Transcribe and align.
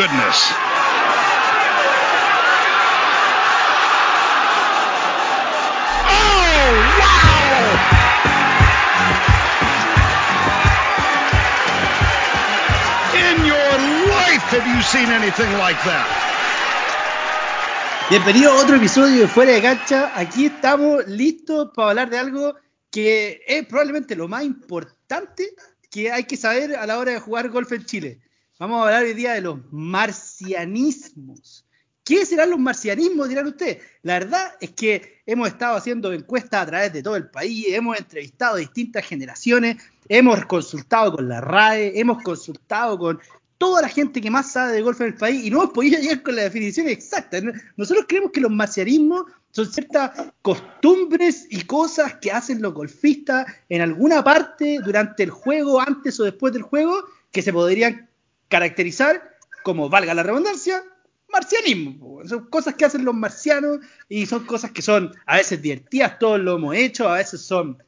Goodness. 0.00 0.54
Bienvenido 18.08 18.52
a 18.52 18.54
otro 18.54 18.76
episodio 18.76 19.20
de 19.20 19.28
Fuera 19.28 19.52
de 19.52 19.60
Cancha. 19.60 20.12
Aquí 20.14 20.46
estamos 20.46 21.06
listos 21.08 21.72
para 21.74 21.90
hablar 21.90 22.08
de 22.08 22.18
algo 22.18 22.54
que 22.90 23.42
es 23.46 23.66
probablemente 23.66 24.16
lo 24.16 24.28
más 24.28 24.44
importante 24.44 25.50
que 25.90 26.10
hay 26.10 26.24
que 26.24 26.38
saber 26.38 26.74
a 26.76 26.86
la 26.86 26.96
hora 26.96 27.12
de 27.12 27.20
jugar 27.20 27.50
golf 27.50 27.70
en 27.72 27.84
Chile. 27.84 28.20
Vamos 28.60 28.78
a 28.78 28.84
hablar 28.84 29.04
hoy 29.04 29.14
día 29.14 29.32
de 29.32 29.40
los 29.40 29.58
marcianismos. 29.70 31.64
¿Qué 32.04 32.26
serán 32.26 32.50
los 32.50 32.58
marcianismos? 32.58 33.30
Dirán 33.30 33.46
ustedes. 33.46 33.78
La 34.02 34.18
verdad 34.18 34.52
es 34.60 34.72
que 34.72 35.22
hemos 35.24 35.48
estado 35.48 35.78
haciendo 35.78 36.12
encuestas 36.12 36.64
a 36.64 36.66
través 36.66 36.92
de 36.92 37.02
todo 37.02 37.16
el 37.16 37.30
país, 37.30 37.68
hemos 37.70 37.98
entrevistado 37.98 38.56
a 38.56 38.58
distintas 38.58 39.06
generaciones, 39.06 39.82
hemos 40.10 40.44
consultado 40.44 41.12
con 41.12 41.26
la 41.26 41.40
RAE, 41.40 41.98
hemos 41.98 42.22
consultado 42.22 42.98
con 42.98 43.18
toda 43.56 43.80
la 43.80 43.88
gente 43.88 44.20
que 44.20 44.30
más 44.30 44.52
sabe 44.52 44.72
de 44.72 44.82
golf 44.82 45.00
en 45.00 45.06
el 45.06 45.14
país 45.14 45.42
y 45.42 45.48
no 45.48 45.62
hemos 45.62 45.72
podido 45.72 45.98
llegar 45.98 46.22
con 46.22 46.36
la 46.36 46.42
definición 46.42 46.86
exacta. 46.86 47.40
Nosotros 47.78 48.04
creemos 48.06 48.30
que 48.30 48.42
los 48.42 48.50
marcianismos 48.50 49.24
son 49.52 49.72
ciertas 49.72 50.32
costumbres 50.42 51.46
y 51.48 51.62
cosas 51.62 52.16
que 52.16 52.30
hacen 52.30 52.60
los 52.60 52.74
golfistas 52.74 53.46
en 53.70 53.80
alguna 53.80 54.22
parte 54.22 54.80
durante 54.84 55.22
el 55.22 55.30
juego, 55.30 55.80
antes 55.80 56.20
o 56.20 56.24
después 56.24 56.52
del 56.52 56.60
juego, 56.60 57.04
que 57.32 57.40
se 57.40 57.54
podrían 57.54 58.09
caracterizar 58.50 59.36
como, 59.62 59.88
valga 59.88 60.12
la 60.12 60.22
redundancia, 60.22 60.82
marcianismo. 61.32 62.20
Son 62.26 62.50
cosas 62.50 62.74
que 62.74 62.84
hacen 62.84 63.04
los 63.04 63.14
marcianos 63.14 63.78
y 64.08 64.26
son 64.26 64.44
cosas 64.44 64.72
que 64.72 64.82
son 64.82 65.14
a 65.24 65.36
veces 65.36 65.62
divertidas, 65.62 66.18
todos 66.18 66.40
lo 66.40 66.56
hemos 66.56 66.76
hecho, 66.76 67.08
a 67.08 67.16
veces 67.16 67.40
son, 67.40 67.82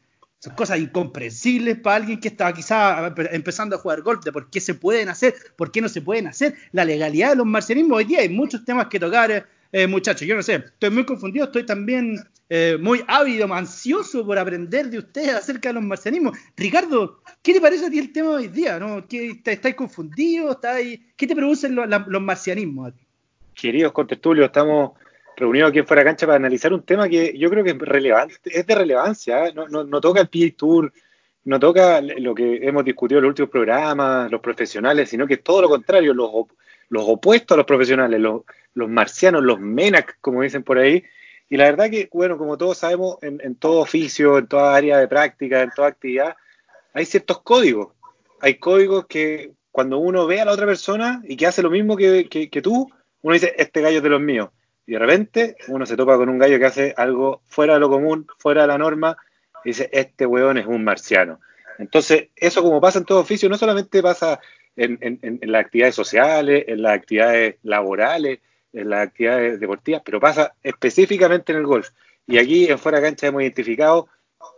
cosas 0.57 0.79
incomprensibles 0.79 1.79
para 1.79 1.97
alguien 1.97 2.19
que 2.19 2.29
está 2.29 2.53
quizá 2.53 3.13
empezando 3.31 3.77
a 3.77 3.79
jugar 3.79 4.03
golf, 4.03 4.25
de 4.25 4.33
por 4.33 4.51
qué 4.51 4.61
se 4.61 4.75
pueden 4.75 5.09
hacer, 5.09 5.35
por 5.57 5.71
qué 5.71 5.81
no 5.81 5.89
se 5.89 6.03
pueden 6.03 6.27
hacer, 6.27 6.55
la 6.73 6.85
legalidad 6.85 7.31
de 7.31 7.37
los 7.37 7.47
marcianismos. 7.47 7.99
Hoy 7.99 8.05
día 8.05 8.21
hay 8.21 8.29
muchos 8.29 8.65
temas 8.65 8.87
que 8.87 8.99
tocar, 8.99 9.47
eh, 9.73 9.87
muchachos. 9.87 10.27
Yo 10.27 10.35
no 10.35 10.43
sé, 10.43 10.55
estoy 10.55 10.91
muy 10.91 11.05
confundido, 11.05 11.47
estoy 11.47 11.65
también 11.65 12.17
eh, 12.55 12.77
muy 12.78 13.03
ávido, 13.08 13.50
ansioso 13.55 14.27
por 14.27 14.39
aprender 14.39 14.91
de 14.91 14.98
ustedes 14.98 15.34
acerca 15.34 15.70
de 15.70 15.72
los 15.72 15.83
marcianismos. 15.83 16.36
Ricardo, 16.55 17.22
¿qué 17.41 17.55
te 17.55 17.62
parece 17.62 17.86
a 17.86 17.91
ti 17.91 17.98
el 17.98 18.12
tema 18.12 18.33
de 18.33 18.36
hoy 18.36 18.48
día? 18.48 18.78
¿no? 18.78 19.09
¿Qué, 19.09 19.41
¿Estáis 19.42 19.75
confundidos? 19.75 20.56
¿Estáis, 20.56 21.00
¿Qué 21.17 21.27
te 21.27 21.34
producen 21.34 21.75
los, 21.75 21.86
los 21.89 22.20
marcianismos 22.20 22.89
a 22.89 22.91
ti? 22.94 23.00
Queridos 23.55 23.92
contertulios, 23.92 24.44
estamos 24.44 24.91
reunidos 25.34 25.70
aquí 25.70 25.78
en 25.78 25.86
Fuera 25.86 26.05
Cancha 26.05 26.27
para 26.27 26.36
analizar 26.36 26.75
un 26.75 26.83
tema 26.83 27.09
que 27.09 27.33
yo 27.39 27.48
creo 27.48 27.64
que 27.64 27.70
es 27.70 27.78
relevante, 27.78 28.36
es 28.44 28.66
de 28.66 28.75
relevancia, 28.75 29.47
¿eh? 29.47 29.55
no, 29.55 29.66
no, 29.69 29.84
no, 29.84 30.00
toca 30.03 30.20
el 30.20 30.28
PA 30.28 30.55
Tour, 30.55 30.92
no 31.44 31.59
toca 31.59 32.03
lo 32.03 32.34
que 32.34 32.59
hemos 32.66 32.84
discutido 32.84 33.20
en 33.20 33.22
los 33.22 33.31
últimos 33.31 33.50
programas, 33.50 34.31
los 34.31 34.42
profesionales, 34.42 35.09
sino 35.09 35.27
que 35.27 35.34
es 35.34 35.42
todo 35.42 35.62
lo 35.62 35.70
contrario, 35.70 36.12
los, 36.12 36.31
los 36.91 37.05
opuestos 37.06 37.55
a 37.55 37.56
los 37.56 37.66
profesionales, 37.66 38.20
los, 38.20 38.42
los 38.75 38.91
marcianos, 38.91 39.42
los 39.42 39.59
menac, 39.59 40.19
como 40.20 40.42
dicen 40.42 40.62
por 40.62 40.77
ahí. 40.77 41.03
Y 41.48 41.57
la 41.57 41.65
verdad 41.65 41.91
que, 41.91 42.09
bueno, 42.12 42.39
como 42.39 42.57
todos 42.57 42.79
sabemos, 42.79 43.19
en, 43.23 43.41
en 43.43 43.55
todo 43.57 43.81
oficio, 43.81 44.39
en 44.39 44.47
toda 44.47 44.75
área 44.75 44.99
de 44.99 45.09
práctica, 45.09 45.62
en 45.62 45.71
toda 45.71 45.89
actividad, 45.89 46.37
hay 46.94 47.05
ciertos 47.05 47.43
códigos. 47.43 47.93
Hay 48.41 48.55
códigos 48.55 49.06
que 49.06 49.53
cuando 49.71 49.99
uno 49.99 50.27
ve 50.27 50.41
a 50.41 50.44
la 50.44 50.53
otra 50.53 50.66
persona 50.66 51.22
y 51.25 51.37
que 51.37 51.47
hace 51.47 51.62
lo 51.62 51.71
mismo 51.71 51.97
que, 51.97 52.28
que, 52.28 52.62
tú, 52.62 52.91
uno 53.22 53.34
dice, 53.34 53.55
este 53.56 53.81
gallo 53.81 53.99
es 53.99 54.03
de 54.03 54.11
los 54.11 54.21
míos. 54.21 54.50
Y 54.87 54.93
de 54.93 54.99
repente 54.99 55.56
uno 55.69 55.87
se 55.87 55.97
topa 55.97 56.16
con 56.16 56.28
un 56.28 56.39
gallo 56.39 56.59
que 56.59 56.66
hace 56.66 56.94
algo 56.97 57.43
fuera 57.47 57.75
de 57.75 57.81
lo 57.81 57.89
común, 57.89 58.27
fuera 58.39 58.62
de 58.62 58.69
la 58.69 58.78
norma, 58.78 59.16
y 59.65 59.71
dice, 59.71 59.89
este 59.93 60.27
weón 60.27 60.59
es 60.59 60.66
un 60.66 60.84
marciano. 60.84 61.41
Entonces, 61.78 62.28
eso 62.37 62.62
como 62.62 62.81
pasa 62.81 62.99
en 62.99 63.06
todo 63.06 63.21
oficio, 63.21 63.49
no 63.49 63.56
solamente 63.56 64.03
pasa 64.03 64.41
en, 64.77 64.99
en 65.00 65.53
las 65.53 65.65
actividades 65.65 65.95
sociales, 65.95 66.65
en 66.66 66.83
las 66.83 66.95
actividades 66.95 67.56
laborales, 67.62 68.41
en 68.72 68.91
las 68.91 69.09
actividades 69.09 69.60
deportivas, 69.60 70.03
pero 70.05 70.21
pasa 70.21 70.55
específicamente 70.62 71.53
en 71.53 71.59
el 71.59 71.66
golf. 71.66 71.91
Y 72.27 72.38
aquí 72.38 72.69
en 72.69 72.78
Fuera 72.78 73.00
Cancha 73.00 73.27
hemos 73.27 73.43
identificado 73.43 74.09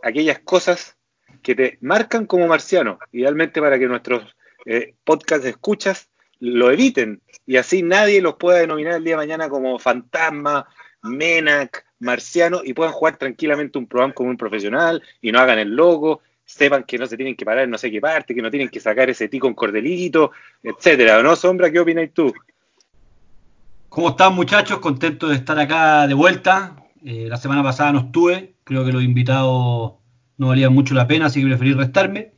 aquellas 0.02 0.40
cosas 0.40 0.96
que 1.42 1.54
te 1.54 1.78
marcan 1.80 2.26
como 2.26 2.46
marciano, 2.46 2.98
idealmente 3.12 3.60
para 3.60 3.78
que 3.78 3.86
nuestros 3.86 4.36
eh, 4.66 4.94
podcast 5.04 5.44
escuchas 5.44 6.08
lo 6.40 6.70
eviten 6.70 7.22
y 7.46 7.56
así 7.56 7.82
nadie 7.82 8.20
los 8.20 8.34
pueda 8.34 8.58
denominar 8.58 8.94
el 8.94 9.04
día 9.04 9.14
de 9.14 9.18
mañana 9.18 9.48
como 9.48 9.78
fantasma, 9.78 10.66
menac, 11.02 11.84
marciano 12.00 12.60
y 12.64 12.74
puedan 12.74 12.92
jugar 12.92 13.16
tranquilamente 13.16 13.78
un 13.78 13.86
programa 13.86 14.14
como 14.14 14.30
un 14.30 14.36
profesional 14.36 15.02
y 15.20 15.32
no 15.32 15.40
hagan 15.40 15.58
el 15.58 15.74
logo, 15.74 16.20
sepan 16.44 16.84
que 16.84 16.98
no 16.98 17.06
se 17.06 17.16
tienen 17.16 17.36
que 17.36 17.44
parar 17.44 17.64
en 17.64 17.70
no 17.70 17.78
sé 17.78 17.90
qué 17.90 18.00
parte, 18.00 18.34
que 18.34 18.42
no 18.42 18.50
tienen 18.50 18.68
que 18.68 18.80
sacar 18.80 19.10
ese 19.10 19.28
ti 19.28 19.38
con 19.38 19.54
cordelito, 19.54 20.32
etcétera. 20.62 21.22
¿No, 21.22 21.36
Sombra? 21.36 21.70
¿Qué 21.70 21.80
opinas 21.80 22.10
tú? 22.12 22.32
¿Cómo 23.94 24.08
están 24.08 24.34
muchachos? 24.34 24.80
Contento 24.80 25.28
de 25.28 25.36
estar 25.36 25.56
acá 25.56 26.08
de 26.08 26.14
vuelta. 26.14 26.74
Eh, 27.04 27.28
la 27.28 27.36
semana 27.36 27.62
pasada 27.62 27.92
no 27.92 28.00
estuve, 28.00 28.56
creo 28.64 28.84
que 28.84 28.90
los 28.90 29.04
invitados 29.04 29.92
no 30.36 30.48
valían 30.48 30.74
mucho 30.74 30.94
la 30.94 31.06
pena, 31.06 31.26
así 31.26 31.40
que 31.40 31.46
preferí 31.46 31.74
restarme. 31.74 32.32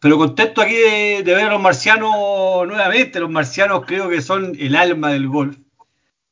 Pero 0.00 0.18
contento 0.18 0.60
aquí 0.60 0.74
de, 0.74 1.22
de, 1.24 1.34
ver 1.34 1.46
a 1.46 1.52
los 1.52 1.62
marcianos 1.62 2.12
nuevamente. 2.68 3.20
Los 3.20 3.30
marcianos 3.30 3.86
creo 3.86 4.10
que 4.10 4.20
son 4.20 4.54
el 4.58 4.76
alma 4.76 5.08
del 5.08 5.28
golf. 5.28 5.56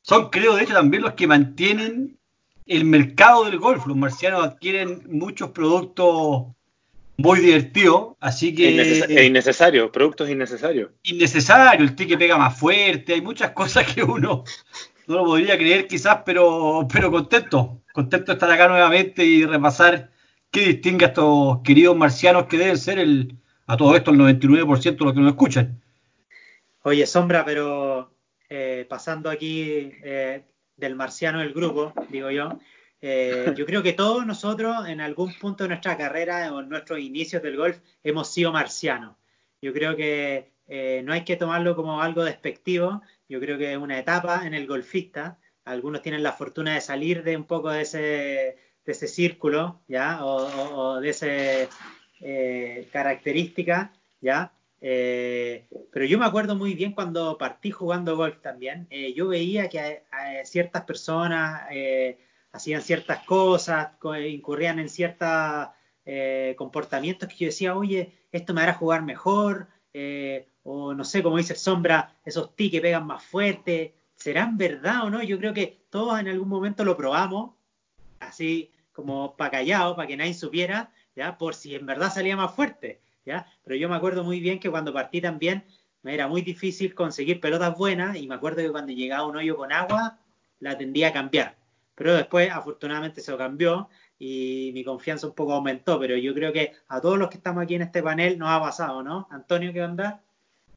Son, 0.03 0.29
creo, 0.29 0.55
de 0.55 0.61
hecho, 0.61 0.73
también 0.73 1.01
los 1.01 1.13
que 1.13 1.25
mantienen 1.25 2.19
el 2.67 2.85
mercado 2.85 3.45
del 3.45 3.57
golf. 3.57 3.87
Los 3.87 3.97
marcianos 3.97 4.43
adquieren 4.43 5.01
muchos 5.09 5.49
productos 5.49 6.53
muy 7.21 7.39
divertidos, 7.39 8.15
así 8.19 8.53
que... 8.53 8.71
Inneces 8.71 9.09
es 9.09 9.23
innecesario, 9.25 9.91
productos 9.91 10.29
innecesarios. 10.29 10.91
Innecesario, 11.03 11.83
el 11.83 11.95
ticket 11.95 12.19
pega 12.19 12.37
más 12.37 12.57
fuerte, 12.57 13.13
hay 13.13 13.21
muchas 13.21 13.51
cosas 13.61 13.91
que 13.93 14.03
uno 14.03 14.43
no 15.07 15.15
lo 15.15 15.25
podría 15.25 15.57
creer 15.57 15.87
quizás, 15.87 16.19
pero, 16.25 16.87
pero 16.91 17.11
contento. 17.11 17.81
Contento 17.93 18.27
de 18.27 18.33
estar 18.33 18.51
acá 18.51 18.67
nuevamente 18.67 19.25
y 19.25 19.45
repasar 19.45 20.11
qué 20.49 20.61
distingue 20.61 21.05
a 21.05 21.07
estos 21.09 21.59
queridos 21.63 21.97
marcianos 21.97 22.45
que 22.45 22.57
deben 22.57 22.77
ser 22.77 22.99
el 22.99 23.35
a 23.67 23.77
todo 23.77 23.95
esto 23.95 24.11
el 24.11 24.17
99% 24.17 24.97
de 24.97 25.05
los 25.05 25.13
que 25.13 25.19
nos 25.19 25.31
escuchan. 25.31 25.81
Oye, 26.83 27.05
Sombra, 27.05 27.45
pero 27.45 28.11
eh, 28.49 28.85
pasando 28.89 29.29
aquí 29.29 29.91
eh, 30.03 30.43
del 30.75 30.95
marciano 30.95 31.39
del 31.39 31.53
grupo, 31.53 31.93
digo 32.09 32.31
yo, 32.31 32.59
eh, 33.01 33.53
yo 33.55 33.65
creo 33.65 33.81
que 33.83 33.93
todos 33.93 34.25
nosotros 34.25 34.87
en 34.87 35.01
algún 35.01 35.33
punto 35.33 35.63
de 35.63 35.69
nuestra 35.69 35.97
carrera 35.97 36.53
o 36.53 36.59
en 36.59 36.69
nuestros 36.69 36.99
inicios 36.99 37.41
del 37.41 37.57
golf 37.57 37.79
hemos 38.03 38.31
sido 38.31 38.51
marcianos. 38.51 39.15
Yo 39.61 39.73
creo 39.73 39.95
que 39.95 40.51
eh, 40.67 41.01
no 41.03 41.13
hay 41.13 41.23
que 41.23 41.35
tomarlo 41.35 41.75
como 41.75 42.01
algo 42.01 42.23
despectivo, 42.23 43.01
yo 43.27 43.39
creo 43.39 43.57
que 43.57 43.71
es 43.71 43.77
una 43.77 43.99
etapa 43.99 44.45
en 44.45 44.53
el 44.53 44.67
golfista. 44.67 45.37
Algunos 45.65 46.01
tienen 46.01 46.23
la 46.23 46.33
fortuna 46.33 46.73
de 46.73 46.81
salir 46.81 47.23
de 47.23 47.37
un 47.37 47.45
poco 47.45 47.69
de 47.69 47.81
ese, 47.81 47.99
de 47.99 48.91
ese 48.91 49.07
círculo, 49.07 49.81
¿ya? 49.87 50.25
O, 50.25 50.47
o, 50.47 50.75
o 50.75 51.01
de 51.01 51.09
ese 51.09 51.69
eh, 52.19 52.87
características, 52.91 53.91
¿ya? 54.21 54.51
Eh, 54.83 55.67
pero 55.93 56.05
yo 56.05 56.17
me 56.17 56.25
acuerdo 56.25 56.55
muy 56.55 56.73
bien 56.73 56.93
cuando 56.93 57.37
partí 57.37 57.69
jugando 57.69 58.17
golf 58.17 58.41
también, 58.41 58.87
eh, 58.89 59.13
yo 59.13 59.27
veía 59.27 59.69
que 59.69 59.79
a, 59.79 60.41
a 60.41 60.45
ciertas 60.45 60.83
personas 60.85 61.67
eh, 61.71 62.17
hacían 62.51 62.81
ciertas 62.81 63.23
cosas, 63.25 63.91
incurrían 64.27 64.79
en 64.79 64.89
ciertos 64.89 65.69
comportamientos 66.57 67.29
que 67.29 67.35
yo 67.35 67.45
decía, 67.45 67.75
oye, 67.75 68.13
esto 68.31 68.53
me 68.53 68.61
hará 68.61 68.73
jugar 68.73 69.03
mejor, 69.03 69.67
o 70.63 70.93
no 70.93 71.03
sé, 71.03 71.23
como 71.23 71.37
dice 71.37 71.55
Sombra, 71.55 72.15
esos 72.25 72.55
ti 72.55 72.69
que 72.69 72.81
pegan 72.81 73.07
más 73.07 73.23
fuerte, 73.23 73.95
¿serán 74.15 74.57
verdad 74.57 75.03
o 75.03 75.09
no? 75.09 75.23
Yo 75.23 75.37
creo 75.39 75.53
que 75.53 75.85
todos 75.89 76.19
en 76.19 76.27
algún 76.27 76.49
momento 76.49 76.83
lo 76.85 76.97
probamos, 76.97 77.51
así 78.19 78.71
como 78.91 79.35
para 79.35 79.51
callado, 79.51 79.95
para 79.95 80.07
que 80.07 80.17
nadie 80.17 80.33
supiera, 80.33 80.91
¿ya? 81.15 81.37
Por 81.37 81.55
si 81.55 81.75
en 81.75 81.85
verdad 81.85 82.13
salía 82.13 82.35
más 82.35 82.53
fuerte, 82.53 83.01
¿ya? 83.25 83.47
Pero 83.63 83.75
yo 83.77 83.89
me 83.89 83.95
acuerdo 83.95 84.23
muy 84.23 84.39
bien 84.39 84.59
que 84.59 84.69
cuando 84.69 84.93
partí 84.93 85.21
también 85.21 85.63
me 86.03 86.13
era 86.13 86.27
muy 86.27 86.41
difícil 86.41 86.93
conseguir 86.93 87.39
pelotas 87.39 87.77
buenas 87.77 88.17
y 88.17 88.27
me 88.27 88.35
acuerdo 88.35 88.61
que 88.61 88.71
cuando 88.71 88.91
llegaba 88.91 89.27
un 89.27 89.37
hoyo 89.37 89.55
con 89.55 89.71
agua 89.71 90.19
la 90.59 90.77
tendía 90.77 91.07
a 91.07 91.13
cambiar. 91.13 91.60
Pero 92.01 92.15
después 92.15 92.49
afortunadamente 92.49 93.21
se 93.21 93.29
lo 93.29 93.37
cambió 93.37 93.87
y 94.17 94.71
mi 94.73 94.83
confianza 94.83 95.27
un 95.27 95.35
poco 95.35 95.53
aumentó, 95.53 95.99
pero 95.99 96.17
yo 96.17 96.33
creo 96.33 96.51
que 96.51 96.73
a 96.87 96.99
todos 96.99 97.19
los 97.19 97.29
que 97.29 97.37
estamos 97.37 97.61
aquí 97.61 97.75
en 97.75 97.83
este 97.83 98.01
panel 98.01 98.39
nos 98.39 98.49
ha 98.49 98.59
pasado, 98.59 99.03
¿no? 99.03 99.27
Antonio, 99.29 99.71
¿qué 99.71 99.83
onda? 99.83 100.19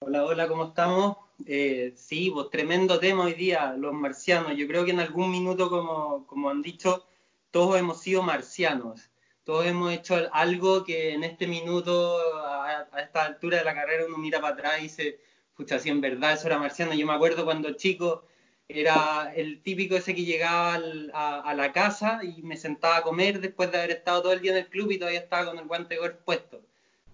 Hola, 0.00 0.22
hola, 0.22 0.46
¿cómo 0.48 0.66
estamos? 0.66 1.16
Eh, 1.46 1.94
sí, 1.96 2.30
pues 2.30 2.50
tremendo 2.50 2.98
tema 2.98 3.24
hoy 3.24 3.32
día, 3.32 3.72
los 3.72 3.94
marcianos. 3.94 4.54
Yo 4.54 4.68
creo 4.68 4.84
que 4.84 4.90
en 4.90 5.00
algún 5.00 5.30
minuto, 5.30 5.70
como, 5.70 6.26
como 6.26 6.50
han 6.50 6.60
dicho, 6.60 7.06
todos 7.50 7.78
hemos 7.78 8.02
sido 8.02 8.22
marcianos 8.22 9.08
todos 9.44 9.66
hemos 9.66 9.92
hecho 9.92 10.16
algo 10.32 10.84
que 10.84 11.12
en 11.12 11.24
este 11.24 11.46
minuto, 11.46 12.18
a, 12.46 12.86
a, 12.92 13.00
esta 13.00 13.24
altura 13.24 13.58
de 13.58 13.64
la 13.64 13.74
carrera, 13.74 14.04
uno 14.06 14.18
mira 14.18 14.42
para 14.42 14.54
atrás 14.54 14.78
y 14.78 14.82
dice, 14.84 15.20
pucha, 15.54 15.78
si 15.78 15.88
en 15.88 16.02
verdad 16.02 16.32
eso 16.34 16.48
era 16.48 16.58
marciano. 16.58 16.92
Yo 16.92 17.06
me 17.06 17.12
acuerdo 17.12 17.44
cuando 17.44 17.72
chico 17.72 18.24
era 18.68 19.32
el 19.34 19.62
típico 19.62 19.96
ese 19.96 20.14
que 20.14 20.24
llegaba 20.24 20.74
al- 20.74 21.10
a, 21.14 21.40
a 21.40 21.54
la 21.54 21.72
casa 21.72 22.20
y 22.24 22.42
me 22.42 22.56
sentaba 22.56 22.98
a 22.98 23.02
comer 23.02 23.40
después 23.40 23.70
de 23.70 23.78
haber 23.78 23.90
estado 23.92 24.22
todo 24.22 24.32
el 24.32 24.40
día 24.40 24.52
en 24.52 24.58
el 24.58 24.68
club 24.70 24.90
y 24.90 24.98
todavía 24.98 25.20
estaba 25.20 25.46
con 25.46 25.58
el 25.58 25.66
guante 25.66 25.94
de 25.94 26.00
golf 26.00 26.16
puesto. 26.24 26.62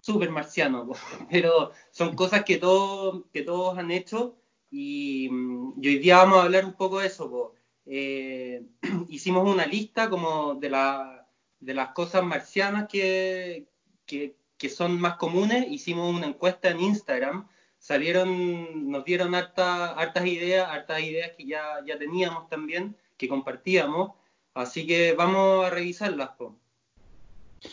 Súper 0.00 0.31
marciano, 0.31 0.91
pero 1.31 1.73
son 1.91 2.14
cosas 2.17 2.44
que, 2.44 2.56
todos 2.58 3.25
que 3.32 3.43
todos 3.43 3.76
han 3.79 3.91
hecho 3.91 4.37
y, 4.70 5.29
mm, 5.31 5.75
y 5.82 5.88
hoy 5.88 5.99
día 5.99 6.19
vamos 6.19 6.38
a 6.38 6.43
hablar 6.44 6.64
un 6.64 6.75
poco 6.75 7.00
de 7.00 7.06
eso. 7.08 7.55
Eh, 7.87 8.62
hicimos 9.08 9.49
una 9.49 9.67
lista 9.67 10.08
como 10.11 10.55
de, 10.55 10.70
la, 10.70 11.29
de 11.58 11.75
las 11.75 11.91
cosas 11.93 12.23
marcianas 12.25 12.88
que, 12.88 13.69
que, 14.06 14.37
que 14.56 14.69
son 14.69 15.00
más 15.00 15.17
comunes. 15.17 15.67
Hicimos 15.70 16.14
una 16.14 16.26
encuesta 16.26 16.70
en 16.70 16.81
Instagram 16.81 17.49
salieron, 17.90 18.88
nos 18.88 19.04
dieron 19.04 19.34
harta, 19.34 19.94
hartas 19.94 20.25
ideas, 20.25 20.69
hartas 20.70 21.00
ideas 21.02 21.32
que 21.37 21.44
ya, 21.44 21.62
ya 21.84 21.98
teníamos 21.98 22.48
también, 22.48 22.94
que 23.16 23.26
compartíamos, 23.26 24.12
así 24.54 24.87
que 24.87 25.12
vamos 25.14 25.66
a 25.66 25.70
revisarlas. 25.70 26.31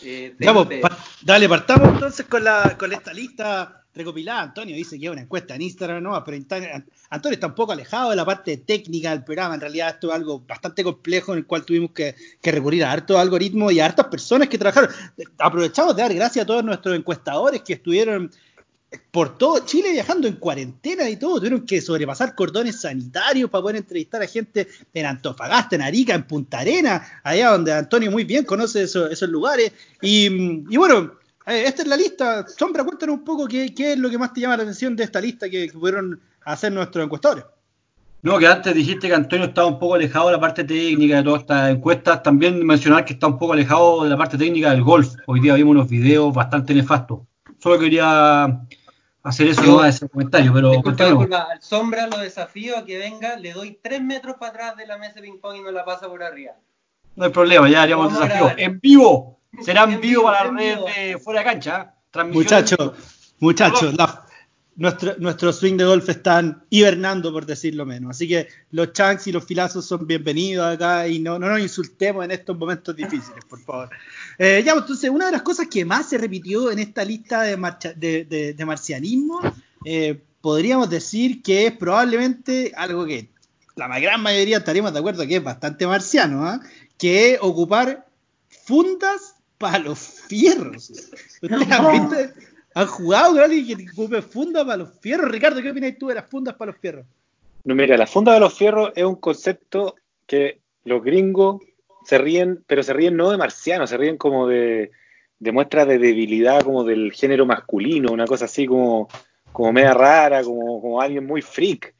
Eh, 0.02 0.34
Ya, 0.40 0.52
pues, 0.52 0.68
desde- 0.68 0.82
pa- 0.82 0.98
dale, 1.22 1.48
partamos 1.48 1.88
entonces 1.94 2.26
con, 2.26 2.42
la, 2.42 2.76
con 2.76 2.92
esta 2.92 3.12
lista 3.14 3.84
recopilada. 3.94 4.42
Antonio 4.42 4.74
dice 4.74 4.98
que 4.98 5.06
es 5.06 5.12
una 5.12 5.22
encuesta 5.22 5.54
en 5.54 5.62
Instagram, 5.62 6.02
¿no? 6.02 6.24
Pero 6.24 6.36
Antonio 7.10 7.34
está 7.34 7.46
un 7.46 7.54
poco 7.54 7.72
alejado 7.72 8.10
de 8.10 8.16
la 8.16 8.24
parte 8.24 8.56
técnica 8.58 9.10
del 9.10 9.22
programa. 9.24 9.54
En 9.54 9.60
realidad, 9.60 9.90
esto 9.90 10.08
es 10.08 10.14
algo 10.14 10.40
bastante 10.40 10.82
complejo 10.84 11.32
en 11.32 11.38
el 11.38 11.46
cual 11.46 11.64
tuvimos 11.64 11.92
que, 11.92 12.14
que 12.42 12.50
recurrir 12.52 12.84
a 12.84 12.90
hartos 12.92 13.16
algoritmos 13.16 13.72
y 13.72 13.78
a 13.80 13.86
hartas 13.86 14.06
personas 14.08 14.48
que 14.48 14.58
trabajaron. 14.58 14.90
Aprovechamos 15.38 15.94
de 15.96 16.02
dar 16.02 16.12
gracias 16.12 16.42
a 16.42 16.46
todos 16.46 16.64
nuestros 16.64 16.96
encuestadores 16.96 17.62
que 17.62 17.74
estuvieron 17.74 18.30
por 19.10 19.36
todo 19.36 19.58
Chile 19.66 19.92
viajando 19.92 20.28
en 20.28 20.36
cuarentena 20.36 21.08
y 21.08 21.16
todo, 21.16 21.36
tuvieron 21.36 21.66
que 21.66 21.80
sobrepasar 21.80 22.34
cordones 22.34 22.80
sanitarios 22.80 23.50
para 23.50 23.62
poder 23.62 23.76
entrevistar 23.76 24.22
a 24.22 24.26
gente 24.26 24.68
en 24.94 25.06
Antofagasta, 25.06 25.76
en 25.76 25.82
Arica, 25.82 26.14
en 26.14 26.26
Punta 26.26 26.60
Arena, 26.60 27.20
allá 27.22 27.50
donde 27.50 27.72
Antonio 27.72 28.10
muy 28.10 28.24
bien 28.24 28.44
conoce 28.44 28.82
esos, 28.82 29.22
lugares. 29.28 29.72
Y, 30.00 30.76
bueno, 30.76 31.12
eh, 31.46 31.64
esta 31.66 31.82
es 31.82 31.88
la 31.88 31.96
lista. 31.96 32.46
Sombra, 32.48 32.84
cuéntanos 32.84 33.16
un 33.16 33.24
poco 33.24 33.46
qué, 33.46 33.74
qué 33.74 33.92
es 33.92 33.98
lo 33.98 34.08
que 34.08 34.18
más 34.18 34.32
te 34.32 34.40
llama 34.40 34.56
la 34.56 34.62
atención 34.62 34.96
de 34.96 35.04
esta 35.04 35.20
lista 35.20 35.50
que, 35.50 35.68
que 35.68 35.78
pudieron 35.78 36.20
hacer 36.44 36.72
nuestros 36.72 37.04
encuestadores. 37.04 37.44
No, 38.20 38.36
que 38.38 38.48
antes 38.48 38.74
dijiste 38.74 39.06
que 39.06 39.14
Antonio 39.14 39.46
estaba 39.46 39.68
un 39.68 39.78
poco 39.78 39.94
alejado 39.94 40.26
de 40.26 40.32
la 40.32 40.40
parte 40.40 40.64
técnica 40.64 41.18
de 41.18 41.22
todas 41.22 41.42
estas 41.42 41.70
encuestas. 41.70 42.22
También 42.22 42.66
mencionar 42.66 43.04
que 43.04 43.12
está 43.12 43.28
un 43.28 43.38
poco 43.38 43.52
alejado 43.52 44.02
de 44.04 44.10
la 44.10 44.16
parte 44.16 44.36
técnica 44.36 44.70
del 44.70 44.82
golf. 44.82 45.14
Hoy 45.26 45.40
día 45.40 45.54
vimos 45.54 45.72
unos 45.72 45.88
videos 45.88 46.34
bastante 46.34 46.74
nefastos. 46.74 47.20
Solo 47.60 47.78
quería 47.78 48.60
hacer 49.28 49.48
eso, 49.48 49.62
Yo- 49.62 49.76
no 49.78 49.84
ese 49.84 50.08
comentario, 50.08 50.52
pero 50.54 50.72
al 50.72 51.62
sombra 51.62 52.06
lo 52.06 52.18
desafío 52.18 52.78
a 52.78 52.84
que 52.84 52.98
venga, 52.98 53.36
le 53.36 53.52
doy 53.52 53.78
tres 53.82 54.00
metros 54.02 54.36
para 54.38 54.50
atrás 54.52 54.76
de 54.76 54.86
la 54.86 54.98
mesa 54.98 55.14
de 55.16 55.22
ping 55.22 55.38
pong 55.40 55.56
y 55.56 55.62
no 55.62 55.70
la 55.70 55.84
pasa 55.84 56.08
por 56.08 56.22
arriba. 56.22 56.52
No 57.16 57.24
hay 57.24 57.30
problema, 57.30 57.68
ya 57.68 57.82
haríamos 57.82 58.12
el 58.12 58.16
a 58.16 58.20
desafío. 58.22 58.44
grabar. 58.46 58.60
En 58.60 58.80
vivo. 58.80 59.38
Será 59.62 59.84
en 59.84 60.00
vivo 60.00 60.24
para 60.24 60.44
la 60.44 60.50
red 60.50 60.78
de 60.96 61.18
fuera 61.18 61.40
de 61.40 61.46
cancha. 61.46 61.94
¿eh? 62.14 62.24
Muchachos, 62.24 62.92
muchachos, 63.40 63.94
la- 63.94 64.17
nuestro, 64.78 65.14
nuestro 65.18 65.52
swing 65.52 65.76
de 65.76 65.84
golf 65.84 66.08
están 66.08 66.62
hibernando, 66.70 67.30
por 67.32 67.44
decirlo 67.44 67.84
menos. 67.84 68.12
Así 68.12 68.26
que 68.26 68.48
los 68.70 68.92
chunks 68.94 69.26
y 69.26 69.32
los 69.32 69.44
filazos 69.44 69.84
son 69.84 70.06
bienvenidos 70.06 70.66
acá 70.74 71.06
y 71.06 71.18
no, 71.18 71.38
no 71.38 71.48
nos 71.50 71.60
insultemos 71.60 72.24
en 72.24 72.30
estos 72.30 72.56
momentos 72.56 72.96
difíciles, 72.96 73.44
por 73.46 73.60
favor. 73.60 73.90
Eh, 74.38 74.62
ya, 74.64 74.72
pues, 74.72 74.84
entonces, 74.84 75.10
una 75.10 75.26
de 75.26 75.32
las 75.32 75.42
cosas 75.42 75.66
que 75.68 75.84
más 75.84 76.08
se 76.08 76.16
repitió 76.16 76.70
en 76.70 76.78
esta 76.78 77.04
lista 77.04 77.42
de, 77.42 77.56
marcha- 77.58 77.92
de, 77.92 78.24
de- 78.24 78.54
de 78.54 78.64
marcianismo, 78.64 79.40
eh, 79.84 80.18
podríamos 80.40 80.88
decir 80.88 81.42
que 81.42 81.66
es 81.66 81.72
probablemente 81.76 82.72
algo 82.76 83.04
que 83.04 83.28
la 83.76 83.98
gran 84.00 84.22
mayoría 84.22 84.58
estaríamos 84.58 84.92
de 84.92 84.98
acuerdo 85.00 85.26
que 85.26 85.36
es 85.36 85.42
bastante 85.44 85.86
marciano, 85.86 86.44
¿ah? 86.46 86.60
que 86.96 87.34
es 87.34 87.38
ocupar 87.42 88.06
fundas 88.64 89.34
para 89.58 89.78
los 89.80 89.98
fierros. 89.98 90.90
¿Ustedes 91.42 91.70
han 91.72 91.92
visto? 92.10 92.16
¿Han 92.78 92.86
jugado 92.86 93.32
con 93.32 93.40
alguien 93.40 93.76
que 93.76 93.90
ocupe 93.90 94.22
fundas 94.22 94.64
para 94.64 94.76
los 94.76 95.00
fierros? 95.00 95.28
Ricardo, 95.28 95.60
¿qué 95.60 95.72
opinas 95.72 95.98
tú 95.98 96.06
de 96.06 96.14
las 96.14 96.26
fundas 96.30 96.54
para 96.54 96.70
los 96.70 96.80
fierros? 96.80 97.04
No, 97.64 97.74
mira, 97.74 97.96
la 97.96 98.06
funda 98.06 98.32
de 98.32 98.38
los 98.38 98.56
fierros 98.56 98.92
es 98.94 99.02
un 99.02 99.16
concepto 99.16 99.96
que 100.28 100.60
los 100.84 101.02
gringos 101.02 101.60
se 102.04 102.18
ríen, 102.18 102.62
pero 102.68 102.84
se 102.84 102.92
ríen 102.92 103.16
no 103.16 103.30
de 103.32 103.36
marcianos, 103.36 103.90
se 103.90 103.96
ríen 103.96 104.16
como 104.16 104.46
de, 104.46 104.92
de 105.40 105.50
muestras 105.50 105.88
de 105.88 105.98
debilidad 105.98 106.62
como 106.62 106.84
del 106.84 107.10
género 107.10 107.46
masculino, 107.46 108.12
una 108.12 108.26
cosa 108.26 108.44
así 108.44 108.64
como, 108.64 109.08
media 109.72 109.92
rara, 109.92 110.44
como, 110.44 111.00
alguien 111.00 111.26
muy 111.26 111.42
freak. 111.42 111.96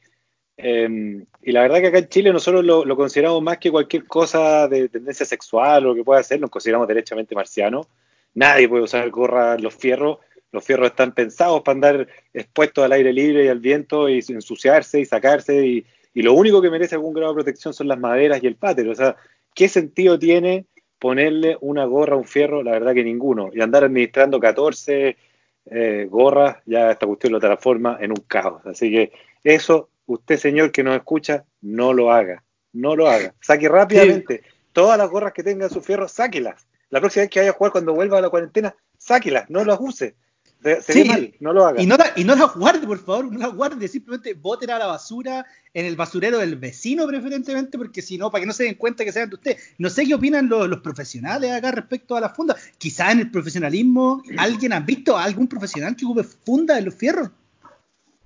Eh, 0.55 1.25
y 1.41 1.51
la 1.51 1.63
verdad 1.63 1.81
que 1.81 1.87
acá 1.87 1.97
en 1.97 2.07
Chile 2.07 2.31
nosotros 2.31 2.63
lo, 2.63 2.95
consideramos 2.95 3.43
más 3.43 3.57
que 3.57 3.69
cualquier 3.69 4.05
cosa 4.07 4.69
de 4.69 4.87
tendencia 4.87 5.25
sexual 5.25 5.85
o 5.85 5.89
lo 5.89 5.95
que 5.95 6.05
pueda 6.05 6.23
ser, 6.23 6.39
nos 6.39 6.49
consideramos 6.49 6.87
derechamente 6.87 7.35
marcianos. 7.35 7.85
Nadie 8.33 8.69
puede 8.69 8.83
usar 8.83 9.09
gorra 9.09 9.57
los 9.57 9.75
fierros. 9.75 10.19
Los 10.51 10.63
fierros 10.63 10.89
están 10.89 11.13
pensados 11.13 11.61
para 11.61 11.75
andar 11.75 12.07
expuestos 12.33 12.83
al 12.83 12.91
aire 12.91 13.13
libre 13.13 13.45
y 13.45 13.47
al 13.47 13.59
viento 13.59 14.09
y 14.09 14.23
ensuciarse 14.27 14.99
y 14.99 15.05
sacarse. 15.05 15.65
Y, 15.65 15.85
y 16.13 16.21
lo 16.21 16.33
único 16.33 16.61
que 16.61 16.69
merece 16.69 16.95
algún 16.95 17.13
grado 17.13 17.33
de 17.33 17.43
protección 17.43 17.73
son 17.73 17.87
las 17.87 17.99
maderas 17.99 18.41
y 18.41 18.47
el 18.47 18.55
páter. 18.55 18.87
O 18.89 18.95
sea, 18.95 19.15
¿qué 19.53 19.67
sentido 19.67 20.17
tiene 20.17 20.65
ponerle 20.97 21.57
una 21.61 21.85
gorra 21.85 22.15
a 22.15 22.17
un 22.17 22.25
fierro? 22.25 22.63
La 22.63 22.71
verdad 22.71 22.93
que 22.93 23.03
ninguno. 23.03 23.49
Y 23.53 23.61
andar 23.61 23.83
administrando 23.83 24.39
14 24.39 25.17
eh, 25.65 26.07
gorras, 26.09 26.57
ya 26.65 26.91
esta 26.91 27.05
cuestión 27.05 27.33
lo 27.33 27.39
transforma 27.39 27.97
en 28.01 28.11
un 28.11 28.23
caos. 28.27 28.65
Así 28.65 28.91
que 28.91 29.11
eso, 29.43 29.89
usted 30.07 30.37
señor 30.37 30.71
que 30.71 30.83
nos 30.83 30.95
escucha, 30.95 31.45
no 31.61 31.93
lo 31.93 32.11
haga. 32.11 32.43
No 32.73 32.95
lo 32.95 33.07
haga. 33.07 33.33
Saque 33.39 33.67
rápidamente 33.67 34.41
todas 34.73 34.97
las 34.97 35.09
gorras 35.09 35.33
que 35.33 35.43
tenga 35.43 35.65
en 35.65 35.71
su 35.71 35.81
fierro, 35.81 36.07
sáquelas. 36.07 36.67
La 36.89 36.99
próxima 36.99 37.23
vez 37.23 37.29
que 37.29 37.39
vaya 37.39 37.51
a 37.51 37.53
jugar 37.53 37.71
cuando 37.71 37.93
vuelva 37.93 38.17
a 38.17 38.21
la 38.21 38.29
cuarentena, 38.29 38.75
sáquelas, 38.97 39.49
no 39.49 39.63
las 39.63 39.79
use. 39.79 40.15
Se, 40.61 40.81
se 40.81 40.93
Sí, 40.93 41.03
mal, 41.05 41.33
no 41.39 41.53
lo 41.53 41.65
haga. 41.65 41.81
Y 41.81 41.85
no, 41.85 41.95
la, 41.95 42.11
y 42.15 42.23
no 42.23 42.35
la 42.35 42.45
guarde, 42.45 42.85
por 42.85 42.99
favor, 42.99 43.31
no 43.31 43.39
la 43.39 43.47
guarde, 43.47 43.87
simplemente 43.87 44.33
boten 44.33 44.69
a 44.71 44.79
la 44.79 44.87
basura 44.87 45.45
en 45.73 45.85
el 45.85 45.95
basurero 45.95 46.39
del 46.39 46.57
vecino 46.57 47.07
preferentemente, 47.07 47.77
porque 47.77 48.01
si 48.01 48.17
no, 48.17 48.29
para 48.29 48.41
que 48.41 48.47
no 48.47 48.53
se 48.53 48.65
den 48.65 48.75
cuenta 48.75 49.05
que 49.05 49.11
sean 49.11 49.29
de 49.29 49.35
usted. 49.35 49.57
No 49.77 49.89
sé 49.89 50.05
qué 50.05 50.15
opinan 50.15 50.49
los, 50.49 50.67
los 50.67 50.81
profesionales 50.81 51.51
acá 51.51 51.71
respecto 51.71 52.15
a 52.15 52.21
las 52.21 52.35
fundas. 52.35 52.57
Quizá 52.77 53.11
en 53.11 53.19
el 53.19 53.31
profesionalismo, 53.31 54.21
¿alguien 54.37 54.73
ha 54.73 54.79
visto 54.81 55.17
a 55.17 55.23
algún 55.23 55.47
profesional 55.47 55.95
que 55.95 56.05
ocupe 56.05 56.23
fundas 56.23 56.79
en 56.79 56.85
los 56.85 56.95
fierros? 56.95 57.29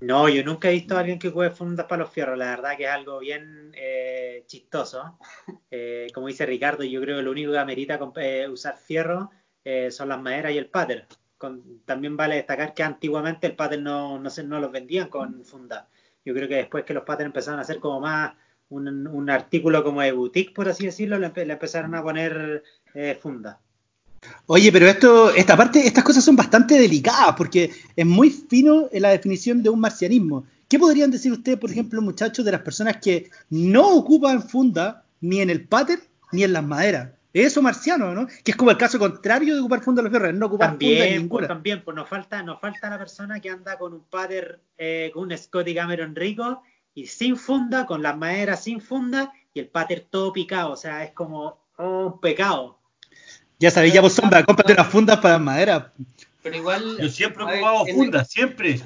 No, 0.04 0.28
yo 0.28 0.44
nunca 0.44 0.70
he 0.70 0.74
visto 0.74 0.98
a 0.98 1.00
alguien 1.00 1.18
que 1.18 1.30
ocupe 1.30 1.50
fundas 1.52 1.86
para 1.86 2.04
los 2.04 2.12
fierros. 2.12 2.38
La 2.38 2.50
verdad 2.50 2.76
que 2.76 2.84
es 2.84 2.90
algo 2.90 3.20
bien 3.20 3.72
eh, 3.76 4.44
chistoso. 4.48 5.18
Eh, 5.76 6.08
como 6.14 6.28
dice 6.28 6.46
Ricardo, 6.46 6.84
yo 6.84 7.02
creo 7.02 7.18
que 7.18 7.24
lo 7.24 7.32
único 7.32 7.52
que 7.52 7.58
amerita 7.58 8.00
eh, 8.18 8.48
usar 8.48 8.78
fierro 8.78 9.32
eh, 9.66 9.90
son 9.90 10.10
las 10.10 10.22
maderas 10.22 10.52
y 10.52 10.60
el 10.60 10.68
pater. 10.68 11.08
También 11.86 12.18
vale 12.18 12.36
destacar 12.36 12.74
que 12.74 12.84
antiguamente 12.84 13.48
el 13.48 13.56
pater 13.56 13.82
no, 13.82 14.20
no, 14.20 14.30
se, 14.30 14.44
no 14.44 14.60
los 14.60 14.72
vendían 14.72 15.10
con 15.10 15.44
funda. 15.44 15.88
Yo 16.26 16.34
creo 16.34 16.48
que 16.48 16.56
después 16.56 16.86
que 16.86 16.94
los 16.94 17.04
pater 17.04 17.26
empezaron 17.26 17.60
a 17.60 17.66
ser 17.66 17.80
como 17.80 18.00
más 18.00 18.34
un, 18.70 19.08
un 19.08 19.30
artículo 19.30 19.84
como 19.84 20.02
de 20.02 20.12
boutique, 20.12 20.54
por 20.54 20.70
así 20.70 20.86
decirlo, 20.86 21.20
le 21.20 21.28
empezaron 21.28 21.96
a 21.96 22.04
poner 22.04 22.64
eh, 22.94 23.18
funda. 23.22 23.60
Oye, 24.48 24.72
pero 24.72 24.88
esto, 24.88 25.34
esta 25.34 25.58
parte, 25.58 25.86
estas 25.86 26.04
cosas 26.04 26.24
son 26.24 26.36
bastante 26.36 26.80
delicadas 26.80 27.36
porque 27.38 27.72
es 27.96 28.06
muy 28.06 28.30
fino 28.30 28.88
en 28.92 29.02
la 29.02 29.10
definición 29.10 29.64
de 29.64 29.70
un 29.70 29.80
marcianismo. 29.80 30.46
¿Qué 30.68 30.80
podrían 30.80 31.12
decir 31.12 31.32
ustedes, 31.32 31.60
por 31.60 31.72
ejemplo, 31.72 32.02
muchachos, 32.02 32.44
de 32.46 32.52
las 32.52 32.62
personas 32.62 32.98
que 32.98 33.30
no 33.50 33.96
ocupan 33.96 34.42
funda 34.42 35.06
ni 35.22 35.42
en 35.42 35.50
el 35.50 35.68
pater 35.68 36.00
ni 36.32 36.44
en 36.44 36.54
las 36.54 36.64
maderas? 36.64 37.10
Eso 37.34 37.64
marciano, 37.64 38.14
¿no? 38.14 38.28
Que 38.28 38.52
es 38.52 38.56
como 38.56 38.70
el 38.70 38.78
caso 38.78 39.00
contrario 39.00 39.56
de 39.56 39.62
ocupar 39.62 39.82
funda 39.82 40.02
en 40.02 40.06
los 40.06 40.12
fierros, 40.12 40.36
no 40.36 40.46
ocupar 40.46 40.70
funda 40.70 40.80
También, 40.80 41.00
pues, 41.00 41.22
ninguna. 41.22 41.48
también, 41.48 41.84
pues 41.84 41.96
nos 41.96 42.08
falta, 42.08 42.44
nos 42.44 42.62
falta 42.62 42.92
la 42.92 43.00
persona 43.00 43.40
que 43.40 43.50
anda 43.50 43.80
con 43.80 43.94
un 43.94 44.04
pater, 44.04 44.60
eh, 44.78 45.10
con 45.14 45.24
un 45.24 45.38
Scotty 45.38 45.74
Cameron 45.74 46.16
rico 46.16 46.62
y 46.94 47.08
sin 47.08 47.36
funda, 47.36 47.88
con 47.88 48.04
las 48.04 48.16
maderas 48.16 48.64
sin 48.64 48.82
funda 48.82 49.34
y 49.52 49.60
el 49.60 49.68
pater 49.68 50.06
todo 50.08 50.32
picado, 50.32 50.72
o 50.72 50.76
sea, 50.76 51.04
es 51.04 51.12
como 51.12 51.58
oh, 51.78 52.08
un 52.14 52.20
pecado. 52.20 52.78
Ya 53.60 53.72
sabéis, 53.72 53.94
ya 53.94 54.02
vos 54.02 54.14
sombra, 54.14 54.44
cómprate 54.44 54.74
unas 54.74 54.88
fundas 54.88 55.18
para 55.18 55.36
las 55.36 55.44
maderas. 55.44 55.86
Pero 56.44 56.56
igual. 56.56 56.98
Yo 57.00 57.10
siempre 57.10 57.44
he 57.44 57.48
ocupado 57.48 57.86
fundas, 57.88 58.30
siempre. 58.30 58.80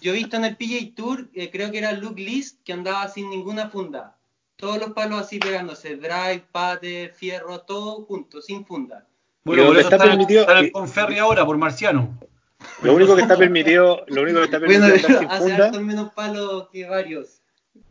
Yo 0.00 0.12
he 0.12 0.16
visto 0.16 0.36
en 0.36 0.46
el 0.46 0.56
PJ 0.56 0.92
Tour, 0.94 1.28
eh, 1.34 1.50
creo 1.50 1.70
que 1.70 1.78
era 1.78 1.92
Luke 1.92 2.22
List, 2.22 2.62
que 2.64 2.72
andaba 2.72 3.08
sin 3.08 3.28
ninguna 3.28 3.68
funda. 3.68 4.16
Todos 4.60 4.78
los 4.78 4.90
palos 4.92 5.20
así 5.20 5.38
pegándose, 5.38 5.96
drive, 5.96 6.42
pater, 6.52 7.10
fierro, 7.12 7.60
todo 7.60 8.02
junto, 8.04 8.40
sin 8.42 8.64
funda. 8.64 9.06
Bueno, 9.44 9.62
eso 9.64 9.80
está 9.80 9.96
está, 9.96 10.04
permitido- 10.08 10.40
está 10.42 10.58
el 10.58 10.70
Conferri 10.72 11.18
ahora, 11.18 11.46
por 11.46 11.56
Marciano. 11.56 12.18
Lo 12.82 12.94
único 12.94 13.16
que 13.16 13.22
está 13.22 13.38
permitido, 13.38 14.04
lo 14.08 14.22
único 14.22 14.38
que 14.40 14.44
está 14.44 14.58
Bueno, 14.58 14.86
permitido 14.86 15.08
andar 15.08 15.18
sin 15.20 15.30
hace 15.30 15.48
funda, 15.48 15.66
harto 15.66 15.80
menos 15.80 16.12
palos 16.12 16.68
que 16.70 16.86
varios. 16.86 17.40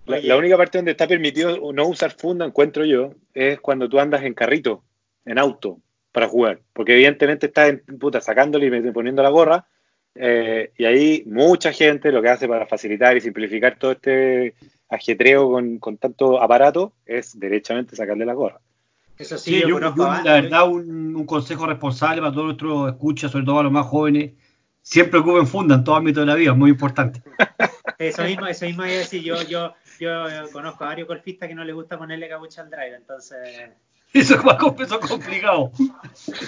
la 0.05 0.37
única 0.37 0.57
parte 0.57 0.77
donde 0.77 0.91
está 0.91 1.07
permitido 1.07 1.73
no 1.73 1.87
usar 1.87 2.11
funda, 2.11 2.45
encuentro 2.45 2.85
yo, 2.85 3.13
es 3.33 3.59
cuando 3.59 3.89
tú 3.89 3.99
andas 3.99 4.21
en 4.23 4.35
carrito, 4.35 4.83
en 5.25 5.39
auto, 5.39 5.79
para 6.11 6.27
jugar. 6.27 6.61
Porque 6.73 6.93
evidentemente 6.93 7.47
estás 7.47 7.69
en, 7.69 7.79
puta, 7.97 8.21
sacándole 8.21 8.67
y 8.67 8.91
poniendo 8.91 9.23
la 9.23 9.29
gorra, 9.29 9.65
Eh, 10.15 10.71
y 10.77 10.85
ahí 10.85 11.23
mucha 11.27 11.71
gente 11.71 12.11
lo 12.11 12.21
que 12.21 12.29
hace 12.29 12.47
para 12.47 12.65
facilitar 12.65 13.15
y 13.15 13.21
simplificar 13.21 13.77
todo 13.77 13.91
este 13.91 14.55
ajetreo 14.89 15.49
con, 15.51 15.77
con 15.77 15.97
tanto 15.97 16.41
aparato 16.41 16.93
es 17.05 17.39
derechamente 17.39 17.95
sacarle 17.95 18.25
la 18.25 18.33
gorra. 18.33 18.59
Eso 19.17 19.37
sí, 19.37 19.51
Sí, 19.55 19.61
yo, 19.61 19.67
yo, 19.67 19.73
conozco 19.75 19.97
yo, 20.05 20.11
a- 20.11 20.23
la 20.23 20.33
verdad, 20.41 20.67
un, 20.69 21.15
un 21.15 21.25
consejo 21.25 21.65
responsable 21.67 22.21
para 22.21 22.31
todos 22.33 22.45
nuestros 22.45 22.89
escuchas, 22.91 23.31
sobre 23.31 23.45
todo 23.45 23.59
a 23.59 23.63
los 23.63 23.71
más 23.71 23.85
jóvenes, 23.85 24.31
siempre 24.81 25.19
ocupen 25.19 25.45
funda 25.45 25.75
en 25.75 25.83
todo 25.83 25.95
ámbito 25.95 26.21
de 26.21 26.25
la 26.25 26.35
vida, 26.35 26.51
es 26.51 26.57
muy 26.57 26.71
importante. 26.71 27.21
Eso 27.97 28.23
mismo, 28.23 28.47
eso 28.47 28.65
mismo 28.65 28.85
iba 28.85 28.93
a 28.95 28.97
decir, 28.99 29.21
yo, 29.21 29.41
yo, 29.43 29.73
yo 29.99 30.29
eh, 30.29 30.43
conozco 30.53 30.85
a 30.85 30.87
varios 30.87 31.05
golfistas 31.05 31.49
que 31.49 31.55
no 31.55 31.65
les 31.65 31.75
gusta 31.75 31.97
ponerle 31.97 32.29
capucha 32.29 32.61
al 32.61 32.69
driver, 32.69 32.93
entonces 32.93 33.71
Eso 34.13 34.35
es 34.35 34.43
más 34.45 34.55
com- 34.55 34.75
eso 34.81 34.99
es 35.01 35.09
complicado. 35.09 35.71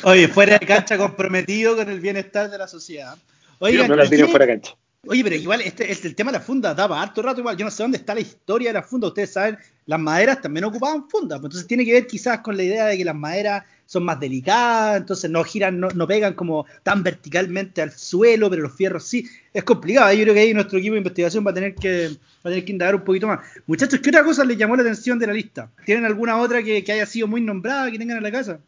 Oye, 0.03 0.29
fuera 0.29 0.57
de 0.57 0.65
cancha 0.65 0.97
comprometido 0.97 1.75
con 1.75 1.89
el 1.89 1.99
bienestar 1.99 2.49
de 2.49 2.57
la 2.57 2.67
sociedad. 2.69 3.17
Oigan, 3.61 3.87
no 3.87 3.95
la 3.95 4.05
¿y 4.05 4.09
tiren 4.09 4.25
qué- 4.25 4.31
fuera 4.31 4.45
de 4.45 4.51
cancha. 4.53 4.75
Oye, 5.07 5.23
pero 5.23 5.35
igual 5.35 5.61
este, 5.61 5.91
este- 5.91 6.07
el 6.07 6.15
tema 6.15 6.31
de 6.31 6.37
la 6.37 6.43
funda 6.43 6.75
daba 6.75 7.01
harto 7.01 7.21
rato 7.23 7.39
igual. 7.39 7.57
Yo 7.57 7.65
no 7.65 7.71
sé 7.71 7.81
dónde 7.81 7.97
está 7.97 8.13
la 8.13 8.19
historia 8.21 8.69
de 8.69 8.73
la 8.73 8.83
funda. 8.83 9.07
Ustedes 9.07 9.33
saben, 9.33 9.57
las 9.87 9.99
maderas 9.99 10.41
también 10.41 10.63
ocupaban 10.65 11.09
fundas. 11.09 11.39
pues, 11.39 11.47
Entonces 11.49 11.67
tiene 11.67 11.83
que 11.85 11.93
ver 11.93 12.05
quizás 12.05 12.39
con 12.41 12.55
la 12.55 12.61
idea 12.63 12.85
de 12.85 12.97
que 12.97 13.05
las 13.05 13.15
maderas 13.15 13.63
son 13.87 14.03
más 14.03 14.19
delicadas, 14.19 14.97
entonces 15.01 15.29
no 15.29 15.43
giran, 15.43 15.79
no, 15.79 15.89
no 15.89 16.07
pegan 16.07 16.33
como 16.35 16.65
tan 16.83 17.01
verticalmente 17.03 17.81
al 17.81 17.91
suelo, 17.91 18.47
pero 18.49 18.61
los 18.61 18.75
fierros 18.75 19.03
sí. 19.03 19.25
Es 19.53 19.63
complicado. 19.63 20.13
Yo 20.13 20.21
creo 20.21 20.33
que 20.35 20.39
ahí 20.39 20.53
nuestro 20.53 20.77
equipo 20.77 20.93
de 20.93 20.99
investigación 20.99 21.45
va 21.45 21.49
a 21.51 21.55
tener 21.55 21.73
que, 21.73 22.07
va 22.09 22.13
a 22.43 22.49
tener 22.49 22.63
que 22.63 22.71
indagar 22.71 22.93
un 22.95 23.03
poquito 23.03 23.25
más. 23.27 23.39
Muchachos, 23.65 23.99
¿qué 24.01 24.09
otra 24.09 24.23
cosa 24.23 24.45
les 24.45 24.55
llamó 24.57 24.75
la 24.75 24.83
atención 24.83 25.17
de 25.17 25.25
la 25.27 25.33
lista? 25.33 25.71
¿Tienen 25.83 26.05
alguna 26.05 26.37
otra 26.37 26.61
que, 26.61 26.83
que 26.83 26.91
haya 26.91 27.07
sido 27.07 27.27
muy 27.27 27.41
nombrada 27.41 27.89
que 27.91 27.97
tengan 27.97 28.17
en 28.17 28.23
la 28.23 28.31
casa? 28.31 28.59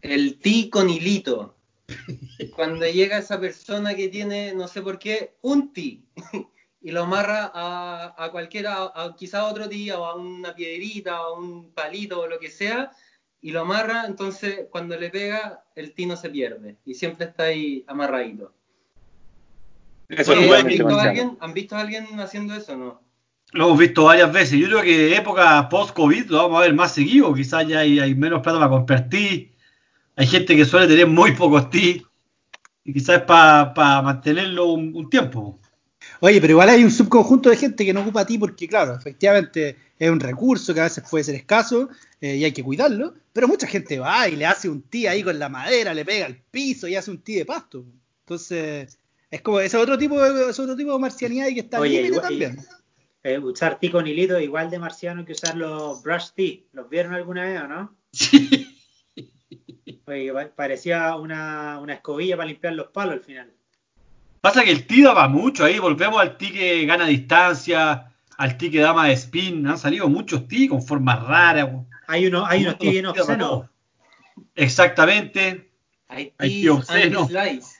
El 0.00 0.36
ti 0.38 0.70
con 0.70 0.88
hilito. 0.88 1.55
Cuando 2.54 2.86
llega 2.86 3.18
esa 3.18 3.40
persona 3.40 3.94
que 3.94 4.08
tiene, 4.08 4.54
no 4.54 4.68
sé 4.68 4.82
por 4.82 4.98
qué, 4.98 5.34
un 5.42 5.72
ti 5.72 6.04
y 6.80 6.90
lo 6.90 7.02
amarra 7.02 7.50
a, 7.54 8.14
a 8.16 8.30
cualquiera, 8.30 8.92
a, 8.94 9.14
quizá 9.16 9.40
a 9.40 9.46
otro 9.46 9.68
ti 9.68 9.90
o 9.90 10.04
a 10.04 10.14
una 10.14 10.54
piedrita 10.54 11.20
o 11.22 11.34
a 11.34 11.38
un 11.38 11.72
palito 11.72 12.20
o 12.20 12.26
lo 12.26 12.38
que 12.38 12.50
sea, 12.50 12.90
y 13.40 13.50
lo 13.50 13.60
amarra, 13.60 14.04
entonces 14.06 14.66
cuando 14.70 14.96
le 14.96 15.10
pega, 15.10 15.64
el 15.74 15.92
ti 15.94 16.06
no 16.06 16.16
se 16.16 16.30
pierde 16.30 16.76
y 16.84 16.94
siempre 16.94 17.26
está 17.26 17.44
ahí 17.44 17.84
amarradito. 17.86 18.52
Eso 20.08 20.32
es 20.34 20.52
¿han, 20.52 20.66
visto 20.66 20.88
a 20.88 21.02
alguien, 21.02 21.36
¿Han 21.40 21.54
visto 21.54 21.76
a 21.76 21.80
alguien 21.80 22.20
haciendo 22.20 22.54
eso 22.54 22.74
o 22.74 22.76
no? 22.76 23.00
Lo 23.52 23.66
hemos 23.66 23.78
visto 23.78 24.04
varias 24.04 24.32
veces. 24.32 24.58
Yo 24.58 24.66
creo 24.68 24.82
que 24.82 25.16
época 25.16 25.68
post-COVID 25.68 26.26
lo 26.26 26.38
vamos 26.38 26.58
a 26.58 26.62
ver 26.62 26.74
más 26.74 26.92
seguido. 26.92 27.32
Quizás 27.34 27.66
ya 27.66 27.80
hay, 27.80 27.98
hay 27.98 28.14
menos 28.14 28.42
plata 28.42 28.58
para 28.58 28.70
comprar 28.70 29.08
ti. 29.08 29.55
Hay 30.16 30.26
gente 30.26 30.56
que 30.56 30.64
suele 30.64 30.86
tener 30.88 31.06
muy 31.06 31.32
pocos 31.32 31.70
ti. 31.70 32.02
Y 32.84 32.92
quizás 32.92 33.18
es 33.18 33.22
para 33.24 34.00
mantenerlo 34.02 34.66
un, 34.72 34.94
un 34.94 35.10
tiempo. 35.10 35.58
Oye, 36.20 36.40
pero 36.40 36.52
igual 36.52 36.68
hay 36.68 36.84
un 36.84 36.90
subconjunto 36.90 37.50
de 37.50 37.56
gente 37.56 37.84
que 37.84 37.92
no 37.92 38.00
ocupa 38.02 38.24
ti 38.24 38.38
porque, 38.38 38.68
claro, 38.68 38.94
efectivamente 38.96 39.76
es 39.98 40.08
un 40.10 40.20
recurso 40.20 40.72
que 40.72 40.80
a 40.80 40.84
veces 40.84 41.04
puede 41.10 41.24
ser 41.24 41.34
escaso 41.34 41.88
eh, 42.20 42.36
y 42.36 42.44
hay 42.44 42.52
que 42.52 42.62
cuidarlo, 42.62 43.14
pero 43.32 43.48
mucha 43.48 43.66
gente 43.66 43.98
va 43.98 44.28
y 44.28 44.36
le 44.36 44.46
hace 44.46 44.68
un 44.68 44.82
ti 44.82 45.06
ahí 45.06 45.22
con 45.24 45.38
la 45.38 45.48
madera, 45.48 45.92
le 45.94 46.04
pega 46.04 46.26
al 46.26 46.36
piso 46.50 46.86
y 46.86 46.94
hace 46.94 47.10
un 47.10 47.18
ti 47.18 47.34
de 47.34 47.44
pasto. 47.44 47.84
Entonces, 48.20 48.98
es 49.30 49.42
como 49.42 49.58
ese 49.60 49.76
otro 49.78 49.98
tipo 49.98 50.22
de, 50.22 50.50
ese 50.50 50.62
otro 50.62 50.76
tipo 50.76 50.92
de 50.92 50.98
marcianidad 51.00 51.48
y 51.48 51.54
que 51.54 51.60
está 51.60 51.80
Oye, 51.80 52.02
igual- 52.06 52.22
también. 52.22 52.58
eh, 53.24 53.38
usar 53.38 53.78
ti 53.80 53.90
con 53.90 54.06
hilito 54.06 54.38
igual 54.38 54.70
de 54.70 54.78
marciano 54.78 55.24
que 55.24 55.32
usar 55.32 55.56
los 55.56 56.02
brush 56.02 56.28
tea. 56.36 56.58
¿Los 56.72 56.88
vieron 56.88 57.14
alguna 57.14 57.42
vez 57.44 57.60
o 57.62 57.66
no? 57.68 57.94
Sí. 58.12 58.75
Oye, 60.06 60.32
pa- 60.32 60.48
parecía 60.54 61.14
una, 61.16 61.78
una 61.80 61.94
escobilla 61.94 62.36
para 62.36 62.48
limpiar 62.48 62.72
los 62.72 62.88
palos 62.88 63.14
al 63.14 63.20
final. 63.20 63.52
Pasa 64.40 64.64
que 64.64 64.70
el 64.70 64.86
ti 64.86 65.02
daba 65.02 65.28
mucho 65.28 65.64
ahí. 65.64 65.78
Volvemos 65.78 66.20
al 66.20 66.36
ti 66.36 66.52
que 66.52 66.84
gana 66.86 67.06
distancia, 67.06 68.12
al 68.36 68.58
ti 68.58 68.70
que 68.70 68.80
da 68.80 68.92
más 68.92 69.10
spin. 69.10 69.66
Han 69.66 69.78
salido 69.78 70.08
muchos 70.08 70.46
ti 70.48 70.68
con 70.68 70.82
formas 70.82 71.22
raras. 71.26 71.68
Hay 72.06 72.26
uno, 72.26 72.46
hay 72.46 72.62
unos 72.62 72.78
ti 72.78 72.90
bien 72.90 73.06
obscenos. 73.06 73.66
Exactamente. 74.54 75.70
Hay 76.08 76.32
ti 76.38 76.48
tío 76.60 76.76
obsceno. 76.76 77.22
anti-slice. 77.22 77.76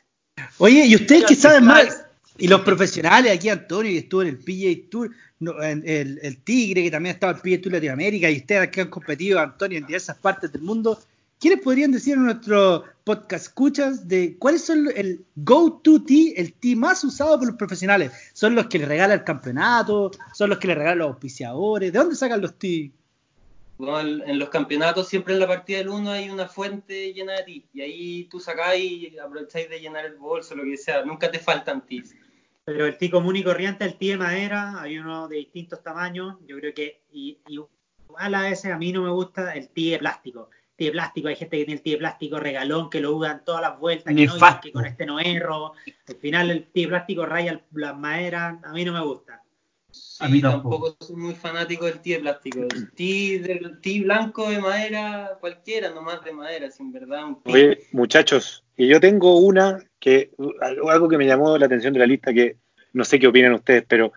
Oye, 0.59 0.87
y 0.87 0.95
ustedes 0.95 1.25
que 1.25 1.35
saben 1.35 1.65
más, 1.65 2.05
y 2.37 2.49
los 2.49 2.61
profesionales, 2.63 3.33
aquí 3.33 3.49
Antonio, 3.49 3.93
que 3.93 3.99
estuvo 3.99 4.23
en 4.23 4.29
el 4.29 4.39
PGA 4.39 4.91
Tour, 4.91 5.11
no, 5.39 5.63
en 5.63 5.83
el, 5.87 6.19
el 6.23 6.43
Tigre, 6.43 6.83
que 6.83 6.91
también 6.91 7.13
ha 7.13 7.15
estado 7.15 7.33
en 7.33 7.37
el 7.37 7.43
PGA 7.43 7.63
Tour 7.63 7.73
Latinoamérica, 7.73 8.31
y 8.31 8.37
ustedes 8.39 8.69
que 8.69 8.81
han 8.83 8.89
competido, 8.89 9.41
Antonio, 9.41 9.79
en 9.79 9.87
diversas 9.87 10.19
partes 10.19 10.53
del 10.53 10.63
mundo, 10.63 10.99
¿quiénes 11.41 11.61
podrían 11.63 11.93
decir 11.93 12.15
en 12.15 12.25
nuestro 12.25 12.85
podcast 13.05 13.47
escuchas 13.47 14.09
de 14.09 14.37
cuáles 14.39 14.65
son 14.65 14.89
el 14.95 15.25
go-to 15.37 16.03
tee, 16.03 16.35
el 16.37 16.53
tee 16.55 16.77
más 16.77 17.03
usado 17.05 17.39
por 17.39 17.49
los 17.49 17.57
profesionales? 17.57 18.13
¿Son 18.33 18.55
los 18.55 18.67
que 18.67 18.79
le 18.79 18.87
regalan 18.87 19.19
el 19.19 19.25
campeonato? 19.25 20.11
¿Son 20.33 20.51
los 20.51 20.59
que 20.59 20.69
le 20.69 20.75
regalan 20.75 20.99
los 20.99 21.09
auspiciadores? 21.09 21.93
¿De 21.93 21.99
dónde 21.99 22.17
sacan 22.17 22.41
los 22.41 22.59
tees? 22.59 22.91
Bueno, 23.79 24.01
en 24.01 24.31
en 24.31 24.39
los 24.39 24.49
campeonatos 24.49 25.09
siempre 25.09 25.35
en 25.35 25.41
la 25.41 25.47
partida 25.47 25.79
del 25.79 25.91
1 25.91 26.11
hay 26.11 26.31
una 26.31 26.49
fuente 26.49 27.13
llena 27.13 27.35
de 27.35 27.43
ti 27.43 27.67
y 27.75 27.81
ahí 27.83 28.25
tú 28.25 28.41
sacáis 28.41 29.13
y 29.13 29.19
aprovecháis 29.19 29.69
de 29.69 29.81
llenar 29.81 30.07
el 30.07 30.17
bolso, 30.17 30.55
lo 30.55 30.65
que 30.65 30.79
sea, 30.79 31.05
nunca 31.05 31.31
te 31.31 31.39
faltan 31.39 31.85
tis. 31.87 32.17
Pero 32.65 32.87
el 32.87 32.97
ti 32.97 33.11
común 33.11 33.37
y 33.37 33.45
corriente, 33.45 33.85
el 33.85 33.97
ti 33.97 34.09
de 34.09 34.17
madera, 34.17 34.81
hay 34.81 34.99
uno 34.99 35.29
de 35.29 35.37
distintos 35.37 35.83
tamaños. 35.83 36.37
Yo 36.49 36.57
creo 36.57 36.75
que 36.75 37.03
y, 37.13 37.39
y 37.47 37.61
igual 38.09 38.35
a 38.35 38.43
veces 38.43 38.73
a 38.73 38.79
mí 38.79 38.93
no 38.93 39.03
me 39.03 39.11
gusta 39.11 39.55
el 39.55 39.69
ti 39.69 39.91
de 39.91 39.99
plástico. 39.99 40.51
Ti 40.77 40.85
de 40.87 40.91
plástico, 40.93 41.29
hay 41.29 41.37
gente 41.37 41.57
que 41.59 41.65
tiene 41.65 41.79
el 41.79 41.83
ti 41.83 41.93
de 41.93 41.97
plástico 41.99 42.39
regalón, 42.39 42.91
que 42.91 43.01
lo 43.01 43.17
usan 43.17 43.45
todas 43.45 43.63
las 43.63 43.79
vueltas, 43.79 44.15
que, 44.15 44.27
no, 44.27 44.35
que 44.63 44.73
con 44.73 44.85
este 44.85 45.07
no 45.07 45.19
erro. 45.19 45.73
Al 46.09 46.17
final 46.17 46.51
el 46.51 46.67
ti 46.67 46.83
de 46.83 46.89
plástico 46.89 47.25
raya 47.25 47.53
el- 47.53 47.63
las 47.73 47.97
maderas, 47.97 48.63
a 48.63 48.73
mí 48.73 48.85
no 48.85 48.93
me 48.93 49.01
gusta. 49.01 49.43
Sí, 49.91 50.23
A 50.25 50.29
mí 50.29 50.43
tampoco. 50.43 50.91
tampoco. 50.93 51.07
soy 51.07 51.17
muy 51.17 51.35
fanático 51.35 51.87
del 51.87 52.01
ti 52.01 52.13
de 52.13 52.19
plástico. 52.21 52.61
El 52.61 53.43
del 53.43 53.81
ti 53.81 54.03
blanco 54.03 54.51
de 54.51 54.59
madera, 54.61 55.39
cualquiera 55.41 55.89
nomás 55.91 56.23
de 56.23 56.33
madera, 56.33 56.71
sin 56.71 56.93
verdad. 56.93 57.25
Un. 57.25 57.41
Oye, 57.47 57.87
muchachos, 57.93 58.63
y 58.77 58.89
yo 58.89 59.01
tengo 59.01 59.39
una 59.39 59.83
que, 59.99 60.33
algo 60.87 61.09
que 61.09 61.17
me 61.17 61.27
llamó 61.27 61.57
la 61.57 61.65
atención 61.67 61.95
de 61.95 62.01
la 62.01 62.07
lista, 62.07 62.35
que 62.35 62.57
no 62.93 63.05
sé 63.05 63.19
qué 63.19 63.27
opinan 63.27 63.55
ustedes, 63.55 63.85
pero 63.89 64.13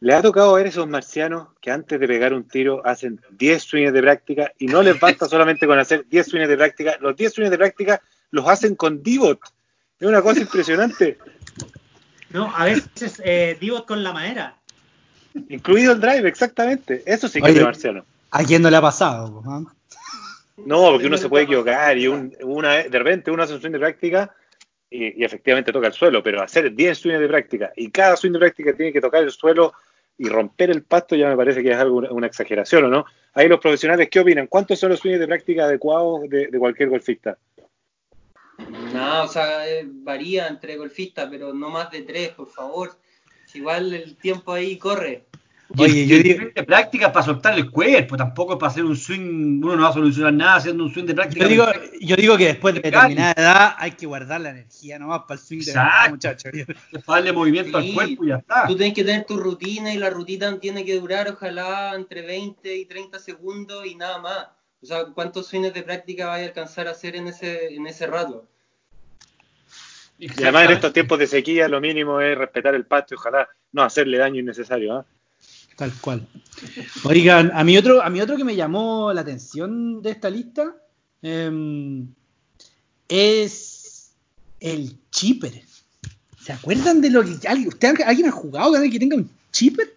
¿le 0.00 0.14
ha 0.14 0.22
tocado 0.22 0.54
ver 0.54 0.66
esos 0.66 0.88
marcianos 0.88 1.48
que 1.60 1.70
antes 1.70 2.00
de 2.00 2.08
pegar 2.08 2.32
un 2.32 2.48
tiro 2.48 2.80
hacen 2.86 3.20
10 3.30 3.62
swings 3.62 3.92
de 3.92 4.00
práctica 4.00 4.52
y 4.58 4.66
no 4.66 4.82
les 4.82 4.98
basta 4.98 5.26
solamente 5.26 5.66
con 5.66 5.78
hacer 5.78 6.06
10 6.08 6.26
swings 6.26 6.48
de 6.48 6.56
práctica? 6.56 6.96
Los 7.00 7.16
10 7.16 7.32
swings 7.34 7.50
de 7.50 7.58
práctica 7.58 8.00
los 8.30 8.48
hacen 8.48 8.74
con 8.76 9.02
divot. 9.02 9.40
Es 9.98 10.08
una 10.08 10.22
cosa 10.22 10.40
impresionante, 10.40 11.18
No, 12.30 12.50
a 12.54 12.64
veces 12.64 13.20
eh, 13.24 13.56
divot 13.60 13.86
con 13.86 14.02
la 14.02 14.12
madera. 14.12 14.56
incluido 15.48 15.92
el 15.92 16.00
drive, 16.00 16.26
exactamente. 16.28 17.02
Eso 17.04 17.28
sí 17.28 17.40
que 17.40 17.50
Oye. 17.50 17.58
es 17.58 17.64
marciano. 17.64 18.04
¿A 18.30 18.44
quién 18.44 18.62
no 18.62 18.70
le 18.70 18.76
ha 18.76 18.80
pasado? 18.80 19.42
po, 19.42 19.50
ah? 19.50 19.62
No, 20.64 20.90
porque 20.92 21.06
uno 21.08 21.16
se 21.16 21.28
puede 21.28 21.44
equivocar 21.44 21.96
y 21.98 22.06
un- 22.06 22.34
una, 22.42 22.74
de 22.76 22.98
repente 22.98 23.30
uno 23.30 23.42
hace 23.42 23.54
un 23.54 23.60
swing 23.60 23.72
de 23.72 23.78
práctica 23.78 24.34
y, 24.88 25.20
y 25.20 25.24
efectivamente 25.24 25.72
toca 25.72 25.86
el 25.88 25.92
suelo, 25.92 26.22
pero 26.22 26.42
hacer 26.42 26.72
10 26.74 26.98
swings 26.98 27.18
de 27.20 27.28
práctica 27.28 27.72
y 27.76 27.90
cada 27.90 28.16
swing 28.16 28.32
de 28.32 28.38
práctica 28.38 28.72
tiene 28.74 28.92
que 28.92 29.00
tocar 29.00 29.22
el 29.24 29.30
suelo 29.32 29.72
y 30.20 30.28
romper 30.28 30.70
el 30.70 30.82
pasto 30.82 31.16
ya 31.16 31.30
me 31.30 31.36
parece 31.36 31.62
que 31.62 31.70
es 31.70 31.78
algo 31.78 32.02
una 32.10 32.26
exageración, 32.26 32.84
¿o 32.84 32.88
no? 32.88 33.06
Ahí 33.32 33.48
los 33.48 33.58
profesionales, 33.58 34.10
¿qué 34.10 34.20
opinan? 34.20 34.48
¿Cuántos 34.48 34.78
son 34.78 34.90
los 34.90 35.00
swings 35.00 35.18
de 35.18 35.26
práctica 35.26 35.64
adecuados 35.64 36.28
de, 36.28 36.50
cualquier 36.58 36.90
golfista? 36.90 37.38
No, 38.92 39.22
o 39.24 39.28
sea, 39.28 39.66
eh, 39.66 39.86
varía 39.88 40.46
entre 40.46 40.76
golfistas, 40.76 41.26
pero 41.30 41.54
no 41.54 41.70
más 41.70 41.90
de 41.90 42.02
tres, 42.02 42.28
por 42.32 42.50
favor. 42.50 42.90
Igual 43.54 43.94
el 43.94 44.14
tiempo 44.18 44.52
ahí 44.52 44.76
corre. 44.76 45.24
Oye, 45.78 46.00
Y 46.00 46.06
yo 46.08 46.16
el 46.16 46.22
digo- 46.24 46.36
swing 46.40 46.52
de 46.54 46.62
práctica 46.64 47.12
para 47.12 47.24
soltar 47.24 47.54
el 47.56 47.70
cuerpo, 47.70 48.16
tampoco 48.16 48.54
es 48.54 48.58
para 48.58 48.72
hacer 48.72 48.84
un 48.84 48.96
swing, 48.96 49.60
uno 49.62 49.76
no 49.76 49.82
va 49.84 49.90
a 49.90 49.92
solucionar 49.92 50.32
nada 50.32 50.54
haciendo 50.56 50.82
un 50.84 50.92
swing 50.92 51.04
de 51.06 51.14
práctica. 51.14 51.42
Yo 51.44 51.48
digo, 51.48 51.64
yo 52.00 52.16
digo 52.16 52.36
que 52.36 52.46
después 52.46 52.74
de 52.74 52.80
determinada 52.80 53.32
edad 53.36 53.74
hay 53.78 53.92
que 53.92 54.06
guardar 54.06 54.40
la 54.40 54.50
energía 54.50 54.98
nomás 54.98 55.20
para 55.28 55.34
el 55.34 55.46
swing 55.46 55.60
de 55.60 55.66
verdad, 55.66 55.84
Exacto. 55.86 56.10
muchachos. 56.10 56.52
Es 56.92 57.04
para 57.04 57.18
darle 57.20 57.32
movimiento 57.32 57.80
Sí, 57.80 57.88
al 57.88 57.94
cuerpo 57.94 58.24
y 58.24 58.28
ya 58.28 58.36
está. 58.36 58.66
Tú 58.66 58.76
tienes 58.76 58.94
que 58.94 59.04
tener 59.04 59.24
tu 59.26 59.36
rutina 59.36 59.94
y 59.94 59.98
la 59.98 60.10
rutina 60.10 60.58
tiene 60.58 60.84
que 60.84 60.98
durar 60.98 61.28
ojalá 61.28 61.94
entre 61.94 62.22
20 62.22 62.76
y 62.76 62.86
30 62.86 63.18
segundos 63.20 63.86
y 63.86 63.94
nada 63.94 64.18
más. 64.18 64.48
O 64.82 64.86
sea, 64.86 65.04
¿cuántos 65.14 65.46
swings 65.46 65.72
de 65.72 65.82
práctica 65.82 66.26
vas 66.26 66.40
a 66.40 66.44
alcanzar 66.44 66.88
a 66.88 66.92
hacer 66.92 67.14
en 67.14 67.28
ese, 67.28 67.74
en 67.74 67.86
ese 67.86 68.06
rato? 68.06 68.46
Y 70.18 70.28
además 70.42 70.64
en 70.66 70.70
estos 70.72 70.92
tiempos 70.92 71.18
de 71.18 71.26
sequía 71.26 71.68
lo 71.68 71.80
mínimo 71.80 72.20
es 72.20 72.36
respetar 72.36 72.74
el 72.74 72.84
pasto 72.86 73.14
y 73.14 73.16
ojalá 73.16 73.48
no 73.72 73.82
hacerle 73.82 74.18
daño 74.18 74.40
innecesario. 74.40 74.94
¿ah? 74.96 75.06
Tal 75.80 75.94
cual. 76.02 76.26
Oigan, 77.04 77.50
a 77.54 77.64
mí 77.64 77.74
otro, 77.78 78.02
a 78.02 78.10
mí 78.10 78.20
otro 78.20 78.36
que 78.36 78.44
me 78.44 78.54
llamó 78.54 79.14
la 79.14 79.22
atención 79.22 80.02
de 80.02 80.10
esta 80.10 80.28
lista 80.28 80.76
em, 81.22 82.06
es 83.08 84.12
el 84.60 84.98
chipper. 85.10 85.62
¿Se 86.38 86.52
acuerdan 86.52 87.00
de 87.00 87.08
lo 87.08 87.22
que 87.24 87.48
alguien, 87.48 87.68
usted, 87.68 87.94
alguien 88.04 88.28
ha 88.28 88.30
jugado 88.30 88.74
que 88.90 88.98
tenga 88.98 89.16
un 89.16 89.30
chipper? 89.52 89.94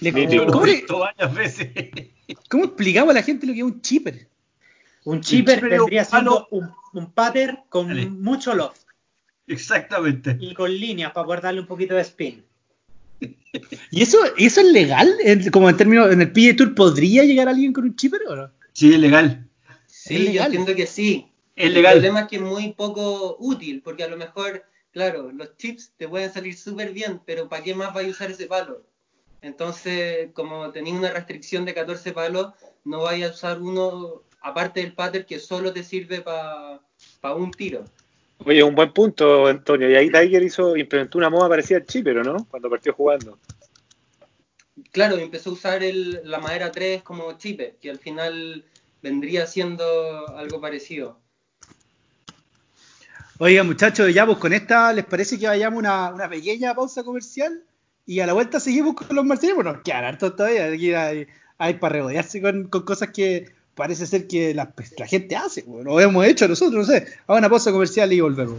Le- 0.00 0.12
¿cómo, 0.46 0.64
le- 0.64 0.74
visto 0.76 1.00
varias 1.00 1.34
veces. 1.34 1.68
cómo 2.48 2.66
explicamos 2.66 3.10
a 3.10 3.14
la 3.14 3.22
gente 3.24 3.44
lo 3.44 3.54
que 3.54 3.58
es 3.58 3.64
un 3.64 3.82
chipper? 3.82 4.28
Un 5.04 5.20
chipper 5.20 5.68
palo- 5.68 5.88
siendo 6.08 6.46
un, 6.52 6.70
un 6.92 7.10
pattern 7.10 7.58
con 7.68 7.88
Dale. 7.88 8.06
mucho 8.06 8.54
loft. 8.54 8.82
Exactamente. 9.48 10.36
Y 10.40 10.54
con 10.54 10.70
líneas 10.72 11.10
para 11.10 11.26
poder 11.26 11.40
darle 11.40 11.60
un 11.60 11.66
poquito 11.66 11.96
de 11.96 12.02
spin. 12.02 12.44
¿Y 13.90 14.02
eso, 14.02 14.18
eso 14.38 14.60
es 14.60 14.66
legal? 14.72 15.14
En- 15.24 15.50
como 15.50 15.68
en 15.68 15.76
términos, 15.76 16.10
en 16.12 16.20
el 16.22 16.32
PGA 16.32 16.56
Tour, 16.56 16.74
¿podría 16.74 17.24
llegar 17.24 17.48
alguien 17.48 17.72
con 17.72 17.84
un 17.84 17.96
chipper 17.96 18.20
o 18.28 18.36
no? 18.36 18.50
Sí, 18.72 18.92
es 18.92 18.98
legal. 18.98 19.48
Sí, 19.86 20.28
Es 20.28 20.32
yo 20.34 20.42
entiendo 20.42 20.74
que 20.74 20.86
sí. 20.86 21.28
Es 21.54 21.66
El 21.66 21.74
legal. 21.74 21.94
problema 21.94 22.20
es 22.22 22.28
que 22.28 22.36
es 22.36 22.42
muy 22.42 22.72
poco 22.72 23.36
útil, 23.38 23.82
porque 23.82 24.04
a 24.04 24.08
lo 24.08 24.16
mejor, 24.16 24.64
claro, 24.90 25.30
los 25.32 25.56
chips 25.58 25.92
te 25.96 26.08
pueden 26.08 26.32
salir 26.32 26.56
súper 26.56 26.92
bien, 26.92 27.20
pero 27.26 27.48
¿para 27.48 27.62
qué 27.62 27.74
más 27.74 27.92
vais 27.92 28.08
a 28.08 28.10
usar 28.10 28.30
ese 28.30 28.46
palo? 28.46 28.86
Entonces, 29.42 30.30
como 30.32 30.70
tenéis 30.70 30.96
una 30.96 31.10
restricción 31.10 31.64
de 31.64 31.74
14 31.74 32.12
palos, 32.12 32.52
no 32.84 33.02
vais 33.02 33.24
a 33.24 33.30
usar 33.30 33.60
uno, 33.60 34.22
aparte 34.40 34.80
del 34.80 34.94
pater, 34.94 35.26
que 35.26 35.38
solo 35.38 35.72
te 35.72 35.84
sirve 35.84 36.20
para 36.22 37.34
un 37.36 37.50
tiro. 37.50 37.84
Oye, 38.44 38.62
un 38.62 38.74
buen 38.74 38.92
punto, 38.92 39.46
Antonio. 39.46 39.90
Y 39.90 39.94
ahí 39.94 40.10
Tiger 40.10 40.42
hizo, 40.42 40.76
implementó 40.76 41.18
una 41.18 41.30
moda 41.30 41.48
parecida 41.48 41.78
al 41.78 41.86
chip, 41.86 42.04
pero 42.04 42.24
¿no? 42.24 42.46
Cuando 42.50 42.68
partió 42.68 42.92
jugando. 42.92 43.38
Claro, 44.90 45.16
empezó 45.16 45.50
a 45.50 45.52
usar 45.52 45.82
el- 45.82 46.20
la 46.24 46.38
madera 46.38 46.72
3 46.72 47.02
como 47.02 47.32
chipper, 47.38 47.76
que 47.80 47.90
al 47.90 47.98
final 47.98 48.64
vendría 49.02 49.46
siendo 49.46 50.28
algo 50.36 50.60
parecido. 50.60 51.18
Oiga, 53.38 53.64
muchachos, 53.64 54.12
ya 54.14 54.24
pues 54.24 54.38
con 54.38 54.52
esta, 54.52 54.92
¿les 54.92 55.04
parece 55.04 55.38
que 55.38 55.46
vayamos 55.46 55.78
a 55.78 55.80
una, 55.80 56.14
una 56.14 56.28
pequeña 56.28 56.74
pausa 56.74 57.02
comercial? 57.02 57.64
Y 58.06 58.20
a 58.20 58.26
la 58.26 58.32
vuelta 58.32 58.60
seguimos 58.60 58.94
con 58.94 59.14
los 59.14 59.24
marcianos. 59.24 59.56
Bueno, 59.56 59.72
nos 59.74 59.82
quedan 59.82 60.04
hartos 60.04 60.36
todavía. 60.36 60.66
Aquí 60.66 60.92
hay, 60.94 61.26
hay 61.58 61.74
para 61.74 61.94
regodearse 61.94 62.40
con, 62.40 62.68
con 62.68 62.82
cosas 62.84 63.10
que 63.10 63.52
parece 63.74 64.06
ser 64.06 64.26
que 64.26 64.54
la, 64.54 64.70
pues, 64.70 64.98
la 64.98 65.06
gente 65.06 65.36
hace. 65.36 65.62
pues, 65.62 65.84
Lo 65.84 65.98
hemos 66.00 66.24
hecho 66.26 66.48
nosotros, 66.48 66.86
no 66.88 66.92
sé. 66.92 67.06
Hago 67.26 67.38
una 67.38 67.48
pausa 67.48 67.72
comercial 67.72 68.12
y 68.12 68.20
volvemos. 68.20 68.58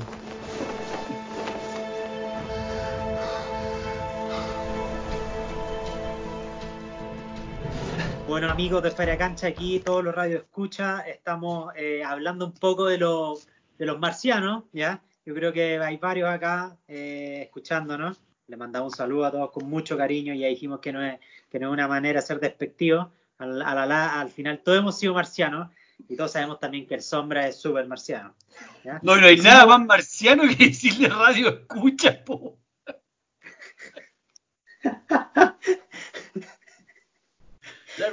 Bueno, 8.28 8.50
amigos 8.50 8.82
de 8.82 8.90
Feria 8.90 9.16
Cancha, 9.16 9.48
aquí 9.48 9.80
todos 9.80 10.04
los 10.04 10.16
radio 10.16 10.38
escucha, 10.38 11.02
estamos 11.02 11.72
eh, 11.76 12.04
hablando 12.04 12.48
un 12.48 12.54
poco 12.54 12.88
de, 12.88 12.98
los 12.98 13.48
de 13.78 13.86
los 13.86 14.00
marcianos, 14.00 14.64
¿ya? 14.74 15.04
Yo 15.24 15.36
creo 15.36 15.54
que 15.54 15.78
hay 15.78 15.98
varios 15.98 16.30
acá 16.30 16.76
eh, 16.88 17.44
escuchándonos. 17.44 18.22
Le 18.48 18.58
mandamos 18.58 18.94
un 18.94 18.98
saludo 18.98 19.26
a 19.26 19.32
todos 19.32 19.52
con 19.52 19.70
mucho 19.70 19.98
cariño 19.98 20.34
ya 20.34 20.48
dijimos 20.48 20.80
que 20.80 20.92
no 20.92 21.06
es, 21.06 21.20
que 21.52 21.60
no 21.60 21.68
es 21.68 21.74
una 21.74 21.88
manera 21.88 22.22
de 22.22 22.26
ser 22.26 22.40
despectivo. 22.40 23.12
Al, 23.44 23.92
al 23.92 24.30
final 24.30 24.62
todos 24.64 24.80
hemos 24.80 24.98
sido 24.98 25.14
marcianos 25.14 25.70
y 26.10 26.16
todos 26.16 26.32
sabemos 26.32 26.60
también 26.60 26.88
que 26.88 26.96
el 26.96 27.02
sombra 27.02 27.48
es 27.48 27.60
súper 27.60 27.88
marciano. 27.88 28.36
¿ya? 28.84 29.00
No, 29.04 29.16
no 29.16 29.28
hay 29.28 29.38
Sí, 29.38 29.44
nada 29.44 29.66
más 29.66 29.86
marciano 29.86 30.44
que 30.44 30.68
decirle 30.68 31.10
radio 31.10 31.50
escucha, 31.50 32.24
po. 32.24 32.58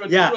Ya. 0.09 0.31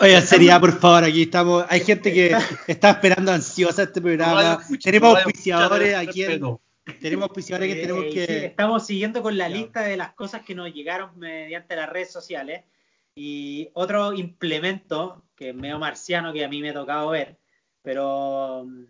Oiga, 0.00 0.20
seriedad, 0.22 0.60
por 0.60 0.78
favor, 0.78 1.04
aquí 1.04 1.22
estamos. 1.22 1.64
Hay 1.68 1.80
gente 1.80 2.12
que 2.12 2.36
está 2.66 2.90
esperando 2.90 3.32
ansiosa 3.32 3.84
este 3.84 4.00
programa. 4.00 4.58
escucha, 4.60 4.90
Tenemos 4.90 5.16
auspiciadores 5.16 5.94
aquí. 5.94 6.24
en-. 6.24 6.58
Tenemos 7.00 7.24
auspiciadores 7.24 7.74
que 7.74 7.80
tenemos 7.80 8.04
sí, 8.04 8.10
que. 8.14 8.46
estamos 8.46 8.86
siguiendo 8.86 9.22
con 9.22 9.36
la 9.36 9.48
lista 9.48 9.82
de 9.82 9.96
las 9.96 10.14
cosas 10.14 10.42
que 10.42 10.54
nos 10.54 10.72
llegaron 10.72 11.18
mediante 11.18 11.76
las 11.76 11.88
redes 11.88 12.12
sociales. 12.12 12.64
Y 13.14 13.70
otro 13.72 14.12
implemento 14.12 15.24
que 15.36 15.50
es 15.50 15.54
medio 15.54 15.78
marciano 15.78 16.32
que 16.32 16.44
a 16.44 16.48
mí 16.48 16.60
me 16.60 16.70
ha 16.70 16.74
tocado 16.74 17.10
ver, 17.10 17.38
pero 17.82 18.64
mm, 18.66 18.84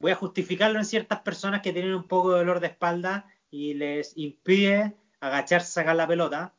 voy 0.00 0.12
a 0.12 0.16
justificarlo 0.16 0.78
en 0.78 0.84
ciertas 0.84 1.20
personas 1.20 1.62
que 1.62 1.72
tienen 1.72 1.94
un 1.94 2.06
poco 2.06 2.32
de 2.32 2.38
dolor 2.38 2.60
de 2.60 2.68
espalda 2.68 3.26
y 3.50 3.74
les 3.74 4.16
impide 4.16 4.94
agacharse 5.20 5.80
a 5.80 5.82
sacar 5.82 5.96
la 5.96 6.08
pelota. 6.08 6.54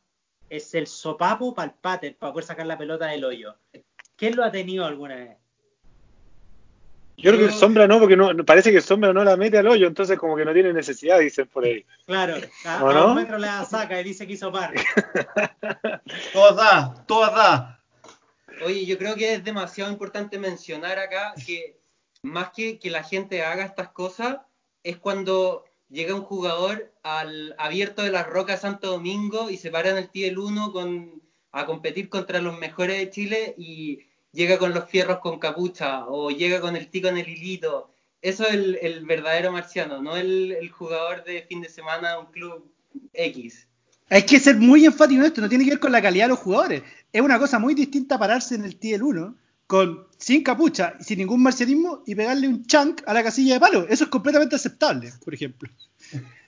Es 0.49 0.73
el 0.75 0.87
sopapo 0.87 1.53
para 1.53 1.71
el 1.71 1.77
pater, 1.77 2.17
para 2.17 2.31
poder 2.31 2.45
sacar 2.45 2.67
la 2.67 2.77
pelota 2.77 3.07
del 3.07 3.25
hoyo. 3.25 3.57
¿Quién 4.15 4.35
lo 4.35 4.43
ha 4.43 4.51
tenido 4.51 4.85
alguna 4.85 5.15
vez? 5.15 5.37
Yo 7.17 7.31
creo 7.31 7.39
que 7.39 7.53
el 7.53 7.59
sombra 7.59 7.87
no, 7.87 7.99
porque 7.99 8.17
no, 8.17 8.35
parece 8.45 8.71
que 8.71 8.77
el 8.77 8.83
sombra 8.83 9.13
no 9.13 9.23
la 9.23 9.37
mete 9.37 9.57
al 9.57 9.67
hoyo, 9.67 9.87
entonces 9.87 10.19
como 10.19 10.35
que 10.35 10.45
no 10.45 10.53
tiene 10.53 10.73
necesidad, 10.73 11.19
dicen 11.19 11.47
por 11.47 11.63
ahí. 11.63 11.85
Claro, 12.05 12.35
a, 12.65 12.83
¿O 12.83 12.89
a 12.89 12.93
no? 12.93 13.07
un 13.07 13.15
metro 13.15 13.37
la 13.37 13.63
saca 13.65 13.99
y 13.99 14.03
dice 14.03 14.27
que 14.27 14.33
hizo 14.33 14.51
par. 14.51 14.73
Todas 16.33 16.55
da, 16.55 17.05
todas 17.07 17.33
da. 17.33 17.83
Oye, 18.65 18.85
yo 18.85 18.97
creo 18.97 19.15
que 19.15 19.33
es 19.33 19.43
demasiado 19.43 19.91
importante 19.91 20.39
mencionar 20.39 20.99
acá 20.99 21.33
que 21.45 21.77
más 22.21 22.51
que 22.51 22.79
que 22.79 22.89
la 22.89 23.03
gente 23.03 23.43
haga 23.43 23.65
estas 23.65 23.89
cosas, 23.89 24.37
es 24.83 24.97
cuando 24.97 25.65
llega 25.89 26.15
un 26.15 26.21
jugador 26.21 26.91
al 27.03 27.55
abierto 27.57 28.01
de 28.01 28.11
las 28.11 28.27
rocas 28.27 28.61
Santo 28.61 28.87
Domingo 28.91 29.49
y 29.49 29.57
se 29.57 29.71
para 29.71 29.89
en 29.89 29.97
el 29.97 30.09
Tiel 30.09 30.37
1 30.37 30.71
con, 30.71 31.21
a 31.51 31.65
competir 31.65 32.09
contra 32.09 32.41
los 32.41 32.57
mejores 32.57 32.97
de 32.97 33.09
Chile 33.09 33.55
y 33.57 33.99
llega 34.35 34.57
con 34.57 34.73
los 34.73 34.85
fierros 34.89 35.19
con 35.19 35.39
capucha 35.39 36.05
o 36.07 36.29
llega 36.29 36.59
con 36.61 36.75
el 36.75 36.87
tico 36.89 37.07
en 37.07 37.17
el 37.17 37.27
hilito. 37.27 37.91
Eso 38.21 38.45
es 38.45 38.53
el, 38.53 38.77
el 38.81 39.05
verdadero 39.05 39.51
marciano, 39.51 40.01
no 40.01 40.17
el, 40.17 40.51
el 40.51 40.69
jugador 40.69 41.23
de 41.23 41.43
fin 41.43 41.61
de 41.61 41.69
semana 41.69 42.11
de 42.11 42.17
un 42.19 42.25
club 42.27 42.71
X. 43.13 43.67
Hay 44.09 44.23
que 44.23 44.39
ser 44.39 44.57
muy 44.57 44.85
enfático 44.85 45.19
en 45.21 45.27
esto, 45.27 45.41
no 45.41 45.49
tiene 45.49 45.63
que 45.63 45.71
ver 45.71 45.79
con 45.79 45.91
la 45.91 46.01
calidad 46.01 46.25
de 46.25 46.29
los 46.29 46.39
jugadores. 46.39 46.83
Es 47.11 47.21
una 47.21 47.39
cosa 47.39 47.57
muy 47.59 47.73
distinta 47.73 48.19
pararse 48.19 48.55
en 48.55 48.65
el 48.65 48.77
TL 48.77 49.01
1 49.03 49.35
con 49.67 50.07
sin 50.17 50.43
capucha 50.43 50.95
y 50.99 51.03
sin 51.03 51.17
ningún 51.17 51.41
marcianismo 51.41 52.03
y 52.05 52.13
pegarle 52.13 52.47
un 52.47 52.65
chunk 52.67 53.01
a 53.07 53.13
la 53.13 53.23
casilla 53.23 53.55
de 53.55 53.59
palo. 53.59 53.87
Eso 53.89 54.03
es 54.03 54.09
completamente 54.11 54.55
aceptable, 54.55 55.11
por 55.23 55.33
ejemplo. 55.33 55.69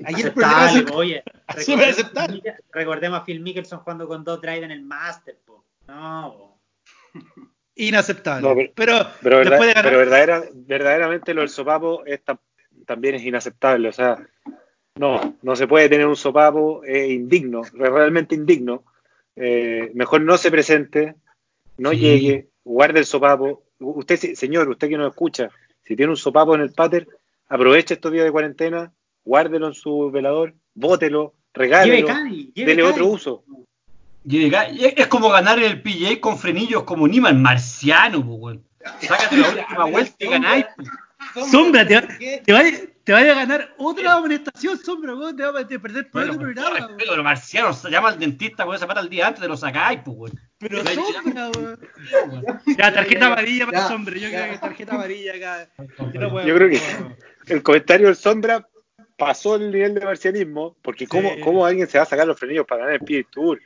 Aquí 0.06 0.22
el 0.22 0.34
problema 0.34 0.72
es 0.72 0.92
oye. 0.92 1.24
Súper 1.66 1.66
recordemos- 1.66 1.90
aceptable. 1.90 2.56
Recordemos 2.72 3.20
a 3.22 3.26
Phil 3.26 3.40
Mickelson 3.40 3.80
jugando 3.80 4.08
con 4.08 4.24
dos 4.24 4.40
drives 4.40 4.64
en 4.64 4.72
el 4.72 4.84
Master, 4.84 5.40
po. 5.46 5.66
No, 5.88 6.36
po. 6.38 6.60
Inaceptable. 7.78 8.48
No, 8.48 8.56
pero- 8.56 8.72
pero, 8.76 9.08
Pero, 9.22 9.38
verdad- 9.38 9.52
después 9.52 9.68
de 9.68 9.74
ganar, 9.74 9.92
pero 9.92 9.98
verdadera, 10.00 10.44
verdaderamente 10.54 11.34
lo 11.34 11.42
del 11.42 11.50
sopapo 11.50 12.06
es 12.06 12.24
tam- 12.26 12.40
también 12.86 13.16
es 13.16 13.24
inaceptable. 13.24 13.90
O 13.90 13.94
sea, 13.94 14.18
no, 14.96 15.38
no 15.42 15.56
se 15.56 15.68
puede 15.68 15.90
tener 15.90 16.08
un 16.08 16.16
sopapo, 16.16 16.84
es 16.84 17.10
indigno, 17.10 17.62
realmente 17.74 18.36
indigno. 18.36 18.84
Eh, 19.36 19.92
mejor 19.94 20.22
no 20.22 20.38
se 20.38 20.50
presente, 20.50 21.16
no 21.78 21.92
Sí. 21.92 21.98
llegue, 21.98 22.48
guarde 22.64 23.00
el 23.00 23.06
sopapo. 23.06 23.64
Usted, 23.80 24.16
se- 24.18 24.36
señor, 24.36 24.68
usted 24.70 24.90
que 24.90 24.98
nos 24.98 25.10
escucha, 25.12 25.50
si 25.84 25.96
tiene 25.96 26.10
un 26.12 26.18
sopapo 26.18 26.56
en 26.56 26.62
el 26.62 26.72
pater, 26.74 27.08
aproveche 27.48 27.94
estos 27.94 28.12
días 28.12 28.26
de 28.26 28.32
cuarentena, 28.32 28.92
guárdelo 29.24 29.68
en 29.68 29.74
su 29.74 30.10
velador, 30.10 30.54
bótelo, 30.74 31.34
regálelo, 31.54 32.08
dele 32.56 32.84
otro 32.84 33.06
uso. 33.08 33.44
Y 34.30 34.52
Es 34.96 35.08
como 35.08 35.30
ganar 35.30 35.58
el 35.60 35.82
PJ 35.82 36.20
con 36.20 36.38
frenillos 36.38 36.84
como 36.84 37.08
Niman, 37.08 37.42
marciano, 37.42 38.20
weón. 38.20 38.64
Sácate 39.02 39.38
la 39.38 39.50
última 39.50 39.86
vuelta 39.92 40.16
y 40.20 40.28
ganáis. 40.28 40.66
Sombra, 41.52 41.86
te, 41.88 41.96
va- 41.96 42.08
te 42.44 42.54
vaya, 42.54 42.78
te 43.04 43.12
vaya 43.14 43.32
a 43.32 43.36
ganar 43.36 43.74
otra 43.78 44.14
amonestación, 44.14 44.78
Sombra, 44.78 45.14
vos 45.14 45.36
te 45.36 45.44
vas 45.44 45.64
a 45.64 45.68
perder 45.68 46.10
por 46.10 46.24
el 46.24 46.38
programa. 46.38 46.76
weón. 46.76 46.96
pero 46.98 47.24
marciano, 47.24 47.74
se 47.74 47.90
llama 47.90 48.10
al 48.10 48.20
dentista 48.20 48.66
con 48.66 48.76
esa 48.76 48.88
pata 48.88 49.02
el 49.02 49.10
día 49.10 49.28
antes, 49.28 49.42
te 49.42 49.48
lo 49.48 49.58
sacáis, 49.58 50.00
pues, 50.06 50.18
weón. 50.18 50.40
Pero 50.60 50.82
Pero 50.84 51.04
Sombra, 51.06 51.50
weón. 51.56 51.80
weón. 52.30 52.62
Ya, 52.78 52.94
tarjeta 52.94 53.28
amarilla 53.28 53.66
para 53.66 53.80
Ya, 53.80 53.88
Sombra. 53.88 54.16
Yo 54.18 54.30
ya. 54.30 54.42
creo 54.42 54.52
que 54.54 54.58
tarjeta 54.60 54.96
amarilla 54.96 55.34
acá. 55.36 55.70
No 56.14 56.46
Yo 56.46 56.56
creo 56.56 56.70
que 56.70 56.82
el 57.54 57.64
comentario 57.64 58.08
del 58.08 58.16
Sombra 58.16 58.68
pasó 59.18 59.56
el 59.56 59.72
nivel 59.72 59.96
de 59.96 60.02
marcianismo, 60.06 60.76
porque 60.82 61.08
¿cómo, 61.08 61.30
Sí. 61.34 61.42
cómo 61.42 61.66
alguien 61.66 61.88
se 61.88 61.98
va 61.98 62.04
a 62.04 62.08
sacar 62.08 62.28
los 62.28 62.38
frenillos 62.40 62.66
para 62.68 62.86
ganar 62.86 63.02
el 63.02 63.06
PGA 63.06 63.28
Tour? 63.32 63.62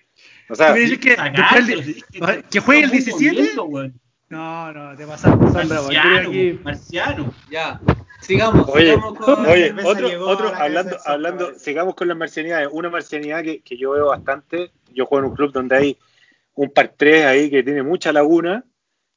O 0.52 0.56
sea, 0.56 0.68
¿Tú 0.68 0.74
me 0.74 0.80
dices 0.82 1.00
que, 1.00 1.14
el- 1.14 1.80
es 1.80 2.04
que- 2.06 2.44
que 2.50 2.60
juegue 2.60 2.82
el 2.82 2.88
no, 2.88 2.94
muy 2.94 3.04
17? 3.04 3.36
moviendo, 3.36 3.64
weón. 3.66 4.02
No, 4.30 4.72
no, 4.74 4.96
te. 4.96 5.06
Yo 5.06 6.02
creo 6.02 6.60
Marciano. 6.64 7.34
Ya, 7.50 7.80
sigamos, 8.22 8.70
Oye, 8.70 8.94
sigamos 8.94 9.18
con... 9.18 9.46
Oye, 9.46 9.74
otro, 9.84 10.08
a 10.08 10.20
otro 10.26 10.52
hablando, 10.56 10.98
hablando, 11.06 11.60
sigamos 11.60 11.96
con 11.96 12.08
las 12.08 12.18
marcianidades. 12.18 12.70
Una 12.72 12.90
marcianidad 12.90 13.44
que, 13.44 13.62
que 13.62 13.78
yo 13.78 13.92
veo 13.92 14.08
bastante, 14.08 14.72
yo 14.94 15.06
juego 15.06 15.26
en 15.26 15.30
un 15.32 15.36
club 15.36 15.52
donde 15.52 15.76
hay 15.76 15.98
un 16.54 16.70
par 16.72 16.94
3 16.96 17.26
ahí 17.26 17.50
que 17.50 17.64
tiene 17.64 17.84
mucha 17.84 18.12
laguna, 18.14 18.64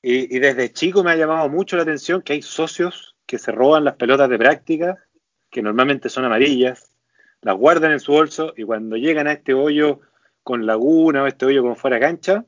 y, 0.02 0.34
y 0.36 0.38
desde 0.38 0.72
chico 0.72 1.02
me 1.04 1.12
ha 1.12 1.16
llamado 1.16 1.48
mucho 1.48 1.76
la 1.76 1.82
atención 1.82 2.22
que 2.22 2.32
hay 2.34 2.42
socios 2.42 3.16
que 3.26 3.38
se 3.38 3.52
roban 3.52 3.84
las 3.84 3.94
pelotas 3.94 4.28
de 4.28 4.38
práctica, 4.38 4.98
que 5.50 5.62
normalmente 5.62 6.08
son 6.08 6.24
amarillas, 6.24 6.90
las 7.40 7.56
guardan 7.56 7.92
en 7.92 8.00
su 8.00 8.12
bolso, 8.12 8.52
y 8.56 8.64
cuando 8.64 8.96
llegan 8.96 9.26
a 9.28 9.32
este 9.32 9.54
hoyo 9.54 10.00
con 10.44 10.66
laguna 10.66 11.24
o 11.24 11.26
este 11.26 11.46
hoyo 11.46 11.62
con 11.62 11.74
fuera 11.74 11.98
cancha, 11.98 12.44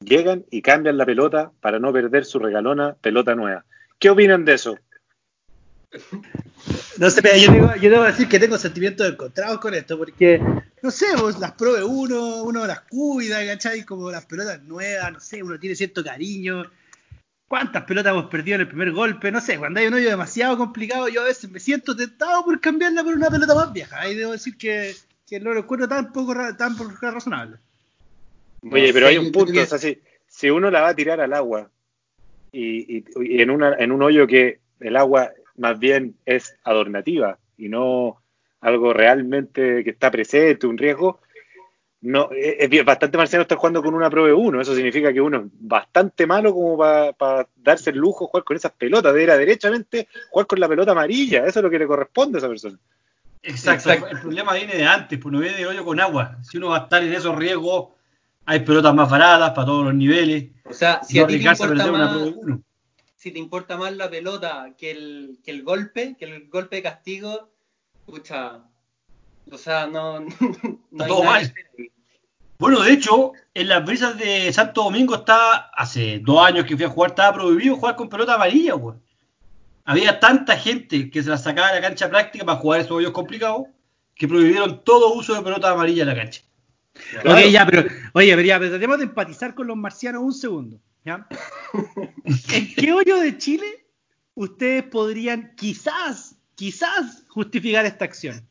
llegan 0.00 0.44
y 0.50 0.62
cambian 0.62 0.98
la 0.98 1.06
pelota 1.06 1.52
para 1.60 1.78
no 1.78 1.92
perder 1.92 2.24
su 2.24 2.38
regalona 2.38 2.96
pelota 3.00 3.34
nueva. 3.36 3.64
¿Qué 3.98 4.10
opinan 4.10 4.44
de 4.44 4.54
eso? 4.54 4.76
No 6.98 7.10
sé, 7.10 7.40
yo 7.40 7.52
debo, 7.52 7.74
yo 7.76 7.90
debo 7.90 8.04
decir 8.04 8.26
que 8.26 8.38
tengo 8.38 8.56
sentimientos 8.56 9.06
encontrados 9.06 9.58
con 9.58 9.74
esto, 9.74 9.98
porque, 9.98 10.40
no 10.82 10.90
sé, 10.90 11.14
vos 11.16 11.38
las 11.38 11.52
probé 11.52 11.84
uno, 11.84 12.42
uno 12.42 12.66
las 12.66 12.80
cuida, 12.82 13.44
¿cachai? 13.46 13.84
Como 13.84 14.10
las 14.10 14.24
pelotas 14.24 14.62
nuevas, 14.62 15.12
no 15.12 15.20
sé, 15.20 15.42
uno 15.42 15.58
tiene 15.58 15.76
cierto 15.76 16.02
cariño. 16.02 16.64
¿Cuántas 17.46 17.84
pelotas 17.84 18.12
hemos 18.12 18.30
perdido 18.30 18.54
en 18.54 18.60
el 18.62 18.68
primer 18.68 18.92
golpe? 18.92 19.30
No 19.30 19.40
sé, 19.42 19.58
cuando 19.58 19.80
hay 19.80 19.86
un 19.86 19.94
hoyo 19.94 20.08
demasiado 20.08 20.56
complicado, 20.56 21.08
yo 21.08 21.20
a 21.20 21.24
veces 21.24 21.50
me 21.50 21.60
siento 21.60 21.94
tentado 21.94 22.42
por 22.44 22.58
cambiarla 22.60 23.04
por 23.04 23.14
una 23.14 23.30
pelota 23.30 23.54
más 23.54 23.72
vieja. 23.74 24.00
Ahí 24.00 24.14
debo 24.14 24.32
decir 24.32 24.56
que, 24.56 24.94
que 25.32 25.40
no 25.40 25.54
lo 25.54 25.60
encuentro 25.60 25.88
tan 25.88 26.12
poco 26.12 26.34
tan 26.58 26.76
poco 26.76 26.92
razonable. 27.00 27.56
Oye, 28.70 28.92
pero 28.92 29.06
hay 29.06 29.16
un 29.16 29.32
punto, 29.32 29.52
o 29.62 29.66
sea, 29.66 29.78
si, 29.78 29.98
si 30.26 30.50
uno 30.50 30.70
la 30.70 30.82
va 30.82 30.88
a 30.88 30.94
tirar 30.94 31.22
al 31.22 31.32
agua 31.32 31.70
y, 32.52 32.98
y- 32.98 33.04
y 33.16 33.40
en, 33.40 33.48
una, 33.50 33.74
en 33.78 33.92
un 33.92 34.02
hoyo 34.02 34.26
que 34.26 34.60
el 34.80 34.94
agua 34.94 35.30
más 35.56 35.78
bien 35.78 36.16
es 36.26 36.54
adornativa 36.64 37.38
y 37.56 37.70
no 37.70 38.20
algo 38.60 38.92
realmente 38.92 39.82
que 39.82 39.88
está 39.90 40.10
presente, 40.10 40.66
un 40.66 40.76
riesgo, 40.76 41.20
no 42.02 42.28
es, 42.32 42.70
es 42.70 42.84
bastante 42.84 43.16
marciano 43.16 43.42
estar 43.42 43.56
jugando 43.56 43.82
con 43.82 43.94
una 43.94 44.10
Pro 44.10 44.36
1. 44.36 44.60
Eso 44.60 44.74
significa 44.74 45.14
que 45.14 45.20
uno 45.22 45.38
es 45.38 45.50
bastante 45.60 46.26
malo 46.26 46.52
como 46.52 46.76
para 46.76 47.48
darse 47.56 47.88
el 47.88 47.96
lujo 47.96 48.26
de 48.26 48.30
jugar 48.32 48.44
con 48.44 48.56
esas 48.56 48.72
pelotas. 48.72 49.14
Debería 49.14 49.38
derechamente 49.38 50.08
jugar 50.30 50.46
con 50.46 50.60
la 50.60 50.68
pelota 50.68 50.92
amarilla. 50.92 51.46
Eso 51.46 51.60
es 51.60 51.62
lo 51.64 51.70
que 51.70 51.78
le 51.78 51.86
corresponde 51.86 52.36
a 52.36 52.40
esa 52.40 52.48
persona. 52.48 52.78
Exacto. 53.42 53.90
Exacto. 53.90 54.14
El 54.14 54.20
problema 54.20 54.54
viene 54.54 54.74
de 54.74 54.84
antes, 54.84 55.18
pues 55.18 55.32
no 55.32 55.40
viene 55.40 55.56
del 55.56 55.66
hoyo 55.66 55.84
con 55.84 56.00
agua. 56.00 56.38
Si 56.42 56.58
uno 56.58 56.68
va 56.68 56.78
a 56.78 56.82
estar 56.82 57.02
en 57.02 57.12
esos 57.12 57.36
riesgos, 57.36 57.88
hay 58.44 58.60
pelotas 58.60 58.94
más 58.94 59.10
baratas 59.10 59.50
para 59.50 59.66
todos 59.66 59.84
los 59.84 59.94
niveles. 59.94 60.50
O 60.64 60.72
sea, 60.72 61.02
si 61.02 61.18
no 61.18 61.24
a 61.24 61.26
ti 61.26 61.38
te 61.38 61.42
importa 61.42 61.68
perder 61.68 61.90
una 61.90 61.98
más, 61.98 62.10
Pro 62.10 62.24
de 62.24 62.30
uno. 62.30 62.62
si 63.16 63.30
te 63.30 63.38
importa 63.38 63.76
más 63.76 63.92
la 63.96 64.10
pelota 64.10 64.74
que 64.76 64.90
el, 64.90 65.38
que 65.44 65.50
el 65.50 65.62
golpe, 65.62 66.16
que 66.18 66.24
el 66.24 66.48
golpe 66.48 66.76
de 66.76 66.82
castigo, 66.82 67.50
pucha, 68.06 68.60
o 69.50 69.58
sea, 69.58 69.86
no, 69.86 70.20
no 70.20 70.28
Está 70.92 71.06
todo 71.06 71.24
mal. 71.24 71.52
Bueno, 72.58 72.80
de 72.80 72.92
hecho, 72.92 73.32
en 73.54 73.68
las 73.68 73.84
brisas 73.84 74.16
de 74.16 74.52
Santo 74.52 74.84
Domingo 74.84 75.16
está, 75.16 75.70
hace 75.74 76.20
dos 76.20 76.46
años 76.46 76.64
que 76.64 76.76
fui 76.76 76.84
a 76.84 76.88
jugar, 76.88 77.10
estaba 77.10 77.34
prohibido 77.34 77.74
jugar 77.74 77.96
con 77.96 78.08
pelota 78.08 78.34
amarilla, 78.34 78.74
güey. 78.74 78.96
Había 79.84 80.20
tanta 80.20 80.56
gente 80.56 81.10
que 81.10 81.22
se 81.22 81.30
la 81.30 81.38
sacaba 81.38 81.68
de 81.68 81.80
la 81.80 81.88
cancha 81.88 82.08
práctica 82.08 82.44
para 82.44 82.58
jugar 82.58 82.80
esos 82.80 82.92
hoyos 82.92 83.12
complicados 83.12 83.66
que 84.14 84.28
prohibieron 84.28 84.84
todo 84.84 85.14
uso 85.14 85.34
de 85.34 85.42
pelota 85.42 85.70
amarilla 85.70 86.02
en 86.02 86.08
la 86.08 86.14
cancha. 86.14 86.42
Claro. 87.22 87.48
Ya, 87.48 87.66
pero, 87.66 87.84
oye, 88.12 88.34
pero 88.36 88.46
ya, 88.46 88.58
pero 88.58 88.70
tratemos 88.70 88.98
de 88.98 89.04
empatizar 89.04 89.54
con 89.54 89.66
los 89.66 89.76
marcianos 89.76 90.22
un 90.22 90.32
segundo. 90.32 90.78
¿ya? 91.04 91.26
¿En 92.52 92.74
qué 92.74 92.92
hoyo 92.92 93.18
de 93.18 93.38
Chile 93.38 93.86
ustedes 94.34 94.84
podrían 94.84 95.54
quizás, 95.56 96.36
quizás 96.54 97.24
justificar 97.28 97.84
esta 97.84 98.04
acción? 98.04 98.46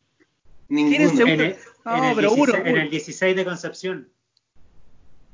Ninguno. 0.67 1.21
En 1.27 1.41
el, 1.41 1.55
No, 1.85 1.97
en 1.97 2.03
el 2.03 2.15
pero 2.15 2.35
16, 2.35 2.37
uno, 2.37 2.65
en 2.65 2.77
el 2.77 2.89
16 2.89 3.35
de 3.35 3.45
Concepción. 3.45 4.09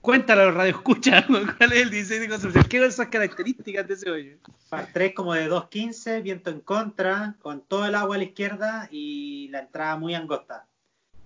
Cuéntalo 0.02 0.44
a 0.44 0.46
los 0.46 0.54
radioescuchas, 0.56 1.26
¿cuál 1.58 1.74
es 1.74 1.82
el 1.82 1.90
16 1.90 2.22
de 2.22 2.30
Concepción? 2.30 2.64
¿Qué 2.66 2.78
son 2.80 2.88
esas 2.88 3.08
características 3.08 3.88
de 3.88 3.94
ese 3.94 4.10
hoyo? 4.10 4.38
Par 4.70 4.88
3 4.94 5.14
como 5.14 5.34
de 5.34 5.50
2.15, 5.50 6.22
viento 6.24 6.50
en 6.50 6.62
contra, 6.62 7.36
con 7.40 7.62
todo 7.62 7.86
el 7.86 7.96
agua 7.96 8.16
a 8.16 8.20
la 8.20 8.24
izquierda 8.26 8.88
y 8.92 9.50
la 9.50 9.60
entrada 9.60 9.98
muy 9.98 10.16
angosta. 10.16 10.66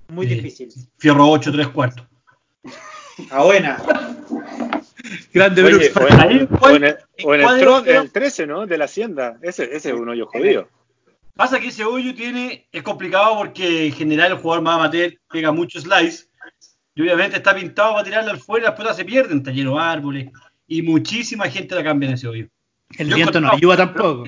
Muy 0.07 0.27
Sí. 0.27 0.35
difícil. 0.35 0.69
Fierro 0.97 1.27
8, 1.29 1.51
3 1.51 1.67
cuartos. 1.69 2.05
A 3.29 3.43
buena. 3.43 3.77
Grande 5.33 5.63
Oye, 5.63 5.89
Brooks. 5.89 5.97
o 5.97 6.07
en, 6.07 6.19
Ahí, 6.19 6.41
o 6.51 6.57
¿cuál- 6.57 6.75
en 6.77 6.83
el, 6.85 6.95
o 7.25 7.33
el, 7.35 7.87
en 7.89 7.95
el 7.97 8.11
13, 8.11 8.47
¿no? 8.47 8.65
De 8.65 8.77
la 8.77 8.85
hacienda. 8.85 9.37
Ese, 9.41 9.65
ese 9.75 9.89
es 9.89 9.95
un 9.95 10.09
hoyo 10.09 10.25
jodido. 10.27 10.67
Pasa 11.35 11.59
que 11.59 11.67
ese 11.67 11.83
hoyo 11.83 12.13
tiene, 12.15 12.67
es 12.71 12.83
complicado 12.83 13.37
porque 13.37 13.87
en 13.87 13.93
general 13.93 14.31
el 14.33 14.37
jugador 14.37 14.63
más 14.63 14.75
amateur 14.75 15.13
pega 15.31 15.51
mucho 15.51 15.79
slice 15.79 16.25
y 16.95 17.01
obviamente 17.01 17.37
está 17.37 17.55
pintado 17.55 17.93
para 17.93 18.03
tirarla 18.03 18.31
al 18.31 18.39
fuera 18.39 18.65
y 18.65 18.67
las 18.67 18.75
pelotas 18.75 18.97
se 18.97 19.05
pierden, 19.05 19.37
está 19.39 19.51
lleno 19.51 19.75
de 19.75 19.81
árboles 19.83 20.29
y 20.67 20.81
muchísima 20.81 21.45
gente 21.49 21.75
la 21.75 21.83
cambia 21.83 22.09
en 22.09 22.15
ese 22.15 22.27
hoyo. 22.27 22.47
El 22.97 23.09
Yo 23.09 23.15
viento 23.15 23.39
no 23.39 23.51
ayuda 23.51 23.77
tampoco. 23.77 24.25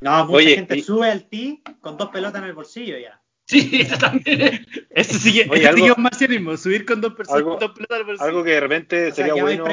No, 0.00 0.24
mucha 0.26 0.36
Oye, 0.36 0.54
gente 0.56 0.78
y- 0.78 0.82
sube 0.82 1.10
al 1.10 1.24
tee 1.24 1.62
con 1.80 1.96
dos 1.96 2.10
pelotas 2.10 2.40
en 2.42 2.48
el 2.48 2.54
bolsillo 2.54 2.98
ya. 2.98 3.20
Sí, 3.46 3.70
ese 3.80 3.96
también 3.96 4.40
es. 4.42 4.60
Eso 4.90 5.18
sí 5.18 5.30
Oye, 5.48 5.62
eso 5.64 5.76
sí 5.76 5.82
algo- 5.84 5.96
marcianismo, 5.96 6.56
subir 6.56 6.84
con 6.84 7.00
dos 7.00 7.14
personas, 7.14 7.38
algo- 7.42 7.58
dos 7.58 7.70
pelotas 7.72 7.98
al 7.98 8.04
bolsillo. 8.04 8.26
Algo 8.28 8.44
que 8.44 8.50
de 8.50 8.60
repente 8.60 9.06
O 9.08 9.14
sería 9.14 9.34
bueno 9.34 9.64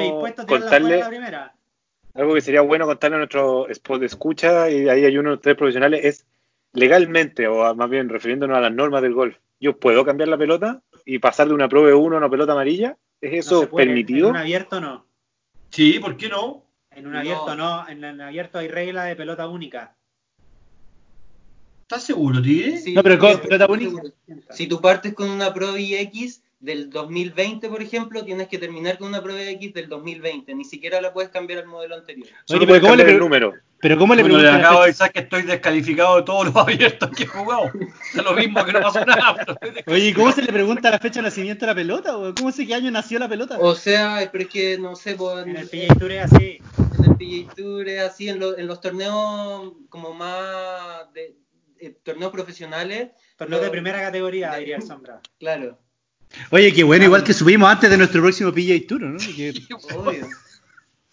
contarle, 0.46 0.98
la 0.98 1.08
primera. 1.08 1.54
algo 2.14 2.34
que 2.34 2.40
sería 2.40 2.60
bueno 2.60 2.86
contarle 2.86 3.16
a 3.16 3.18
nuestro 3.18 3.68
spot 3.68 4.00
de 4.00 4.06
escucha, 4.06 4.70
y 4.70 4.88
ahí 4.88 5.04
hay 5.04 5.16
uno 5.18 5.30
de 5.30 5.36
ustedes 5.36 5.56
profesionales, 5.56 6.00
es 6.04 6.26
legalmente, 6.72 7.46
o 7.48 7.74
más 7.74 7.90
bien 7.90 8.08
refiriéndonos 8.08 8.56
a 8.56 8.60
las 8.60 8.72
normas 8.72 9.02
del 9.02 9.14
golf, 9.14 9.36
¿yo 9.60 9.78
puedo 9.78 10.04
cambiar 10.04 10.28
la 10.28 10.38
pelota 10.38 10.82
y 11.04 11.18
pasar 11.18 11.48
de 11.48 11.54
una 11.54 11.68
Pro 11.68 11.82
V1 11.88 12.14
a 12.14 12.18
una 12.18 12.30
pelota 12.30 12.52
amarilla? 12.52 12.96
¿Es 13.20 13.30
No 13.32 13.38
eso 13.38 13.60
se 13.60 13.66
puede. 13.68 13.86
permitido? 13.86 14.28
En 14.28 14.34
un 14.34 14.40
abierto 14.40 14.80
no. 14.80 15.06
Sí, 15.70 15.98
¿por 15.98 16.16
qué 16.16 16.28
no? 16.28 16.64
En 16.90 17.06
un 17.06 17.12
No. 17.14 17.18
abierto 17.18 17.54
no. 17.56 17.88
En 17.88 18.04
el 18.04 18.20
abierto 18.20 18.58
hay 18.58 18.68
regla 18.68 19.04
de 19.04 19.16
pelota 19.16 19.48
única. 19.48 19.96
¿Estás 21.82 22.04
seguro, 22.04 22.40
Tigre? 22.40 22.78
Sí, 22.78 22.94
No, 22.94 23.02
pero 23.02 23.18
con 23.18 23.38
pelota 23.40 23.66
única. 23.70 24.02
Si 24.50 24.66
tú 24.66 24.80
partes 24.80 25.12
con 25.14 25.28
una 25.28 25.52
Pro 25.52 25.72
VX 25.72 26.42
del 26.60 26.88
2020, 26.88 27.68
por 27.68 27.82
ejemplo, 27.82 28.24
tienes 28.24 28.48
que 28.48 28.58
terminar 28.58 28.96
con 28.96 29.08
una 29.08 29.22
Pro 29.22 29.34
VX 29.34 29.74
del 29.74 29.88
2020. 29.88 30.54
Ni 30.54 30.64
siquiera 30.64 31.00
la 31.02 31.12
puedes 31.12 31.30
cambiar 31.30 31.60
al 31.60 31.66
modelo 31.66 31.94
anterior. 31.94 32.26
Solo 32.46 32.58
Oye, 32.60 32.66
pero 32.66 32.68
puedes 32.68 32.80
¿cómo 32.82 32.94
le 32.96 33.02
cambiar 33.02 33.14
el 33.16 33.20
número. 33.20 33.52
Pero 33.84 33.98
¿cómo 33.98 34.14
le 34.14 34.22
Bueno, 34.22 34.38
le 34.38 34.42
preguntan 34.44 34.64
acabo 34.64 34.78
de 34.80 34.84
avisar 34.86 35.12
que 35.12 35.18
estoy 35.20 35.42
descalificado 35.42 36.16
de 36.16 36.22
todos 36.22 36.46
los 36.46 36.56
abiertos 36.56 37.10
que 37.10 37.24
he 37.24 37.26
jugado. 37.26 37.70
Es 38.14 38.24
lo 38.24 38.32
mismo 38.32 38.64
que 38.64 38.72
no 38.72 38.80
pasó 38.80 39.04
nada. 39.04 39.44
Oye, 39.86 40.08
¿y 40.08 40.12
¿cómo 40.14 40.32
se 40.32 40.40
le 40.40 40.50
pregunta 40.50 40.90
la 40.90 40.98
fecha 40.98 41.20
de 41.20 41.24
nacimiento 41.24 41.66
de 41.66 41.72
la 41.72 41.74
pelota? 41.74 42.14
¿Cómo 42.34 42.50
sé 42.50 42.66
qué 42.66 42.74
año 42.74 42.90
nació 42.90 43.18
la 43.18 43.28
pelota? 43.28 43.58
O 43.60 43.74
sea, 43.74 44.26
pero 44.32 44.44
es 44.44 44.48
que 44.50 44.78
no 44.78 44.96
sé, 44.96 45.16
pues, 45.16 45.46
En 45.46 45.58
el 45.58 45.68
PGA 45.68 45.94
Tour 45.96 46.12
es 46.12 46.32
así. 46.32 46.62
en 46.98 47.04
el 47.04 47.16
PGA 47.46 47.54
Tour 47.54 47.88
es 47.90 48.00
así, 48.00 48.28
en, 48.30 48.38
lo- 48.40 48.56
en 48.56 48.66
los 48.66 48.80
torneos 48.80 49.74
como 49.90 50.14
más 50.14 51.12
de, 51.12 51.36
eh, 51.78 51.94
torneos 52.02 52.32
profesionales. 52.32 53.10
Torneo 53.36 53.58
lo- 53.58 53.64
de 53.66 53.70
primera 53.70 54.00
categoría, 54.00 54.54
diría 54.56 54.76
el 54.76 54.82
Sombra. 54.82 55.20
Claro, 55.38 55.78
Oye, 56.50 56.72
qué 56.72 56.84
bueno, 56.84 57.04
igual 57.04 57.22
que 57.22 57.34
subimos 57.34 57.68
antes 57.70 57.90
de 57.90 57.98
nuestro 57.98 58.22
próximo 58.22 58.50
PGA 58.50 58.80
Tour, 58.88 59.02
¿no? 59.02 59.18
Que- 59.36 59.52
obvio. 59.94 60.26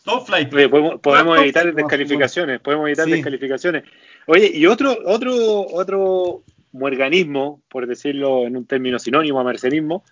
Top 0.04 0.26
flight. 0.26 0.52
Oye, 0.54 0.68
podemos, 0.70 1.40
evitar 1.40 1.74
descalificaciones, 1.74 2.60
podemos 2.60 2.88
evitar 2.88 3.06
Sí. 3.06 3.12
descalificaciones. 3.12 3.84
Oye, 4.26 4.52
y 4.54 4.66
otro, 4.66 4.98
otro, 5.06 5.62
otro 5.68 6.44
muerganismo, 6.72 7.62
por 7.70 7.86
decirlo 7.86 8.48
en 8.48 8.58
un 8.58 8.66
término 8.66 8.98
sinónimo 8.98 9.40
a 9.40 9.44
mercenismo, 9.44 10.04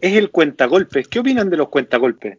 es 0.00 0.16
el 0.16 0.30
cuentagolpes. 0.30 1.08
¿Qué 1.08 1.18
opinan 1.18 1.50
de 1.50 1.58
los 1.58 1.68
cuentagolpes? 1.68 2.38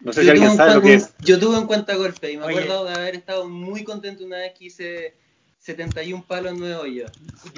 No 0.00 0.12
sé 0.12 0.24
si 0.24 0.30
alguien 0.30 0.50
un 0.50 0.56
sabe 0.56 0.74
lo 0.74 0.82
que 0.82 0.94
es. 0.94 1.14
Yo 1.20 1.38
tuve 1.38 1.56
en 1.56 1.66
cuenta 1.66 1.94
golpe 1.96 2.30
y 2.30 2.36
me 2.36 2.44
Oye. 2.44 2.60
acuerdo 2.60 2.84
de 2.84 2.94
haber 2.94 3.14
estado 3.14 3.48
muy 3.48 3.82
contento 3.82 4.24
una 4.24 4.36
vez 4.38 4.52
que 4.52 4.66
hice 4.66 5.14
71 5.58 6.24
palos 6.26 6.52
en 6.52 6.58
9 6.58 6.76
hoyos. 6.76 7.10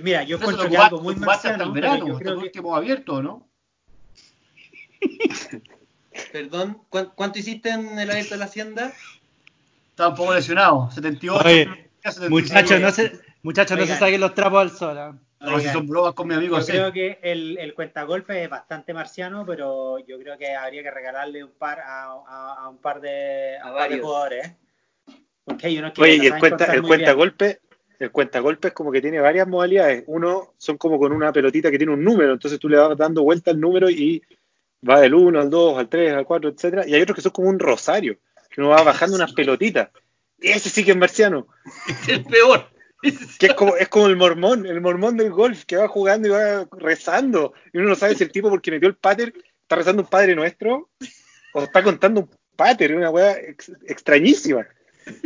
Mira, 0.02 0.22
yo 0.22 0.36
encuentro 0.36 0.68
que 0.68 0.76
algo 0.76 1.02
muy 1.02 1.14
hasta 1.14 1.26
marciano, 1.26 1.64
el 1.64 1.72
pero 1.72 1.74
verano, 1.74 2.06
yo 2.06 2.12
hasta 2.12 2.18
creo 2.18 2.34
el 2.34 2.40
que 2.40 2.46
último 2.46 2.76
abierto, 2.76 3.22
¿no? 3.22 3.48
Perdón, 6.32 6.82
¿cuán- 6.88 7.12
¿cuánto 7.14 7.38
hiciste 7.38 7.70
en 7.70 7.98
el 7.98 8.10
abierto 8.10 8.34
de 8.34 8.38
la 8.38 8.44
hacienda? 8.46 8.92
Estaba 9.90 10.10
un 10.10 10.16
poco 10.16 10.34
lesionado. 10.34 10.90
78. 10.90 11.44
Oye, 11.46 11.90
76. 12.02 12.30
Muchachos, 12.30 12.80
no 12.80 12.90
se, 12.90 13.12
muchachos, 13.42 13.78
no 13.78 13.86
se 13.86 13.96
saquen 13.96 14.20
los 14.20 14.34
trapos 14.34 14.60
al 14.60 14.70
sol. 14.70 14.98
¿ah? 14.98 15.18
No, 15.40 15.60
si 15.60 15.68
son 15.68 15.86
bromas 15.86 16.14
con 16.14 16.26
mi 16.28 16.34
amigo 16.34 16.56
Yo 16.58 16.62
C. 16.62 16.72
creo 16.72 16.92
que 16.92 17.18
el, 17.22 17.58
el 17.58 17.74
cuentagolpe 17.74 18.42
es 18.42 18.50
bastante 18.50 18.92
marciano, 18.92 19.44
pero 19.46 19.98
yo 20.00 20.18
creo 20.18 20.36
que 20.36 20.54
habría 20.54 20.82
que 20.82 20.90
regalarle 20.90 21.44
un 21.44 21.52
par 21.52 21.80
a, 21.80 22.04
a- 22.26 22.56
a 22.64 22.68
un 22.68 22.78
par 22.78 23.00
de, 23.00 23.56
a 23.62 23.72
par 23.72 23.88
de 23.90 23.98
jugadores. 24.00 24.46
¿eh? 24.46 24.56
Porque 25.44 25.66
hay 25.68 25.78
unos 25.78 25.92
que 25.92 26.02
Oye, 26.02 26.16
y 26.16 26.26
el 26.26 26.38
cuenta, 26.38 26.64
el 26.74 26.82
cuentagolpe, 26.82 27.60
el 27.98 28.10
cuentagolpe 28.10 28.68
es 28.68 28.74
como 28.74 28.92
que 28.92 29.00
tiene 29.00 29.20
varias 29.20 29.46
modalidades. 29.48 30.04
Uno 30.06 30.54
son 30.58 30.76
como 30.76 30.98
con 30.98 31.12
una 31.12 31.32
pelotita 31.32 31.70
que 31.70 31.78
tiene 31.78 31.92
un 31.92 32.04
número, 32.04 32.32
entonces 32.34 32.58
tú 32.60 32.68
le 32.68 32.76
vas 32.76 32.96
dando 32.96 33.22
vuelta 33.22 33.50
al 33.50 33.60
número 33.60 33.88
y 33.88 34.22
va 34.88 35.00
del 35.00 35.14
1 35.14 35.40
al 35.40 35.50
2, 35.50 35.78
al 35.78 35.88
3, 35.88 36.12
al 36.14 36.24
4, 36.26 36.50
etcétera. 36.50 36.86
Y 36.86 36.94
hay 36.94 37.02
otros 37.02 37.16
que 37.16 37.22
son 37.22 37.32
como 37.32 37.48
un 37.48 37.58
rosario, 37.58 38.18
que 38.50 38.60
uno 38.60 38.70
va 38.70 38.82
bajando 38.82 39.16
unas 39.16 39.32
pelotitas. 39.32 39.88
Ese 40.40 40.70
sí 40.70 40.84
que 40.84 40.92
es 40.92 40.96
marciano. 40.96 41.46
Es 41.88 42.08
el 42.08 42.24
peor. 42.24 42.68
Que 43.38 43.46
es 43.46 43.54
como, 43.54 43.76
es 43.76 43.88
como 43.88 44.06
el 44.06 44.16
mormón, 44.16 44.66
el 44.66 44.80
mormón 44.80 45.16
del 45.16 45.30
golf, 45.30 45.64
que 45.64 45.76
va 45.76 45.86
jugando 45.88 46.26
y 46.28 46.30
va 46.32 46.66
rezando. 46.72 47.52
Y 47.72 47.78
uno 47.78 47.90
no 47.90 47.94
sabe 47.94 48.14
si 48.16 48.24
el 48.24 48.32
tipo 48.32 48.50
porque 48.50 48.70
metió 48.72 48.88
el 48.88 48.96
pater 48.96 49.32
está 49.62 49.76
rezando 49.76 50.02
un 50.02 50.08
padre 50.08 50.34
nuestro 50.34 50.90
o 51.54 51.62
está 51.62 51.82
contando 51.84 52.22
un 52.22 52.30
pater, 52.56 52.94
una 52.96 53.10
weá 53.10 53.32
ex- 53.38 53.70
extrañísima. 53.86 54.66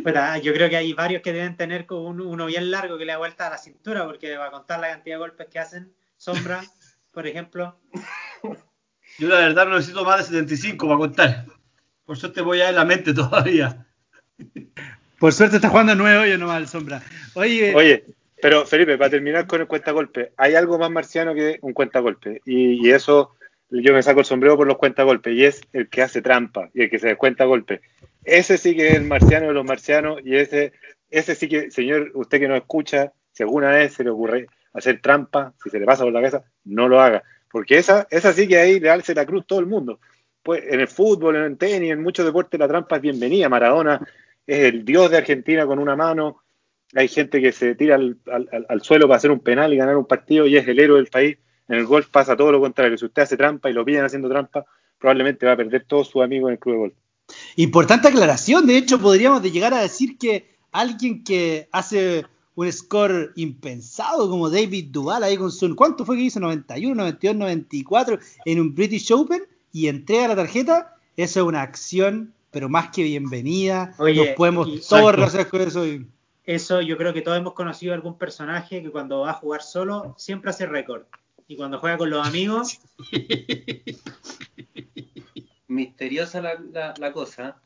Puta, 0.05 0.37
yo 0.39 0.53
creo 0.53 0.69
que 0.69 0.77
hay 0.77 0.93
varios 0.93 1.23
que 1.23 1.33
deben 1.33 1.57
tener 1.57 1.87
como 1.87 2.09
un- 2.09 2.21
uno 2.21 2.45
bien 2.47 2.71
largo 2.71 2.99
que 2.99 3.05
le 3.07 3.13
da 3.13 3.19
vuelta 3.19 3.47
a 3.47 3.51
la 3.51 3.59
cintura, 3.59 4.05
porque 4.05 4.37
va 4.37 4.49
a 4.49 4.51
contar 4.51 4.79
la 4.81 4.91
cantidad 4.91 5.17
de 5.17 5.21
golpes 5.21 5.47
que 5.51 5.59
hacen. 5.59 5.93
Sombra, 6.19 6.63
por 7.11 7.27
ejemplo. 7.27 7.79
Yo 9.19 9.29
la 9.29 9.37
verdad 9.37 9.67
no 9.67 9.77
necesito 9.77 10.05
más 10.05 10.19
de 10.19 10.25
75 10.25 10.87
para 10.87 10.99
contar. 10.99 11.47
Por 12.05 12.17
suerte 12.17 12.41
voy 12.41 12.61
a 12.61 12.69
en 12.69 12.77
la 12.77 12.85
mente 12.85 13.15
todavía. 13.15 13.87
Por 15.19 15.33
suerte 15.33 15.57
está 15.57 15.69
jugando 15.69 15.95
nueve 15.95 16.19
hoyos 16.19 16.39
nomás 16.39 16.61
el 16.61 16.69
sombra. 16.69 17.03
Oye, 17.35 17.75
Oye, 17.75 18.05
pero 18.41 18.67
Felipe, 18.67 18.99
para 18.99 19.11
terminar 19.11 19.47
con 19.47 19.61
el 19.61 19.67
cuentagolpe, 19.67 20.33
hay 20.37 20.55
algo 20.55 20.79
más 20.79 20.91
marciano 20.91 21.35
que 21.35 21.59
un 21.63 21.73
cuentagolpe. 21.73 22.43
Y, 22.45 22.87
y 22.87 22.91
eso 22.91 23.37
yo 23.71 23.95
me 23.95 24.03
saco 24.03 24.21
el 24.21 24.27
sombrero 24.27 24.57
por 24.57 24.67
los 24.67 24.77
cuentagolpes 24.77 25.35
y 25.35 25.45
es 25.45 25.61
el 25.73 25.89
que 25.89 26.03
hace 26.03 26.21
trampa 26.21 26.71
y 26.75 26.83
el 26.83 26.91
que 26.91 26.99
se 26.99 27.09
descuenta 27.09 27.45
golpes. 27.45 27.81
Ese 28.25 28.59
sí 28.59 28.77
que 28.77 28.91
es 28.91 28.97
el 28.97 29.05
marciano 29.05 29.49
de 29.49 29.55
los 29.55 29.65
marcianos 29.65 30.21
y 30.25 30.37
ese, 30.37 30.73
ese 31.11 31.35
sí 31.35 31.49
que, 31.49 31.71
señor, 31.71 32.11
usted 32.15 32.39
que 32.39 32.49
no 32.49 32.57
escucha, 32.57 33.13
si 33.33 33.43
alguna 33.43 33.71
vez 33.71 33.95
se 33.95 34.05
le 34.05 34.11
ocurre 34.11 34.47
hacer 34.75 35.01
trampa, 35.01 35.55
si 35.63 35.71
se 35.71 35.79
le 35.79 35.87
pasa 35.87 36.05
por 36.05 36.13
la 36.13 36.21
cabeza, 36.21 36.45
no 36.65 36.89
lo 36.89 37.01
haga. 37.01 37.23
Porque 37.53 37.79
esa, 37.79 38.07
esa 38.11 38.33
sí 38.33 38.49
que 38.49 38.59
ahí 38.59 38.81
le 38.81 38.91
alce 38.91 39.15
la 39.15 39.27
cruz 39.27 39.47
todo 39.47 39.61
el 39.61 39.67
mundo. 39.67 40.01
Pues 40.43 40.65
en 40.69 40.81
el 40.81 40.89
fútbol, 40.89 41.37
en 41.37 41.43
el 41.45 41.59
tenis, 41.59 41.93
en 41.93 42.03
muchos 42.03 42.25
deportes 42.25 42.59
la 42.59 42.67
trampa 42.67 42.97
es 42.97 43.03
bienvenida. 43.03 43.49
Maradona 43.49 44.01
es 44.47 44.59
el 44.61 44.85
dios 44.85 45.11
de 45.11 45.19
Argentina 45.19 45.67
con 45.67 45.79
una 45.79 45.95
mano. 45.95 46.39
Hay 46.95 47.09
gente 47.09 47.41
que 47.41 47.53
se 47.53 47.75
tira 47.75 47.95
al, 47.95 48.17
al- 48.31 48.67
al 48.69 48.83
suelo 48.83 49.07
para 49.07 49.19
hacer 49.19 49.31
un 49.31 49.41
penal 49.41 49.73
y 49.73 49.77
ganar 49.77 49.97
un 49.97 50.07
partido 50.07 50.47
y 50.47 50.57
es 50.57 50.67
el 50.67 50.79
héroe 50.81 50.97
del 50.99 51.07
país. 51.09 51.37
En 51.69 51.77
el 51.79 51.87
golf 51.87 52.09
pasa 52.09 52.37
todo 52.37 52.51
lo 52.53 52.61
contrario. 52.61 52.99
Si 52.99 53.05
usted 53.05 53.23
hace 53.23 53.37
trampa 53.37 53.71
y 53.71 53.73
lo 53.73 53.85
pillan 53.85 54.05
haciendo 54.05 54.29
trampa, 54.29 54.65
probablemente 54.99 55.47
va 55.47 55.53
a 55.53 55.57
perder 55.57 55.85
todos 55.87 56.09
sus 56.09 56.23
amigos 56.23 56.49
en 56.49 56.53
el 56.55 56.59
club 56.59 56.75
de 56.75 56.79
golf. 56.81 56.95
Importante 57.57 58.09
aclaración, 58.09 58.67
de 58.67 58.77
hecho 58.77 58.99
podríamos 58.99 59.43
llegar 59.43 59.73
a 59.75 59.81
decir 59.81 60.19
que 60.19 60.57
alguien 60.73 61.23
que 61.25 61.69
hace 61.73 62.27
un 62.55 62.71
score 62.73 63.33
impensado 63.37 64.29
como 64.29 64.51
David 64.51 64.89
Duval 64.91 65.23
ahí 65.25 65.37
con 65.37 65.51
su... 65.51 65.75
¿Cuánto 65.75 66.05
fue 66.05 66.17
que 66.17 66.23
hizo? 66.25 66.41
91, 66.41 66.95
92, 66.95 67.37
94 67.37 68.19
en 68.45 68.61
un 68.61 68.75
British 68.75 69.11
Open 69.13 69.43
y 69.73 69.89
entrega 69.89 70.29
la 70.29 70.37
tarjeta, 70.37 70.97
eso 71.17 71.41
es 71.41 71.47
una 71.47 71.63
acción 71.63 72.35
pero 72.51 72.69
más 72.69 72.91
que 72.91 73.03
bienvenida. 73.03 73.95
Oye, 73.99 74.15
Nos 74.27 74.37
podemos 74.37 74.69
y- 74.69 74.81
todos 74.87 75.15
relacionar 75.15 75.49
con 75.49 75.61
eso. 75.63 75.87
y- 75.87 76.07
Eso 76.45 76.83
yo 76.83 76.99
creo 76.99 77.15
que 77.15 77.23
todos 77.23 77.39
hemos 77.39 77.55
conocido 77.55 77.95
algún 77.95 78.19
personaje 78.19 78.83
que 78.83 78.91
cuando 78.91 79.21
va 79.21 79.31
a 79.31 79.35
jugar 79.35 79.63
solo 79.63 80.15
siempre 80.19 80.51
hace 80.51 80.67
récord. 80.67 81.05
Y 81.49 81.57
cuando 81.57 81.79
juega 81.79 81.97
con 81.97 82.11
los 82.11 82.27
amigos, 82.27 82.79
Misteriosa 85.69 86.43
la, 86.43 86.55
la, 86.73 86.95
la 86.99 87.13
cosa. 87.13 87.57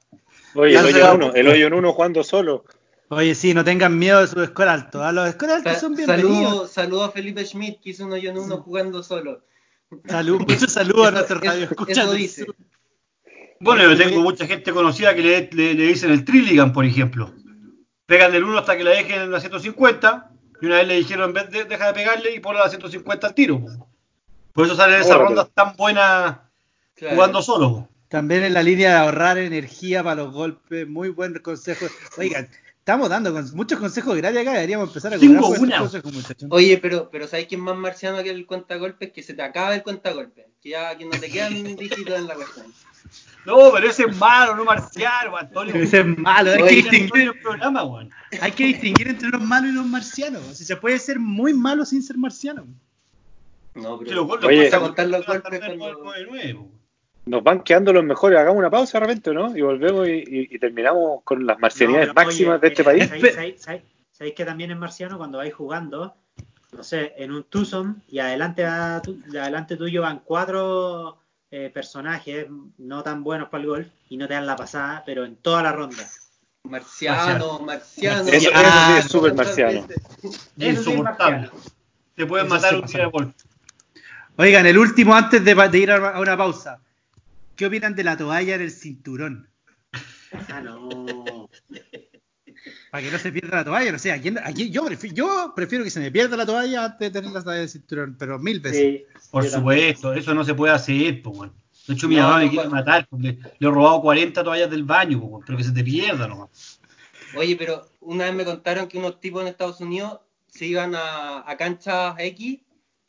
Oye, 0.54 0.78
el 0.78 0.84
hoyo 0.84 1.08
en 1.10 1.14
uno, 1.16 1.34
el 1.34 1.48
hoyo 1.48 1.66
en 1.66 1.74
uno 1.74 1.92
jugando 1.92 2.22
solo. 2.22 2.64
Oye, 3.08 3.34
sí, 3.34 3.54
no 3.54 3.62
tengan 3.64 3.96
miedo 3.98 4.20
de 4.20 4.26
su 4.26 4.44
score 4.44 4.68
alto. 4.68 5.02
¿ah? 5.04 5.12
Los 5.12 5.30
scores 5.32 5.56
altos 5.56 5.74
Sa- 5.74 5.80
son 5.80 5.94
bienvenidos. 5.94 6.32
Saludo, 6.32 6.66
saludo 6.66 7.04
a 7.04 7.10
Felipe 7.12 7.44
Schmidt, 7.46 7.80
que 7.80 7.90
hizo 7.90 8.04
un 8.04 8.12
hoyo 8.12 8.30
en 8.30 8.38
uno 8.38 8.58
jugando 8.58 9.02
solo. 9.02 9.44
Salud, 10.06 10.40
muchos 10.48 10.72
saludos 10.72 11.08
a 11.08 11.10
nuestro 11.12 11.38
radio. 11.40 11.68
eso 11.88 12.12
dice. 12.12 12.46
Bueno, 13.60 13.84
yo 13.84 13.96
tengo 13.96 14.20
mucha 14.22 14.46
gente 14.46 14.72
conocida 14.72 15.14
que 15.14 15.22
le, 15.22 15.48
le- 15.52 15.74
le 15.74 15.82
dicen 15.86 16.10
el 16.10 16.24
Trilligan, 16.24 16.72
por 16.72 16.84
ejemplo. 16.84 17.32
Pegan 18.06 18.32
del 18.32 18.44
1 18.44 18.58
hasta 18.58 18.76
que 18.76 18.84
la 18.84 18.90
dejen 18.90 19.22
en 19.22 19.30
la 19.30 19.40
150 19.40 20.30
y 20.60 20.66
una 20.66 20.76
vez 20.76 20.88
le 20.88 20.94
dijeron, 20.96 21.28
en 21.30 21.34
vez 21.34 21.50
de, 21.50 21.64
deja 21.64 21.86
de 21.88 21.94
pegarle 21.94 22.34
y 22.34 22.40
ponle 22.40 22.60
a 22.60 22.64
la 22.64 22.70
150 22.70 23.26
al 23.26 23.34
tiro. 23.34 23.60
po. 23.60 23.88
Por 24.52 24.66
eso 24.66 24.74
salen 24.74 24.96
esas 25.00 25.12
Órale. 25.12 25.24
rondas 25.26 25.50
tan 25.54 25.76
buenas 25.76 26.38
Claro. 26.94 27.14
jugando 27.14 27.42
solo. 27.42 27.88
También 28.08 28.42
en 28.44 28.54
la 28.54 28.62
línea 28.62 28.90
de 28.92 28.96
ahorrar 28.98 29.36
energía 29.38 30.02
para 30.02 30.16
los 30.22 30.32
golpes, 30.32 30.88
muy 30.88 31.10
buen 31.10 31.34
consejo. 31.40 31.86
Oigan, 32.16 32.48
estamos 32.86 33.08
dando 33.08 33.32
con- 33.32 33.50
muchos 33.56 33.80
consejos 33.80 34.16
gratis 34.16 34.38
acá, 34.42 34.52
deberíamos 34.52 34.86
empezar 34.88 35.12
a 35.12 35.18
cobrar 35.18 35.40
por 35.42 35.58
una. 35.58 35.78
consejos, 35.80 36.12
muchachos. 36.14 36.48
Oye, 36.52 36.78
pero, 36.78 37.10
pero 37.10 37.26
¿sabes 37.26 37.46
quién 37.48 37.60
más 37.60 37.76
marciano 37.76 38.22
que 38.22 38.30
el 38.30 38.46
cuentagolpes? 38.46 39.10
Que 39.10 39.24
se 39.24 39.34
te 39.34 39.42
acaba 39.42 39.74
el 39.74 39.82
cuentagolpes. 39.82 40.46
Que 40.62 40.68
ya 40.70 40.96
que 40.96 41.04
no 41.04 41.10
te 41.10 41.28
quedan 41.28 41.52
dígitos 41.76 42.14
en 42.16 42.28
la 42.28 42.34
cuestión. 42.36 42.66
No, 43.44 43.72
pero 43.72 43.88
ese 43.90 44.04
es 44.04 44.16
malo, 44.16 44.54
no 44.54 44.64
marciano, 44.64 45.36
Antonio. 45.36 45.74
Ese 45.74 45.98
es 46.00 46.06
malo, 46.18 46.52
hay 46.52 46.62
Oye, 46.62 46.68
que, 46.68 46.74
distinguir, 46.90 47.22
el 47.28 47.40
programa, 47.40 47.82
weón. 47.84 48.10
hay 48.40 48.52
que 48.52 48.64
distinguir 48.66 49.08
entre 49.08 49.30
los 49.30 49.42
malos 49.42 49.70
y 49.70 49.74
los 49.74 49.86
marcianos. 49.86 50.42
Si 50.56 50.64
se 50.64 50.76
puede 50.76 50.98
ser 51.00 51.18
muy 51.18 51.52
malo 51.54 51.84
sin 51.84 52.04
ser 52.04 52.16
marciano. 52.18 52.66
No, 53.74 53.98
pero 53.98 54.14
los 54.14 54.26
golpes 54.28 54.48
Oye. 54.48 54.64
pasan 54.66 54.80
Vamos 54.80 54.84
a 54.84 54.94
contar 54.94 55.06
los 55.08 55.26
golpes 55.26 55.60
el 55.70 55.78
cuando- 55.78 56.04
9-9, 56.04 56.54
po. 56.54 56.70
Nos 57.26 57.42
van 57.42 57.60
quedando 57.62 57.92
los 57.92 58.04
mejores. 58.04 58.38
Hagamos 58.38 58.58
una 58.58 58.70
pausa 58.70 59.00
de 59.00 59.06
repente, 59.06 59.34
¿no? 59.34 59.56
Y 59.56 59.60
volvemos 59.60 60.06
y, 60.06 60.12
y- 60.12 60.48
y 60.54 60.58
terminamos 60.60 61.22
con 61.24 61.44
las 61.44 61.58
marcianidades 61.58 62.08
No, 62.08 62.14
máximas 62.14 62.54
oye, 62.54 62.60
de 62.60 62.68
este 62.68 62.82
mira, 62.82 62.92
país. 62.92 63.08
¿sabéis, 63.08 63.34
sabéis- 63.34 63.60
sabéis- 63.64 63.82
sabéis 64.12 64.34
que 64.34 64.44
también 64.44 64.70
es 64.70 64.76
marciano 64.76 65.18
cuando 65.18 65.38
vais 65.38 65.52
jugando, 65.52 66.14
no 66.72 66.84
sé, 66.84 67.14
en 67.16 67.32
un 67.32 67.42
twosome 67.44 67.96
y 68.08 68.20
adelante, 68.20 68.62
va 68.62 69.02
tu- 69.02 69.20
de 69.22 69.40
adelante 69.40 69.76
tuyo 69.76 70.02
van 70.02 70.20
cuatro 70.24 71.18
eh, 71.50 71.70
personajes 71.72 72.46
no 72.78 73.02
tan 73.02 73.22
buenos 73.24 73.48
para 73.48 73.62
el 73.62 73.68
golf 73.68 73.86
y 74.08 74.16
no 74.16 74.26
te 74.28 74.34
dan 74.34 74.46
la 74.46 74.56
pasada, 74.56 75.02
pero 75.06 75.24
en 75.24 75.36
toda 75.36 75.62
la 75.62 75.72
ronda. 75.72 76.04
marciano, 76.64 77.58
marciano. 77.60 78.20
Eso, 78.28 78.50
eso 78.50 78.50
sí 78.50 78.98
es 78.98 79.04
súper 79.06 79.34
marciano. 79.34 79.86
Eso 80.58 80.82
sí 80.82 80.92
es 80.92 81.02
marciano. 81.02 81.50
Te 82.14 82.26
pueden 82.26 82.46
Eso 82.46 82.54
matar 82.54 82.70
sí 82.70 82.76
un 82.80 82.86
día 82.86 82.98
de 83.00 83.06
golpe. 83.06 83.34
Oigan, 84.38 84.66
el 84.66 84.78
último 84.78 85.14
antes 85.14 85.44
de, 85.44 85.78
ir 85.78 85.90
a 85.90 86.10
a 86.10 86.20
una 86.20 86.36
pausa. 86.36 86.80
¿Qué 87.56 87.66
opinan 87.66 87.94
de 87.94 88.04
la 88.04 88.16
toalla 88.16 88.54
en 88.54 88.60
el 88.60 88.70
cinturón? 88.70 89.48
Ah, 90.48 90.60
no. 90.60 91.48
Para 92.90 93.02
que 93.02 93.10
no 93.10 93.18
se 93.18 93.32
pierda 93.32 93.56
la 93.58 93.64
toalla, 93.64 93.92
no 93.92 93.98
sé, 93.98 94.12
¿a 94.12 94.20
quién- 94.20 94.38
a 94.38 94.52
quién- 94.52 94.72
yo, 94.72 94.84
prefiero, 94.84 95.14
yo 95.16 95.52
prefiero 95.54 95.84
que 95.84 95.90
se 95.90 96.00
me 96.00 96.10
pierda 96.10 96.36
la 96.36 96.46
toalla 96.46 96.84
antes 96.84 97.12
de 97.12 97.20
tener 97.20 97.32
la 97.34 97.42
toalla 97.42 97.60
del 97.60 97.68
cinturón, 97.68 98.16
pero 98.18 98.38
mil 98.38 98.60
veces. 98.60 98.78
Sí, 98.80 99.04
Por 99.30 99.44
supuesto, 99.46 100.12
eso 100.12 100.34
no 100.34 100.44
se 100.44 100.54
puede 100.54 100.72
hacer, 100.74 101.22
pues, 101.22 101.38
weón. 101.38 101.54
De 101.86 101.94
hecho, 101.94 102.08
mi 102.08 102.16
No, 102.16 102.22
mamá 102.22 102.38
me 102.38 102.44
no 102.46 102.50
quiere 102.50 102.68
matar 102.68 103.06
porque 103.08 103.38
le 103.58 103.68
he 103.68 103.70
robado 103.70 104.00
40 104.02 104.42
toallas 104.42 104.70
del 104.70 104.82
baño, 104.84 105.18
weón, 105.18 105.42
pero 105.46 105.56
que 105.58 105.64
se 105.64 105.72
te 105.72 105.84
pierda 105.84 106.26
nomás. 106.26 106.80
Oye, 107.34 107.56
pero 107.56 107.88
una 108.00 108.24
vez 108.24 108.34
me 108.34 108.44
contaron 108.44 108.88
que 108.88 108.98
unos 108.98 109.20
tipos 109.20 109.42
en 109.42 109.48
Estados 109.48 109.80
Unidos 109.80 110.20
se 110.48 110.66
iban 110.66 110.94
a, 110.94 111.48
a 111.48 111.56
canchas 111.56 112.14
X 112.18 112.60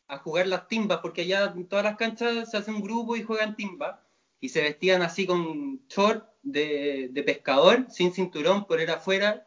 a 0.06 0.18
jugar 0.18 0.46
las 0.46 0.68
timbas, 0.68 0.98
porque 1.02 1.22
allá 1.22 1.52
en 1.54 1.66
todas 1.66 1.84
las 1.84 1.96
canchas 1.96 2.50
se 2.50 2.56
hace 2.56 2.70
un 2.70 2.80
grupo 2.80 3.16
y 3.16 3.22
juegan 3.22 3.56
timba, 3.56 4.04
y 4.40 4.48
se 4.50 4.62
vestían 4.62 5.02
así 5.02 5.26
con 5.26 5.80
short 5.88 6.24
de, 6.42 7.08
de 7.12 7.22
pescador, 7.22 7.86
sin 7.90 8.12
cinturón, 8.12 8.66
por 8.66 8.80
era 8.80 8.94
afuera, 8.94 9.44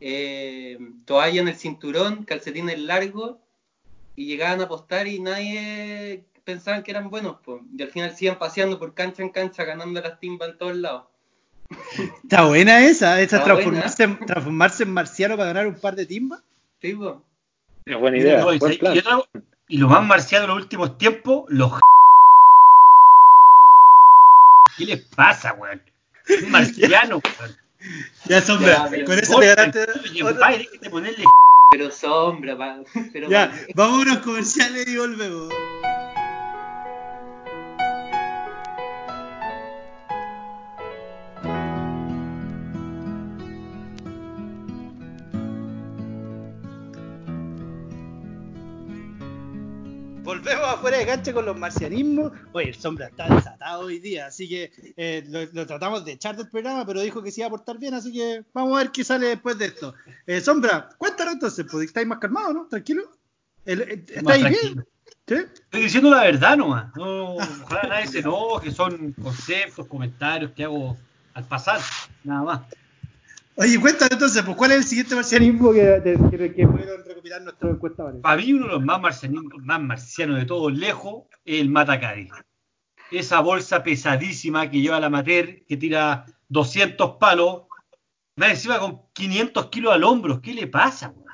eh, 0.00 0.78
toalla 1.04 1.40
en 1.40 1.48
el 1.48 1.56
cinturón, 1.56 2.24
calcetines 2.24 2.78
largos, 2.78 3.36
y 4.14 4.26
llegaban 4.26 4.60
a 4.60 4.64
apostar 4.64 5.06
y 5.06 5.20
nadie 5.20 6.24
pensaban 6.44 6.82
que 6.82 6.90
eran 6.90 7.10
buenos, 7.10 7.36
pues. 7.44 7.62
y 7.76 7.82
al 7.82 7.90
final 7.90 8.14
siguen 8.16 8.36
paseando 8.38 8.78
por 8.78 8.94
cancha 8.94 9.22
en 9.22 9.30
cancha, 9.30 9.64
ganando 9.64 10.00
las 10.00 10.20
timbas 10.20 10.50
en 10.50 10.58
todos 10.58 10.76
lados. 10.76 11.04
Está 12.22 12.44
buena 12.46 12.84
esa, 12.86 13.20
esa 13.20 13.38
Está 13.38 13.44
transformarse, 13.44 14.04
en- 14.04 14.18
transformarse 14.26 14.82
en 14.84 14.92
marciano 14.92 15.36
para 15.36 15.48
ganar 15.52 15.66
un 15.66 15.80
par 15.80 15.96
de 15.96 16.06
timbas. 16.06 16.42
Sí, 16.80 16.94
po. 16.94 17.22
Es 17.84 17.98
buena 17.98 18.18
idea, 18.18 18.40
No, 18.40 18.52
y, 18.52 18.58
buen 18.58 18.72
y 18.72 18.76
plan. 18.78 18.98
otra- 18.98 19.42
y 19.68 19.78
lo 19.78 19.88
más 19.88 20.04
marciano 20.06 20.44
en 20.44 20.50
los 20.50 20.58
últimos 20.58 20.96
tiempos, 20.98 21.44
los 21.48 21.72
¿Qué 24.76 24.84
les 24.86 25.00
pasa, 25.00 25.52
weón? 25.54 25.80
Es 26.28 26.48
marciano, 26.48 27.20
weón. 27.40 27.56
Ya, 28.24 28.40
sombra, 28.40 28.88
Ya, 28.90 29.04
con 29.04 29.18
eso 29.18 29.38
te 29.38 29.46
ganaste. 29.54 29.86
Ponerle 30.90 31.24
Pero 31.70 31.90
sombra, 31.90 32.56
pa- 32.56 32.82
pero 33.12 33.28
Ya, 33.28 33.52
vamos 33.74 33.98
a 33.98 34.02
unos 34.02 34.18
comerciales 34.18 34.88
y 34.88 34.96
volvemos. 34.96 35.52
Afuera 50.76 50.98
de 50.98 51.06
cancha 51.06 51.32
con 51.32 51.44
los 51.46 51.56
marcianismos. 51.58 52.32
Oye, 52.52 52.68
el 52.68 52.74
sombra 52.74 53.06
está 53.08 53.28
desatado 53.34 53.82
hoy 53.86 53.98
día, 53.98 54.26
así 54.26 54.48
que 54.48 54.70
eh, 54.96 55.24
lo, 55.28 55.44
lo 55.52 55.66
tratamos 55.66 56.04
de 56.04 56.12
echar 56.12 56.36
del 56.36 56.48
programa, 56.48 56.86
pero 56.86 57.00
dijo 57.00 57.22
que 57.22 57.30
se 57.32 57.40
iba 57.40 57.48
a 57.48 57.50
portar 57.50 57.78
bien, 57.78 57.94
así 57.94 58.12
que 58.12 58.44
vamos 58.52 58.74
a 58.76 58.82
ver 58.82 58.90
qué 58.92 59.02
sale 59.04 59.28
después 59.28 59.58
de 59.58 59.66
esto. 59.66 59.94
Eh, 60.26 60.40
sombra, 60.40 60.88
cuéntanos 60.98 61.34
entonces, 61.34 61.66
pues, 61.70 61.86
¿estáis 61.86 62.06
más 62.06 62.18
calmado, 62.18 62.52
no? 62.52 62.66
¿Tranquilo? 62.66 63.02
El- 63.64 63.82
¿Estáis 64.08 64.44
bien? 64.48 64.86
¿Sí? 65.26 65.34
Estoy 65.34 65.82
diciendo 65.82 66.10
la 66.10 66.22
verdad 66.22 66.56
nomás. 66.56 66.94
No, 66.96 67.34
ojalá 67.34 67.88
nadie 67.88 68.06
se 68.06 68.18
enoje, 68.20 68.70
son 68.70 69.12
conceptos, 69.14 69.86
comentarios 69.88 70.52
que 70.52 70.64
hago 70.64 70.96
al 71.34 71.44
pasar, 71.44 71.80
nada 72.22 72.42
más. 72.42 72.60
Oye, 73.58 73.80
cuéntanos 73.80 74.12
entonces, 74.12 74.42
pues, 74.42 74.56
¿cuál 74.56 74.72
es 74.72 74.76
el 74.78 74.84
siguiente 74.84 75.14
marcianismo 75.14 75.72
que, 75.72 76.00
que, 76.04 76.52
que 76.54 76.66
pudieron 76.68 77.04
recopilar 77.06 77.40
nuestros 77.42 77.74
encuestadores? 77.74 78.20
Para 78.20 78.36
mí, 78.36 78.52
uno 78.52 78.66
de 78.66 78.72
los 78.72 78.84
más 78.84 79.00
más 79.00 79.80
marcianos 79.80 80.36
de 80.38 80.44
todos 80.44 80.72
lejos, 80.72 81.24
es 81.44 81.60
el 81.60 81.70
Matacari. 81.70 82.28
Esa 83.10 83.40
bolsa 83.40 83.82
pesadísima 83.82 84.70
que 84.70 84.80
lleva 84.80 85.00
la 85.00 85.08
Mater, 85.08 85.64
que 85.64 85.76
tira 85.78 86.26
200 86.48 87.12
palos, 87.18 87.62
más 88.36 88.50
encima 88.50 88.78
con 88.78 89.00
500 89.14 89.66
kilos 89.70 89.92
al 89.94 90.04
hombro. 90.04 90.42
¿Qué 90.42 90.52
le 90.52 90.66
pasa, 90.66 91.08
weón? 91.08 91.24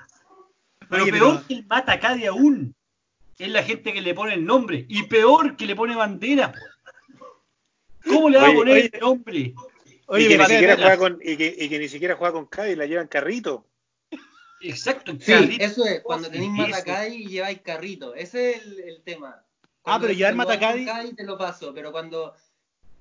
Pero 0.89 1.03
Oye, 1.03 1.13
peor 1.13 1.35
pero- 1.37 1.47
que 1.49 1.55
el 1.55 1.67
Matacari 1.67 2.27
aún, 2.27 2.75
es 3.39 3.49
la 3.49 3.65
gente 3.65 3.93
que 3.93 4.01
le 4.01 4.15
pone 4.15 4.35
el 4.35 4.45
nombre. 4.45 4.87
Y 4.89 5.03
peor 5.05 5.57
que 5.57 5.67
le 5.67 5.75
pone 5.75 5.97
bandera, 5.97 6.53
po. 6.53 6.59
¿Cómo 8.07 8.29
le 8.31 8.39
va 8.39 8.45
Oye, 8.45 8.53
a 8.53 8.57
poner 8.57 8.75
oye. 8.75 8.91
el 8.93 9.01
nombre? 9.01 9.55
Oye, 10.13 10.25
y, 10.27 10.29
que 10.29 10.39
ni 10.39 10.45
siquiera 10.45 10.77
juega 10.77 10.97
con, 10.99 11.19
y, 11.23 11.37
que, 11.37 11.57
y 11.59 11.69
que 11.69 11.79
ni 11.79 11.89
siquiera 11.89 12.17
juega 12.17 12.33
con 12.33 12.47
Cádiz, 12.47 12.77
la 12.77 12.87
llevan 12.87 13.09
carrito. 13.09 13.67
Exacto, 14.61 15.13
Sí, 15.19 15.33
carrito. 15.33 15.65
eso 15.65 15.85
es, 15.87 16.01
cuando 16.03 16.31
tenéis 16.31 16.53
Eso. 16.53 16.63
Matacay 16.63 17.15
y 17.23 17.27
lleváis 17.27 17.61
carrito. 17.63 18.15
Ese 18.15 18.53
es 18.53 18.63
el, 18.65 18.79
el 18.81 19.03
tema. 19.03 19.43
Ah, 19.85 19.99
pero 20.01 20.13
llevar 20.13 20.35
Matacay 20.35 20.87
te 21.17 21.25
lo 21.25 21.37
paso, 21.37 21.75
pero 21.75 21.91
cuando 21.91 22.35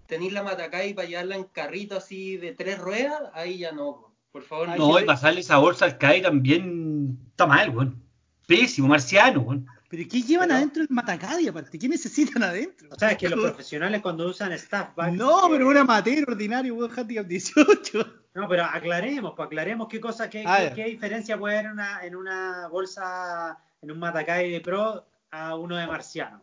tenéis 0.08 0.34
la 0.34 0.42
Matacay 0.44 0.94
para 0.94 1.08
llevarla 1.08 1.36
en 1.36 1.44
carrito 1.44 1.98
así 1.98 2.38
de 2.38 2.54
tres 2.54 2.80
ruedas, 2.80 3.22
ahí 3.34 3.60
ya 3.60 3.72
no. 3.72 3.92
po. 4.02 4.12
Por 4.32 4.44
favor, 4.44 4.70
No, 4.78 4.98
sí. 4.98 5.04
y 5.04 5.06
pasarle 5.06 5.42
esa 5.42 5.58
bolsa 5.58 5.84
al 5.86 5.98
CAI 5.98 6.22
también 6.22 7.20
está 7.32 7.46
mal, 7.46 7.70
weón. 7.70 8.02
Pésimo, 8.48 8.88
marciano, 8.88 9.42
weón. 9.42 9.68
¿Pero 9.92 10.04
qué 10.10 10.22
llevan 10.22 10.48
Pero- 10.48 10.58
adentro 10.58 10.82
el 10.84 10.88
Matacadi 10.90 11.48
aparte? 11.50 11.78
¿Qué 11.78 11.90
necesitan 11.90 12.42
adentro? 12.44 12.88
O 12.92 12.98
sea, 12.98 13.12
es 13.12 13.18
que 13.18 13.28
los 13.30 13.40
profesionales 13.54 14.02
cuando 14.02 14.26
usan 14.28 14.52
staff 14.54 14.96
back, 14.96 15.12
No, 15.14 15.48
pero 15.50 15.68
un 15.68 15.78
amateur 15.78 16.24
ordinario, 16.30 16.74
weón, 16.76 16.92
handicap 16.98 17.26
18. 17.28 18.06
No, 18.34 18.48
pero 18.48 18.64
aclaremos, 18.64 19.34
pues 19.36 19.46
aclaremos 19.48 19.90
qué 19.90 20.00
cosa, 20.00 20.30
qué, 20.30 20.44
Ah, 20.48 20.72
qué- 20.74 20.86
diferencia 20.86 21.38
puede 21.38 21.56
haber 21.58 21.66
en 21.66 21.72
una, 21.74 22.06
en 22.06 22.16
una 22.16 22.68
bolsa, 22.70 23.58
en 23.82 23.92
un 23.92 24.00
Matacay 24.00 24.50
de 24.50 24.62
Pro 24.62 25.06
a 25.32 25.56
uno 25.58 25.76
de 25.76 25.86
Marciano. 25.86 26.42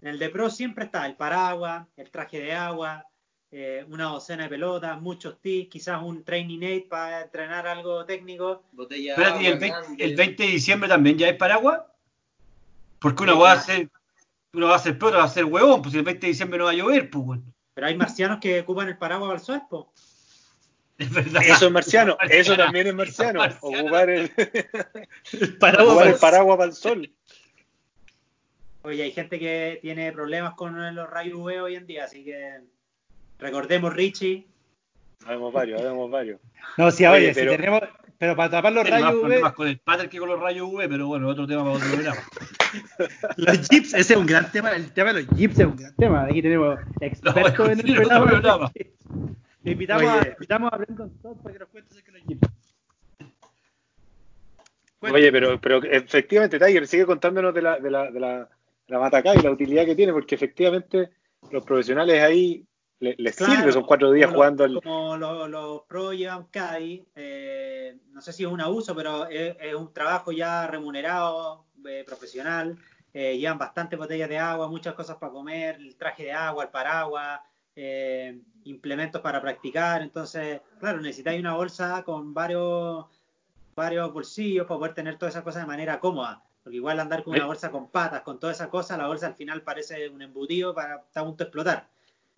En 0.00 0.08
el 0.08 0.18
de 0.18 0.30
Pro 0.30 0.48
siempre 0.48 0.84
está 0.86 1.04
el 1.06 1.16
paraguas, 1.16 1.86
el 1.96 2.10
traje 2.10 2.38
de 2.40 2.54
agua, 2.54 3.04
eh, 3.50 3.84
una 3.90 4.04
docena 4.04 4.44
de 4.44 4.48
pelotas, 4.48 5.00
muchos 5.00 5.40
tips, 5.40 5.68
quizás 5.70 6.02
un 6.02 6.24
training 6.24 6.62
aid 6.62 6.88
para 6.88 7.22
entrenar 7.22 7.66
algo 7.66 8.04
técnico. 8.06 8.62
botella 8.72 9.14
de 9.16 9.22
Espérate, 9.22 9.42
¿y 9.42 9.46
agua 9.46 9.54
el 9.54 9.58
20, 9.60 9.78
grande. 9.80 10.04
el 10.04 10.16
20 10.16 10.42
de 10.42 10.48
diciembre 10.48 10.88
también 10.88 11.18
ya 11.18 11.26
hay 11.26 11.34
paraguas? 11.34 11.80
Porque 12.98 13.24
Sí, 13.24 13.30
va 13.30 13.52
a 13.52 13.60
ser, 13.60 13.88
una 14.52 14.66
va 14.66 14.76
a 14.76 14.78
ser 14.78 14.98
pro, 14.98 15.08
otra 15.08 15.20
va 15.20 15.24
a 15.26 15.28
ser 15.28 15.44
huevón, 15.44 15.82
pues 15.82 15.92
si 15.92 15.98
el 15.98 16.04
20 16.04 16.20
de 16.26 16.28
diciembre 16.32 16.58
no 16.58 16.64
va 16.64 16.70
a 16.70 16.74
llover, 16.74 17.10
pues, 17.10 17.24
weón. 17.26 17.54
Pero 17.74 17.86
hay 17.88 17.96
marcianos 17.96 18.38
que 18.40 18.60
ocupan 18.60 18.88
el 18.88 18.96
paraguas 18.96 19.30
al 19.32 19.40
sol, 19.40 19.62
po. 19.68 19.92
Es 20.98 21.10
verdad. 21.12 21.42
Eso 21.44 21.66
es 21.66 21.72
marciano, 21.72 22.16
eso 22.30 22.56
también 22.56 22.86
es 22.86 22.94
marciano. 22.94 23.40
Marciano. 23.40 23.78
Ocupar 23.82 24.08
el, 24.08 24.30
Paraguas 25.60 25.88
ocupar 25.88 26.06
el 26.06 26.14
para- 26.14 26.18
paraguas 26.20 26.56
para 26.56 26.68
el 26.70 26.74
sol. 26.76 27.10
Oye, 28.82 29.02
hay 29.02 29.12
gente 29.12 29.38
que 29.38 29.78
tiene 29.82 30.12
problemas 30.12 30.54
con 30.54 30.94
los 30.94 31.10
rayos 31.10 31.34
UV 31.38 31.60
hoy 31.62 31.74
en 31.74 31.86
día, 31.86 32.04
así 32.04 32.24
que 32.24 32.60
recordemos, 33.38 33.92
Richie, 33.92 34.46
Habemos 35.26 35.52
varios, 35.52 35.80
habemos 35.80 36.08
varios. 36.10 36.40
No, 36.78 36.90
sí, 36.90 37.04
Oye, 37.04 37.16
oye, 37.26 37.34
pero- 37.34 37.50
si 37.52 37.56
tenemos. 37.58 37.80
Pero 38.18 38.34
para 38.34 38.48
tapar 38.50 38.72
los 38.72 38.84
Tiene 38.84 38.98
más 39.00 39.08
rayos 39.08 39.18
UV, 39.22 39.26
problemas 39.28 39.52
con 39.52 39.68
el 39.68 39.78
pater 39.80 40.08
que 40.08 40.18
con 40.18 40.28
los 40.30 40.40
rayos 40.40 40.66
UV, 40.72 40.88
pero 40.88 41.06
bueno, 41.08 41.28
otro 41.28 41.46
tema 41.46 41.62
para 41.64 41.74
otro 41.76 41.88
programa. 41.90 42.22
Los 43.36 43.68
jeeps, 43.68 43.94
ese 43.94 44.12
es 44.14 44.18
un 44.18 44.26
gran 44.26 44.50
tema. 44.52 44.70
El 44.70 44.92
tema 44.92 45.12
de 45.12 45.22
los 45.22 45.36
jeeps 45.36 45.58
es 45.58 45.66
un 45.66 45.76
gran 45.76 45.94
tema. 45.96 46.24
Aquí 46.24 46.42
tenemos 46.42 46.78
expertos 47.00 47.58
No, 47.58 47.64
en 47.72 47.80
el 47.80 47.94
programa. 47.96 48.26
programa. 48.26 48.72
Le 49.62 49.72
invitamos, 49.72 50.04
a, 50.04 50.16
Oye. 50.20 50.30
invitamos 50.32 50.72
a 50.72 50.76
Brandon 50.76 51.10
Todd 51.22 51.36
para 51.42 51.52
que 51.52 51.58
nos 51.58 51.68
cuente 51.68 51.90
acerca 51.90 52.12
de 52.12 52.18
los 52.18 52.26
jeeps. 52.28 52.48
Oye, 55.00 55.30
pero, 55.30 55.60
pero 55.60 55.82
efectivamente, 55.84 56.58
Tiger, 56.58 56.86
sigue 56.86 57.06
contándonos 57.06 57.54
de 57.54 57.62
la, 57.62 57.78
de 57.78 57.90
la, 57.90 58.10
de 58.10 58.18
la, 58.18 58.48
la 58.88 58.98
Matacay 58.98 59.38
y 59.38 59.42
la 59.42 59.50
utilidad 59.52 59.84
que 59.84 59.94
tiene, 59.94 60.12
porque 60.12 60.34
efectivamente 60.34 61.10
los 61.52 61.64
profesionales 61.64 62.20
ahí 62.22 62.64
le- 62.98 63.14
les 63.18 63.36
Claro, 63.36 63.54
sirve, 63.54 63.72
son 63.72 63.84
cuatro 63.84 64.10
días 64.10 64.26
como 64.28 64.38
jugando 64.38 64.66
lo- 64.66 64.78
al. 64.78 64.82
Como 64.82 65.16
los 65.16 65.50
los 65.50 65.82
pro 65.82 66.12
llevan 66.12 66.46
CAI, 66.50 67.06
eh, 67.14 67.96
no 68.10 68.20
sé 68.22 68.32
si 68.32 68.42
es 68.44 68.48
un 68.48 68.60
abuso, 68.60 68.96
pero 68.96 69.26
es, 69.28 69.54
es 69.60 69.74
un 69.74 69.92
trabajo 69.92 70.32
ya 70.32 70.66
remunerado, 70.66 71.65
eh, 71.88 72.04
profesional. 72.04 72.76
eh, 73.12 73.38
llevan 73.38 73.58
bastantes 73.58 73.98
botellas 73.98 74.28
de 74.28 74.38
agua, 74.38 74.68
muchas 74.68 74.94
cosas 74.94 75.16
para 75.16 75.32
comer, 75.32 75.76
el 75.76 75.96
traje 75.96 76.24
de 76.24 76.32
agua, 76.32 76.64
el 76.64 76.70
paraguas, 76.70 77.40
eh, 77.74 78.38
implementos 78.64 79.20
para 79.22 79.40
practicar. 79.40 80.02
Entonces, 80.02 80.60
claro, 80.78 81.00
necesitáis 81.00 81.40
una 81.40 81.54
bolsa 81.54 82.02
con 82.04 82.34
varios, 82.34 83.06
varios 83.74 84.12
bolsillos 84.12 84.66
para 84.66 84.78
poder 84.78 84.94
tener 84.94 85.16
todas 85.16 85.34
esas 85.34 85.44
cosas 85.44 85.62
de 85.62 85.66
manera 85.66 85.98
cómoda. 85.98 86.42
Porque 86.62 86.76
igual 86.76 86.98
andar 86.98 87.22
con 87.22 87.34
una 87.34 87.46
bolsa 87.46 87.70
con 87.70 87.88
patas, 87.90 88.22
con 88.22 88.40
todas 88.40 88.56
esas 88.56 88.68
cosas, 88.68 88.98
la 88.98 89.06
bolsa 89.06 89.28
al 89.28 89.34
final 89.34 89.62
parece 89.62 90.08
un 90.08 90.20
embutido 90.20 90.74
para 90.74 90.96
estar 90.96 91.22
a 91.22 91.26
punto 91.26 91.44
de 91.44 91.44
explotar. 91.44 91.88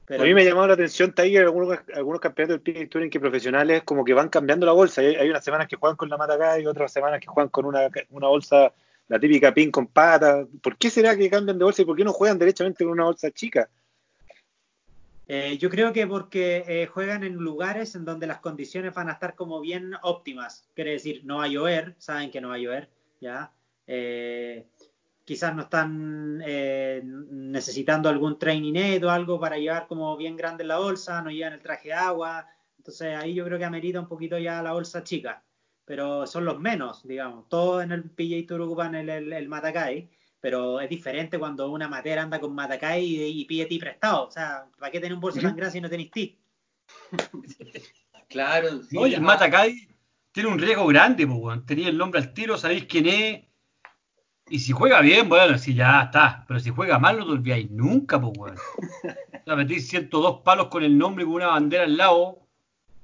Pero, 0.04 0.22
A 0.22 0.26
mí 0.26 0.34
me 0.34 0.42
ha 0.42 0.44
llamado 0.44 0.68
la 0.68 0.74
atención, 0.74 1.12
Tiger, 1.12 1.44
algunos, 1.44 1.78
algunos 1.94 2.20
campeonatos 2.20 2.64
del 2.64 2.88
Tour 2.88 3.02
en 3.02 3.10
que 3.10 3.20
profesionales 3.20 3.82
como 3.84 4.04
que 4.04 4.14
van 4.14 4.28
cambiando 4.28 4.64
la 4.64 4.72
bolsa. 4.72 5.00
Hay, 5.02 5.16
hay 5.16 5.28
unas 5.28 5.44
semanas 5.44 5.68
que 5.68 5.76
juegan 5.76 5.96
con 5.96 6.08
la 6.08 6.16
Matacay 6.16 6.62
y 6.62 6.66
otras 6.66 6.92
semanas 6.92 7.20
que 7.20 7.26
juegan 7.26 7.50
con 7.50 7.66
una, 7.66 7.88
una 8.10 8.28
bolsa, 8.28 8.72
la 9.08 9.18
típica 9.18 9.52
pin 9.52 9.70
con 9.70 9.86
patas. 9.86 10.46
¿Por 10.62 10.76
qué 10.76 10.90
será 10.90 11.16
que 11.16 11.30
cambian 11.30 11.58
de 11.58 11.64
bolsa 11.64 11.82
y 11.82 11.84
por 11.84 11.96
qué 11.96 12.04
no 12.04 12.12
juegan 12.12 12.38
derechamente 12.38 12.84
con 12.84 12.92
una 12.92 13.04
bolsa 13.04 13.30
chica? 13.30 13.68
Eh, 15.26 15.58
yo 15.58 15.68
creo 15.68 15.92
que 15.92 16.06
porque 16.06 16.64
eh, 16.66 16.86
juegan 16.86 17.22
en 17.22 17.34
lugares 17.34 17.94
en 17.94 18.04
donde 18.04 18.26
las 18.26 18.40
condiciones 18.40 18.94
van 18.94 19.10
a 19.10 19.12
estar 19.12 19.34
como 19.34 19.60
bien 19.60 19.92
óptimas. 20.02 20.66
Quiere 20.74 20.92
decir, 20.92 21.22
no 21.24 21.38
va 21.38 21.44
a 21.44 21.48
llover, 21.48 21.94
saben 21.98 22.30
que 22.30 22.40
no 22.40 22.48
va 22.48 22.54
a 22.54 22.58
llover, 22.58 22.88
¿ya? 23.20 23.52
Eh, 23.86 24.66
quizás 25.24 25.54
no 25.54 25.62
están 25.62 26.38
necesitando 26.38 28.08
algún 28.08 28.38
training 28.38 28.76
aid 28.76 29.06
o 29.06 29.10
algo 29.10 29.38
para 29.38 29.58
llevar 29.58 29.86
como 29.86 30.16
bien 30.16 30.36
grande 30.36 30.64
la 30.64 30.78
bolsa, 30.78 31.20
no 31.20 31.30
llevan 31.30 31.52
el 31.54 31.60
traje 31.60 31.88
de 31.88 31.94
agua. 31.94 32.46
Entonces 32.78 33.14
ahí 33.14 33.34
yo 33.34 33.44
creo 33.44 33.58
que 33.58 33.66
amerita 33.66 34.00
un 34.00 34.08
poquito 34.08 34.38
ya 34.38 34.62
la 34.62 34.72
bolsa 34.72 35.04
chica. 35.04 35.42
Pero 35.88 36.26
son 36.28 36.44
los 36.44 36.60
menos, 36.60 37.02
digamos. 37.02 37.48
Todos 37.48 37.82
en 37.82 37.90
el 37.90 38.04
PJ 38.04 38.46
Tour 38.46 38.60
ocupan 38.60 38.94
el, 38.94 39.08
el, 39.08 39.32
el 39.32 39.48
Matacay 39.48 40.08
pero 40.40 40.80
es 40.80 40.88
diferente 40.88 41.38
cuando 41.38 41.68
una 41.70 41.88
matera 41.88 42.22
anda 42.22 42.40
con 42.40 42.54
Matacay 42.54 43.04
y, 43.04 43.40
y 43.40 43.44
pide 43.44 43.66
ti 43.66 43.78
prestado. 43.78 44.28
O 44.28 44.30
sea, 44.30 44.66
¿para 44.78 44.92
qué 44.92 45.00
tener 45.00 45.14
un 45.14 45.20
bolso 45.20 45.40
tan 45.40 45.56
grande 45.56 45.72
si 45.72 45.80
no 45.80 45.90
tenéis 45.90 46.10
ti? 46.10 46.38
Claro, 48.28 48.82
sí. 48.82 48.94
Oye, 48.98 49.14
el 49.14 49.22
Matacay 49.22 49.88
tiene 50.32 50.50
un 50.50 50.58
riesgo 50.58 50.86
grande, 50.86 51.26
pues, 51.26 51.38
weón. 51.40 51.64
Tenía 51.64 51.88
el 51.88 51.96
nombre 51.96 52.20
al 52.20 52.34
tiro, 52.34 52.58
sabéis 52.58 52.84
quién 52.84 53.06
es. 53.06 53.44
Y 54.50 54.58
si 54.58 54.72
juega 54.72 55.00
bien, 55.00 55.30
bueno, 55.30 55.56
si 55.56 55.74
ya 55.74 56.02
está. 56.02 56.44
Pero 56.46 56.60
si 56.60 56.68
juega 56.68 56.98
mal, 56.98 57.18
no 57.18 57.24
te 57.24 57.32
olvidáis 57.32 57.70
nunca, 57.70 58.20
pues, 58.20 58.34
weón. 58.36 58.56
O 58.56 59.44
sea, 59.46 59.56
metís 59.56 59.88
102 59.88 60.42
palos 60.42 60.68
con 60.68 60.84
el 60.84 60.98
nombre 60.98 61.24
y 61.24 61.26
con 61.26 61.36
una 61.36 61.46
bandera 61.46 61.84
al 61.84 61.96
lado. 61.96 62.46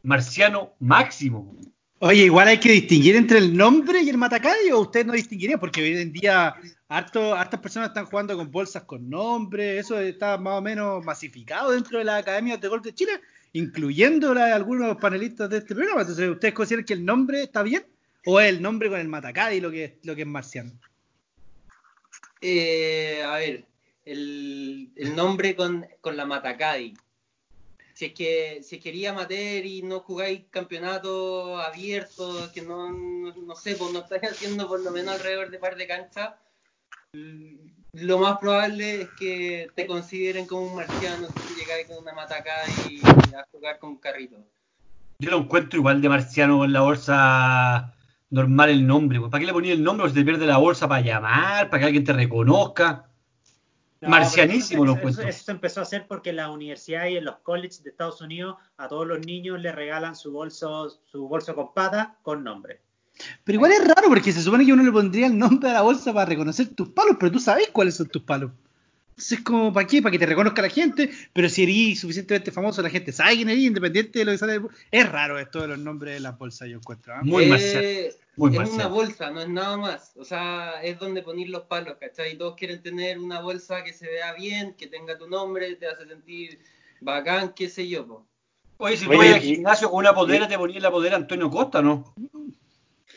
Marciano 0.02 0.74
máximo. 0.78 1.40
weón. 1.40 1.73
Oye, 2.06 2.24
igual 2.24 2.48
hay 2.48 2.60
que 2.60 2.70
distinguir 2.70 3.16
entre 3.16 3.38
el 3.38 3.56
nombre 3.56 4.02
y 4.02 4.10
el 4.10 4.18
Matacay, 4.18 4.70
o 4.72 4.80
usted 4.80 5.06
no 5.06 5.14
distinguiría, 5.14 5.56
porque 5.56 5.82
hoy 5.82 5.96
en 5.96 6.12
día 6.12 6.54
harto, 6.86 7.34
hartas 7.34 7.60
personas 7.60 7.88
están 7.88 8.04
jugando 8.04 8.36
con 8.36 8.50
bolsas 8.50 8.82
con 8.82 9.08
nombre, 9.08 9.78
eso 9.78 9.98
está 9.98 10.36
más 10.36 10.58
o 10.58 10.60
menos 10.60 11.02
masificado 11.02 11.70
dentro 11.70 11.96
de 11.96 12.04
las 12.04 12.20
academias 12.20 12.60
de 12.60 12.68
golf 12.68 12.84
de 12.84 12.94
Chile, 12.94 13.12
incluyendo 13.54 14.34
la 14.34 14.48
de 14.48 14.52
algunos 14.52 14.98
panelistas 14.98 15.48
de 15.48 15.56
este 15.56 15.74
programa. 15.74 16.02
Entonces, 16.02 16.28
¿ustedes 16.28 16.52
consideran 16.52 16.84
que 16.84 16.92
el 16.92 17.06
nombre 17.06 17.44
está 17.44 17.62
bien? 17.62 17.86
¿O 18.26 18.38
es 18.38 18.50
el 18.50 18.60
nombre 18.60 18.90
con 18.90 19.00
el 19.00 19.08
Matacay 19.08 19.62
lo 19.62 19.70
que, 19.70 19.96
lo 20.02 20.14
que 20.14 20.20
es 20.20 20.28
marciano? 20.28 20.72
eh, 22.42 23.22
a 23.26 23.36
ver, 23.36 23.64
el, 24.04 24.90
el 24.94 25.16
nombre 25.16 25.56
con, 25.56 25.86
con 26.02 26.18
la 26.18 26.26
Matacadi. 26.26 26.92
Si 27.94 28.06
es 28.06 28.12
que 28.12 28.60
si 28.62 28.80
quería 28.80 29.10
amateur 29.10 29.64
y 29.64 29.82
no 29.82 30.00
jugáis 30.00 30.42
campeonato 30.50 31.58
abierto, 31.58 32.50
que 32.52 32.60
no, 32.60 32.90
no, 32.90 33.54
sé, 33.54 33.76
pues 33.76 33.92
no 33.92 34.00
estáis 34.00 34.24
haciendo 34.24 34.66
por 34.66 34.80
lo 34.80 34.90
menos 34.90 35.14
alrededor 35.14 35.50
de 35.50 35.58
par 35.58 35.76
de 35.76 35.86
canchas, 35.86 36.34
lo 37.92 38.18
más 38.18 38.38
probable 38.38 39.02
es 39.02 39.08
que 39.16 39.68
te 39.76 39.86
consideren 39.86 40.46
como 40.46 40.66
un 40.66 40.74
marciano 40.74 41.28
si 41.28 41.54
llegáis 41.54 41.86
con 41.86 41.98
una 41.98 42.12
Matacadi 42.12 43.00
a 43.38 43.46
jugar 43.52 43.78
con 43.78 43.90
un 43.90 43.98
carrito. 43.98 44.38
Yo 45.20 45.30
lo 45.30 45.38
encuentro 45.38 45.78
igual 45.78 46.02
de 46.02 46.08
marciano 46.08 46.58
con 46.58 46.72
la 46.72 46.80
bolsa 46.80 47.94
normal 48.30 48.70
el 48.70 48.84
nombre. 48.84 49.20
weón. 49.20 49.30
¿Para 49.30 49.40
qué 49.40 49.46
le 49.46 49.52
ponía 49.52 49.72
el 49.72 49.84
nombre? 49.84 50.06
O 50.06 50.08
se 50.08 50.16
te 50.16 50.24
pierde 50.24 50.46
la 50.46 50.58
bolsa 50.58 50.88
para 50.88 51.00
llamar, 51.00 51.70
para 51.70 51.78
que 51.78 51.86
alguien 51.86 52.04
te 52.04 52.12
reconozca. 52.12 53.08
No, 54.04 54.10
Marcianísimo 54.10 54.84
lo 54.84 54.96
eso, 54.96 55.08
eso, 55.08 55.22
eso 55.22 55.44
se 55.44 55.50
empezó 55.50 55.80
a 55.80 55.84
hacer 55.84 56.06
porque 56.06 56.30
en 56.30 56.36
las 56.36 56.50
universidades 56.50 57.12
y 57.12 57.16
en 57.16 57.24
los 57.24 57.36
colleges 57.36 57.82
de 57.82 57.90
Estados 57.90 58.20
Unidos 58.20 58.56
a 58.76 58.86
todos 58.86 59.06
los 59.06 59.24
niños 59.24 59.60
les 59.60 59.74
regalan 59.74 60.14
su 60.14 60.30
bolso, 60.30 60.90
su 61.10 61.26
bolso 61.26 61.54
con 61.54 61.72
patas 61.72 62.08
con 62.22 62.44
nombre. 62.44 62.80
Pero 63.44 63.56
igual 63.56 63.72
es 63.72 63.86
raro, 63.86 64.08
porque 64.08 64.32
se 64.32 64.42
supone 64.42 64.66
que 64.66 64.72
uno 64.72 64.82
le 64.82 64.92
pondría 64.92 65.26
el 65.26 65.38
nombre 65.38 65.70
a 65.70 65.74
la 65.74 65.82
bolsa 65.82 66.12
para 66.12 66.26
reconocer 66.26 66.74
tus 66.74 66.90
palos, 66.90 67.16
pero 67.18 67.32
tú 67.32 67.38
sabes 67.38 67.68
cuáles 67.72 67.96
son 67.96 68.08
tus 68.08 68.22
palos. 68.22 68.50
Entonces, 69.16 69.40
como, 69.42 69.72
¿para 69.72 69.86
qué? 69.86 70.02
Para 70.02 70.10
que 70.10 70.18
te 70.18 70.26
reconozca 70.26 70.60
la 70.60 70.68
gente, 70.68 71.08
pero 71.32 71.48
si 71.48 71.62
eres 71.62 72.00
suficientemente 72.00 72.50
famoso, 72.50 72.82
la 72.82 72.90
gente 72.90 73.12
sabe 73.12 73.36
quién 73.36 73.48
eres, 73.48 73.62
independiente 73.62 74.18
de 74.18 74.24
lo 74.24 74.32
que 74.32 74.38
sale. 74.38 74.60
Es 74.90 75.08
raro 75.08 75.38
esto 75.38 75.60
de 75.62 75.68
los 75.68 75.78
nombres 75.78 76.14
de 76.14 76.20
las 76.20 76.36
bolsas, 76.36 76.68
yo 76.68 76.78
encuentro. 76.78 77.14
¿ah? 77.14 77.20
Muy 77.22 77.44
Eh. 77.52 78.12
Muy 78.36 78.56
es 78.56 78.70
una 78.70 78.88
bolsa, 78.88 79.30
no 79.30 79.40
es 79.40 79.48
nada 79.48 79.76
más. 79.76 80.12
O 80.16 80.24
sea, 80.24 80.82
es 80.82 80.98
donde 80.98 81.22
poner 81.22 81.48
los 81.48 81.62
palos, 81.66 81.96
¿cachai? 82.00 82.36
Todos 82.36 82.56
quieren 82.56 82.82
tener 82.82 83.20
una 83.20 83.40
bolsa 83.40 83.84
que 83.84 83.92
se 83.92 84.08
vea 84.08 84.32
bien, 84.34 84.74
que 84.74 84.88
tenga 84.88 85.16
tu 85.16 85.28
nombre, 85.28 85.76
te 85.76 85.86
hace 85.86 86.08
sentir 86.08 86.58
bacán, 87.00 87.52
qué 87.54 87.68
sé 87.68 87.88
yo. 87.88 88.04
po. 88.04 88.26
Oye, 88.78 88.96
si 88.96 89.04
tú 89.04 89.16
vas 89.16 89.28
al 89.34 89.44
y- 89.44 89.54
gimnasio 89.54 89.88
con 89.88 90.00
una 90.00 90.12
podera, 90.12 90.48
¿te 90.48 90.58
ponías 90.58 90.82
la 90.82 90.90
podera 90.90 91.14
Antonio 91.14 91.48
Costa, 91.48 91.80
no? 91.80 92.12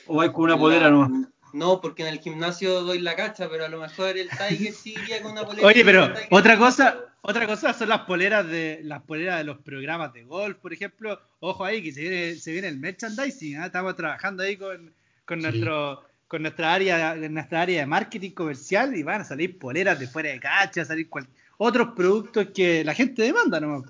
¿O 0.05 0.17
vais 0.17 0.29
con 0.31 0.43
una 0.43 0.57
podera 0.57 0.91
no? 0.91 1.27
No, 1.53 1.79
porque 1.81 2.03
en 2.03 2.09
el 2.09 2.19
gimnasio 2.19 2.81
doy 2.81 2.99
la 2.99 3.15
cacha, 3.15 3.49
pero 3.49 3.65
a 3.65 3.69
lo 3.69 3.79
mejor 3.79 4.17
el 4.17 4.29
Tiger 4.29 4.73
sí 4.73 4.95
iría 5.01 5.21
con 5.21 5.31
una 5.31 5.45
polera. 5.45 5.67
Oye, 5.67 5.83
pero 5.85 6.09
otra 6.31 6.57
cosa, 6.57 6.97
otra 7.21 7.47
cosa 7.47 7.73
son 7.73 7.89
las 7.89 8.01
poleras 8.01 8.47
de 8.47 8.81
las 8.83 9.01
poleras 9.03 9.37
de 9.37 9.43
los 9.45 9.57
programas 9.59 10.13
de 10.13 10.23
golf, 10.23 10.57
por 10.57 10.73
ejemplo. 10.73 11.19
Ojo 11.39 11.63
ahí 11.65 11.81
que 11.81 11.91
se 11.91 12.01
viene, 12.01 12.35
se 12.35 12.51
viene 12.51 12.67
el 12.67 12.77
merchandising, 12.79 13.57
¿ah? 13.57 13.67
estamos 13.67 13.95
trabajando 13.95 14.43
ahí 14.43 14.57
con, 14.57 14.91
con 15.25 15.39
Sí. 15.41 15.47
nuestro 15.47 16.03
con 16.27 16.41
nuestra 16.41 16.73
área, 16.73 17.15
nuestra 17.15 17.61
área 17.61 17.79
de 17.79 17.85
marketing 17.85 18.31
comercial 18.31 18.93
y 18.97 19.01
van 19.01 19.21
a 19.21 19.23
salir 19.23 19.57
poleras 19.57 19.97
de 19.97 20.07
fuera 20.07 20.29
de 20.29 20.41
cacha, 20.41 20.81
a 20.81 20.85
salir 20.85 21.07
cual- 21.07 21.25
otros 21.59 21.93
productos 21.95 22.47
que 22.53 22.83
la 22.83 22.93
gente 22.93 23.21
demanda, 23.23 23.61
no, 23.61 23.81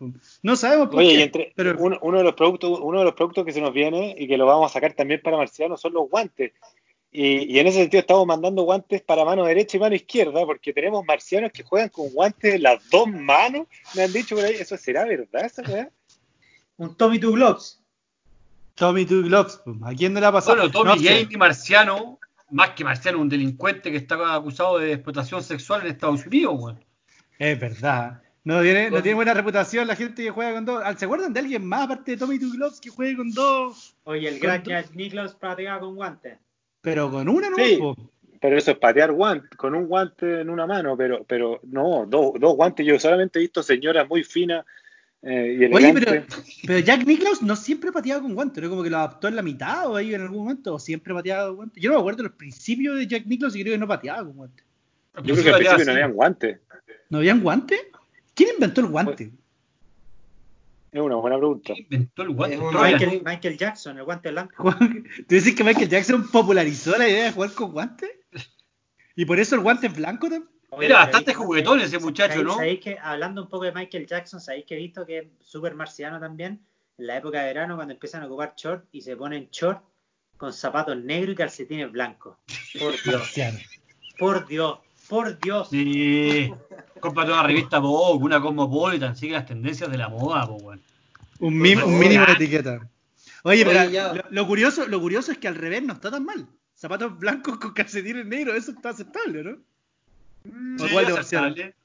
no 0.43 0.55
sabemos 0.55 0.87
por 0.89 0.99
Oye, 0.99 1.09
qué. 1.09 1.15
y 1.15 1.21
entre 1.23 1.53
pero 1.55 1.75
uno, 1.79 1.97
uno 2.03 2.19
de 2.19 2.23
los 2.23 2.35
productos, 2.35 2.79
uno 2.79 2.99
de 2.99 3.05
los 3.05 3.15
productos 3.15 3.43
que 3.43 3.51
se 3.51 3.59
nos 3.59 3.73
viene 3.73 4.15
y 4.19 4.27
que 4.27 4.37
lo 4.37 4.45
vamos 4.45 4.69
a 4.71 4.73
sacar 4.73 4.93
también 4.93 5.19
para 5.23 5.35
Marciano 5.35 5.75
son 5.77 5.93
los 5.93 6.07
guantes. 6.07 6.53
Y, 7.11 7.53
y 7.53 7.59
en 7.59 7.67
ese 7.67 7.79
sentido 7.79 8.01
estamos 8.01 8.27
mandando 8.27 8.63
guantes 8.63 9.01
para 9.01 9.25
mano 9.25 9.45
derecha 9.45 9.77
y 9.77 9.79
mano 9.79 9.95
izquierda, 9.95 10.45
porque 10.45 10.73
tenemos 10.73 11.05
marcianos 11.05 11.51
que 11.51 11.63
juegan 11.63 11.89
con 11.89 12.09
guantes 12.09 12.55
en 12.55 12.63
las 12.63 12.89
dos 12.89 13.07
manos. 13.07 13.67
Me 13.95 14.03
han 14.03 14.13
dicho 14.13 14.35
por 14.35 14.45
ahí, 14.45 14.55
¿eso 14.55 14.77
será 14.77 15.05
verdad 15.05 15.45
esa 15.45 15.61
weá? 15.63 15.89
Un 16.77 16.95
Tommy 16.95 17.19
Two 17.19 17.31
Gloves. 17.31 17.81
Tommy 18.75 19.05
Two 19.05 19.23
Gloves, 19.23 19.59
¿a 19.83 19.93
quién 19.95 20.13
no 20.13 20.19
le 20.19 20.25
ha 20.27 20.31
pasado? 20.31 20.57
Bueno, 20.57 20.71
Tommy 20.71 21.03
No 21.03 21.31
y 21.31 21.37
Marciano, 21.37 22.19
más 22.51 22.71
que 22.71 22.83
Marciano, 22.83 23.19
un 23.19 23.29
delincuente 23.29 23.89
que 23.89 23.97
está 23.97 24.35
acusado 24.35 24.77
de 24.77 24.93
explotación 24.93 25.41
sexual 25.41 25.81
en 25.81 25.87
Estados 25.87 26.25
Unidos, 26.25 26.55
weón. 26.59 26.85
Es 27.39 27.59
verdad. 27.59 28.21
No 28.43 28.61
tiene, 28.61 28.89
no 28.89 29.01
tiene 29.01 29.15
buena 29.15 29.33
reputación 29.33 29.87
la 29.87 29.95
gente 29.95 30.23
que 30.23 30.29
juega 30.29 30.53
con 30.53 30.63
dos. 30.63 30.81
¿Se 30.97 31.05
acuerdan 31.05 31.33
de 31.33 31.39
alguien 31.39 31.65
más 31.65 31.83
aparte 31.83 32.11
de 32.11 32.17
Tommy 32.17 32.39
Two 32.39 32.51
Gloves 32.51 32.79
que 32.79 32.89
juegue 32.89 33.17
con 33.17 33.31
dos? 33.31 33.95
Oye, 34.03 34.29
el 34.29 34.39
gran 34.39 34.63
Jack 34.63 34.91
Nicklaus 34.93 35.33
pateaba 35.33 35.81
con 35.81 35.95
guantes. 35.95 36.37
Pero 36.87 37.11
con 37.11 37.27
una 37.27 37.49
no, 37.49 37.57
Sí. 37.57 37.79
Pero 38.39 38.57
eso 38.57 38.71
es 38.71 38.77
patear 38.77 39.11
guante, 39.11 39.57
con 39.57 39.75
un 39.75 39.87
guante 39.87 40.39
en 40.39 40.49
una 40.49 40.65
mano, 40.65 40.95
pero, 40.95 41.25
pero 41.27 41.59
no, 41.63 42.05
dos, 42.07 42.35
dos 42.39 42.55
guantes. 42.55 42.85
Yo 42.85 42.97
solamente 42.97 43.39
he 43.39 43.41
visto 43.41 43.61
señoras 43.61 44.07
muy 44.07 44.23
finas 44.23 44.63
eh, 45.21 45.57
y 45.59 45.75
Oye, 45.75 45.93
pero, 45.93 46.23
pero 46.65 46.79
Jack 46.79 47.05
Nicklaus 47.05 47.41
no 47.41 47.57
siempre 47.57 47.91
pateaba 47.91 48.21
con 48.21 48.35
guantes, 48.35 48.63
¿no? 48.63 48.69
Como 48.69 48.83
que 48.83 48.89
lo 48.89 48.99
adaptó 48.99 49.27
en 49.27 49.35
la 49.35 49.41
mitad 49.41 49.89
o 49.89 49.97
ahí 49.97 50.13
en 50.13 50.21
algún 50.21 50.43
momento, 50.43 50.75
o 50.75 50.79
siempre 50.79 51.13
pateaba 51.13 51.47
con 51.47 51.55
guantes. 51.57 51.83
Yo 51.83 51.89
no 51.89 51.97
me 51.97 51.99
acuerdo 51.99 52.23
los 52.23 52.31
principios 52.33 52.97
de 52.97 53.07
Jack 53.07 53.25
Nicklaus 53.25 53.53
y 53.57 53.63
creo 53.63 53.73
que 53.73 53.79
no 53.79 53.87
pateaba 53.87 54.23
con 54.23 54.37
guantes. 54.37 54.65
Yo 55.23 55.35
creo 55.35 55.43
que 55.43 55.49
al 55.49 55.57
principio 55.57 55.85
no 55.85 55.91
habían 55.91 56.13
guantes. 56.13 56.59
¿No 57.09 57.17
habían 57.17 57.41
guantes? 57.41 57.81
¿Quién 58.33 58.51
inventó 58.53 58.79
el 58.79 58.87
guante? 58.87 59.31
Es 60.91 61.01
una 61.01 61.15
buena 61.15 61.37
pregunta. 61.37 61.73
Inventó 61.75 62.21
el 62.23 62.29
guante. 62.29 62.57
Michael, 62.57 63.21
Michael 63.25 63.57
Jackson, 63.57 63.97
el 63.97 64.03
guante 64.05 64.31
blanco. 64.31 64.73
¿Tú 65.27 65.35
dices 65.35 65.53
que 65.55 65.63
Michael 65.63 65.89
Jackson 65.89 66.27
popularizó 66.31 66.97
la 66.97 67.07
idea 67.09 67.25
de 67.25 67.31
jugar 67.31 67.51
con 67.53 67.71
guantes? 67.71 68.09
¿Y 69.15 69.25
por 69.25 69.39
eso 69.39 69.55
el 69.55 69.61
guante 69.61 69.87
es 69.87 69.95
blanco 69.95 70.29
también? 70.29 70.49
Oye, 70.69 70.85
Era 70.87 70.95
¿sabéis 70.95 71.13
bastante 71.13 71.33
juguetón 71.33 71.79
ese 71.79 71.99
muchacho, 71.99 72.33
¿sabéis- 72.33 72.43
¿no? 72.45 72.55
sabéis 72.55 72.79
que, 72.81 72.97
hablando 73.01 73.43
un 73.43 73.49
poco 73.49 73.65
de 73.65 73.71
Michael 73.71 74.05
Jackson, 74.05 74.39
sabéis 74.41 74.65
que 74.65 74.75
he 74.75 74.77
visto 74.77 75.05
que 75.05 75.17
es 75.19 75.25
súper 75.39 75.73
marciano 75.75 76.19
también? 76.19 76.59
En 76.97 77.07
la 77.07 77.17
época 77.17 77.39
de 77.41 77.45
verano, 77.47 77.75
cuando 77.75 77.93
empiezan 77.93 78.23
a 78.23 78.27
ocupar 78.27 78.53
short 78.57 78.85
y 78.91 79.01
se 79.01 79.15
ponen 79.15 79.49
short 79.51 79.81
con 80.35 80.51
zapatos 80.53 80.97
negros 80.97 81.33
y 81.33 81.35
calcetines 81.35 81.91
blancos. 81.91 82.37
Por 82.79 82.93
Dios, 83.03 83.33
por 84.19 84.45
Dios, 84.47 84.79
por 85.07 85.37
Dios. 85.39 85.69
Sí. 85.69 86.51
Cómprate 86.99 87.31
una 87.31 87.43
revista 87.43 87.79
Vogue, 87.79 88.23
una 88.25 88.41
Cosmopolitan, 88.41 89.15
sigue 89.15 89.33
las 89.33 89.45
tendencias 89.45 89.89
de 89.91 89.97
la 89.97 90.09
moda, 90.09 90.45
po, 90.47 90.55
weón. 90.55 90.81
Un, 91.39 91.57
mi- 91.57 91.75
un 91.75 91.99
mínimo 91.99 92.25
de 92.25 92.31
etiqueta. 92.33 92.79
Oye, 93.43 93.63
pero 93.65 93.79
Oye, 93.81 94.01
lo, 94.01 94.23
lo 94.29 94.47
curioso, 94.47 94.87
lo 94.87 94.99
curioso 94.99 95.31
es 95.31 95.37
que 95.37 95.47
al 95.47 95.55
revés 95.55 95.83
no 95.83 95.93
está 95.93 96.09
tan 96.11 96.25
mal. 96.25 96.47
Zapatos 96.75 97.17
blancos 97.17 97.57
con 97.59 97.73
calcetines 97.73 98.25
negros, 98.25 98.55
eso 98.57 98.71
está 98.71 98.89
aceptable, 98.89 99.43
¿no? 99.43 99.57
Mm, 100.43 100.81
¿O 100.81 100.87
Sí, 100.87 100.95
de 100.95 101.01
aceptable. 101.19 101.75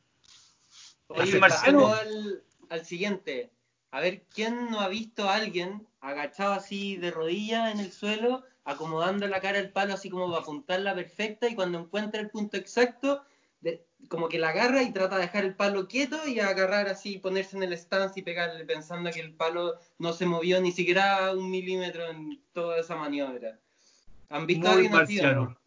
Oye, 1.08 1.38
pasando 1.38 1.88
al, 1.94 2.42
al 2.70 2.84
siguiente. 2.86 3.50
A 3.90 4.00
ver, 4.00 4.22
¿quién 4.34 4.70
no 4.70 4.80
ha 4.80 4.88
visto 4.88 5.28
a 5.28 5.34
alguien 5.36 5.86
agachado 6.00 6.54
así 6.54 6.96
de 6.96 7.10
rodillas 7.10 7.72
en 7.74 7.80
el 7.80 7.92
suelo, 7.92 8.42
acomodando 8.64 9.26
la 9.28 9.40
cara 9.40 9.58
al 9.58 9.70
palo 9.70 9.94
así 9.94 10.08
como 10.10 10.28
para 10.28 10.42
apuntarla 10.42 10.94
perfecta 10.94 11.48
y 11.48 11.54
cuando 11.54 11.78
encuentra 11.78 12.20
el 12.20 12.30
punto 12.30 12.56
exacto, 12.56 13.22
de- 13.60 13.84
como 14.08 14.28
que 14.28 14.38
la 14.38 14.48
agarra 14.50 14.82
y 14.82 14.92
trata 14.92 15.16
de 15.16 15.22
dejar 15.22 15.44
el 15.44 15.54
palo 15.54 15.86
quieto 15.88 16.18
y 16.26 16.40
agarrar 16.40 16.88
así, 16.88 17.18
ponerse 17.18 17.56
en 17.56 17.62
el 17.62 17.72
stance 17.78 18.18
y 18.18 18.22
pegarle 18.22 18.64
pensando 18.64 19.10
que 19.10 19.20
el 19.20 19.34
palo 19.34 19.74
no 19.98 20.12
se 20.12 20.26
movió 20.26 20.60
ni 20.60 20.72
siquiera 20.72 21.32
un 21.32 21.50
milímetro 21.50 22.08
en 22.08 22.42
toda 22.52 22.78
esa 22.80 22.96
maniobra. 22.96 23.58
¿Han 24.28 24.46
visto 24.46 24.66
Muy 24.66 24.74
alguien 24.76 24.94
así 24.94 25.14
marciano. 25.16 25.44
no? 25.44 25.58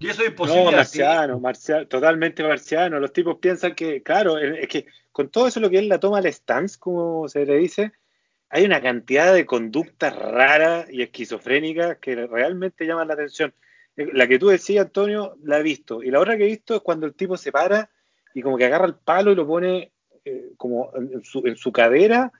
Y 0.00 0.08
eso 0.08 0.22
es 0.22 0.28
imposible. 0.28 0.64
No, 0.64 0.72
marciano, 0.72 1.40
marciano, 1.40 1.86
totalmente 1.86 2.42
marciano. 2.42 2.98
Los 2.98 3.12
tipos 3.12 3.38
piensan 3.38 3.74
que, 3.74 4.02
claro, 4.02 4.38
es 4.38 4.68
que 4.68 4.86
con 5.12 5.28
todo 5.30 5.46
eso 5.46 5.60
lo 5.60 5.70
que 5.70 5.78
es 5.78 5.86
la 5.86 6.00
toma 6.00 6.18
al 6.18 6.26
stance, 6.32 6.78
como 6.78 7.28
se 7.28 7.46
le 7.46 7.56
dice, 7.56 7.92
hay 8.54 8.64
una 8.64 8.80
cantidad 8.80 9.34
de 9.34 9.46
conductas 9.46 10.16
raras 10.16 10.86
y 10.88 11.02
esquizofrénicas 11.02 11.98
que 11.98 12.14
realmente 12.14 12.86
llaman 12.86 13.08
la 13.08 13.14
atención. 13.14 13.52
Eh, 13.96 14.10
La 14.12 14.28
que 14.28 14.38
tú 14.38 14.46
decías, 14.46 14.86
Antonio, 14.86 15.36
la 15.42 15.58
he 15.58 15.62
visto. 15.64 16.04
Y 16.04 16.12
la 16.12 16.20
otra 16.20 16.36
que 16.36 16.44
he 16.44 16.46
visto 16.46 16.76
es 16.76 16.80
cuando 16.80 17.04
el 17.04 17.14
tipo 17.14 17.36
se 17.36 17.50
para 17.50 17.90
y 18.32 18.42
como 18.42 18.56
que 18.56 18.66
agarra 18.66 18.86
el 18.86 18.94
palo 18.94 19.32
y 19.32 19.34
lo 19.34 19.44
pone 19.44 19.90
eh, 20.24 20.52
como 20.56 20.92
en 20.94 21.24
su, 21.24 21.44
en 21.44 21.56
su 21.56 21.72
cadera, 21.72 22.30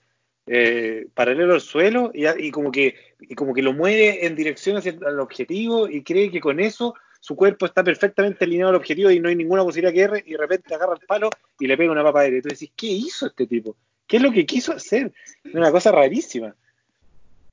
eh, 0.46 1.08
paralelo 1.14 1.54
al 1.54 1.60
suelo, 1.60 2.12
y, 2.14 2.50
como 2.52 2.70
que, 2.70 2.94
como 3.34 3.52
que 3.52 3.62
lo 3.62 3.72
mueve 3.72 4.24
en 4.24 4.36
dirección 4.36 4.76
hacia 4.76 4.92
el 4.92 5.18
objetivo 5.18 5.88
y 5.88 6.04
cree 6.04 6.30
que 6.30 6.40
con 6.40 6.60
eso 6.60 6.94
su 7.18 7.34
cuerpo 7.34 7.66
está 7.66 7.82
perfectamente 7.82 8.44
alineado 8.44 8.70
al 8.70 8.76
objetivo 8.76 9.10
y 9.10 9.18
no 9.18 9.30
hay 9.30 9.34
ninguna 9.34 9.64
posibilidad 9.64 9.92
que 9.92 10.00
erre, 10.00 10.24
y 10.24 10.32
de 10.32 10.38
repente 10.38 10.72
agarra 10.76 10.94
el 10.94 11.04
palo 11.08 11.28
y 11.58 11.66
le 11.66 11.76
pega 11.76 11.90
una 11.90 12.04
papa 12.04 12.20
aérea. 12.20 12.40
Tú 12.40 12.50
decís, 12.50 12.70
¿qué 12.76 12.86
hizo 12.86 13.26
este 13.26 13.48
tipo? 13.48 13.76
¿Qué 14.06 14.16
es 14.16 14.22
lo 14.22 14.32
que 14.32 14.46
quiso 14.46 14.72
hacer? 14.72 15.12
Es 15.44 15.54
una 15.54 15.70
cosa 15.70 15.92
rarísima. 15.92 16.54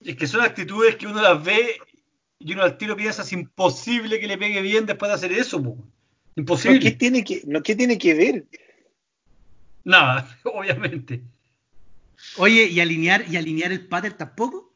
Es 0.04 0.16
que 0.16 0.28
son 0.28 0.42
actitudes 0.42 0.96
que 0.96 1.08
uno 1.08 1.22
las 1.22 1.44
ve 1.44 1.78
y 2.40 2.54
uno 2.54 2.64
al 2.64 2.78
tiro 2.78 2.96
piensa 2.96 3.22
es 3.22 3.34
imposible 3.34 4.20
que 4.20 4.28
le 4.28 4.38
pegue 4.38 4.62
bien 4.62 4.86
después 4.86 5.10
de 5.10 5.16
hacer 5.16 5.32
eso, 5.32 5.62
po. 5.62 5.76
No, 5.76 5.92
Imposible. 6.36 6.80
¿qué, 6.80 6.92
tiene 6.92 7.24
que, 7.24 7.42
no, 7.46 7.62
¿Qué 7.62 7.76
tiene 7.76 7.98
que 7.98 8.14
ver? 8.14 8.46
Nada, 9.84 10.38
obviamente. 10.44 11.22
Oye, 12.38 12.68
¿y 12.68 12.80
alinear, 12.80 13.26
y 13.30 13.38
alinear 13.38 13.72
el 13.72 13.88
pattern 13.88 14.18
tampoco? 14.18 14.74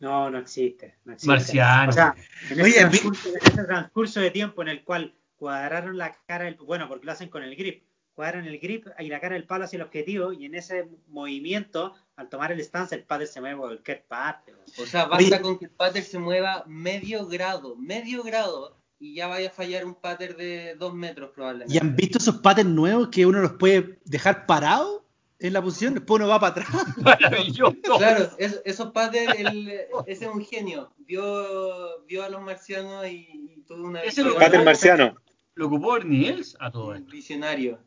No, 0.00 0.30
no 0.30 0.38
existe. 0.38 0.96
No 1.04 1.14
existe. 1.14 1.32
Marciano. 1.32 1.90
O 1.90 1.92
sea, 1.92 2.14
en 2.50 2.60
ese, 2.60 2.62
Oye, 2.62 2.72
transcurso, 2.74 3.28
en 3.28 3.36
ese 3.36 3.64
transcurso 3.64 4.20
de 4.20 4.30
tiempo 4.30 4.62
en 4.62 4.68
el 4.68 4.84
cual 4.84 5.14
cuadraron 5.36 5.96
la 5.96 6.16
cara 6.26 6.44
del, 6.44 6.56
bueno, 6.56 6.88
porque 6.88 7.06
lo 7.06 7.12
hacen 7.12 7.28
con 7.28 7.42
el 7.42 7.56
grip, 7.56 7.82
cuadran 8.14 8.46
el 8.46 8.58
grip 8.58 8.86
y 8.98 9.08
la 9.08 9.20
cara 9.20 9.34
del 9.34 9.44
palo 9.44 9.64
hacia 9.64 9.76
el 9.76 9.82
objetivo 9.82 10.32
y 10.32 10.44
en 10.46 10.54
ese 10.54 10.88
movimiento, 11.08 11.94
al 12.16 12.28
tomar 12.28 12.52
el 12.52 12.60
stance, 12.62 12.94
el 12.94 13.02
paddle 13.02 13.26
se 13.26 13.40
mueve 13.40 13.56
por 13.56 13.68
cualquier 13.68 14.04
parte. 14.04 14.54
O 14.80 14.86
sea, 14.86 15.06
basta 15.06 15.40
con 15.42 15.58
que 15.58 15.64
el 15.66 15.70
pater 15.70 16.02
se 16.02 16.18
mueva 16.18 16.64
medio 16.66 17.26
grado, 17.26 17.74
medio 17.76 18.22
grado, 18.22 18.76
y 19.00 19.14
ya 19.16 19.26
vaya 19.26 19.48
a 19.48 19.52
fallar 19.52 19.84
un 19.84 19.94
pater 19.96 20.36
de 20.36 20.76
dos 20.76 20.94
metros 20.94 21.30
probablemente. 21.34 21.74
¿Y 21.74 21.78
han 21.78 21.96
visto 21.96 22.18
esos 22.18 22.36
patterns 22.38 22.70
nuevos 22.70 23.08
que 23.08 23.26
uno 23.26 23.40
los 23.40 23.52
puede 23.54 23.98
dejar 24.04 24.46
parados 24.46 25.02
en 25.40 25.52
la 25.52 25.60
posición? 25.60 25.94
Después 25.94 26.20
uno 26.20 26.28
va 26.28 26.38
para 26.40 26.52
atrás. 26.62 26.68
Maravilloso. 27.02 27.74
Claro, 27.98 28.28
es- 28.38 28.62
esos 28.64 28.92
paters, 28.92 29.34
el- 29.38 29.68
ese 30.06 30.24
es 30.26 30.30
un 30.32 30.44
genio. 30.44 30.92
Vio, 30.98 32.04
vio 32.06 32.22
a 32.24 32.28
los 32.28 32.40
marcianos 32.42 33.06
y, 33.06 33.28
y 33.56 33.64
tuvo 33.66 33.88
una 33.88 34.00
Ese 34.02 34.22
lo- 34.22 34.36
Pater 34.36 34.64
marciano. 34.64 35.16
Lo 35.56 35.66
ocupó 35.66 35.96
Ernie 35.96 36.30
Els 36.30 36.56
a 36.60 36.70
todo 36.70 36.94
esto. 36.94 37.10
visionario. 37.10 37.78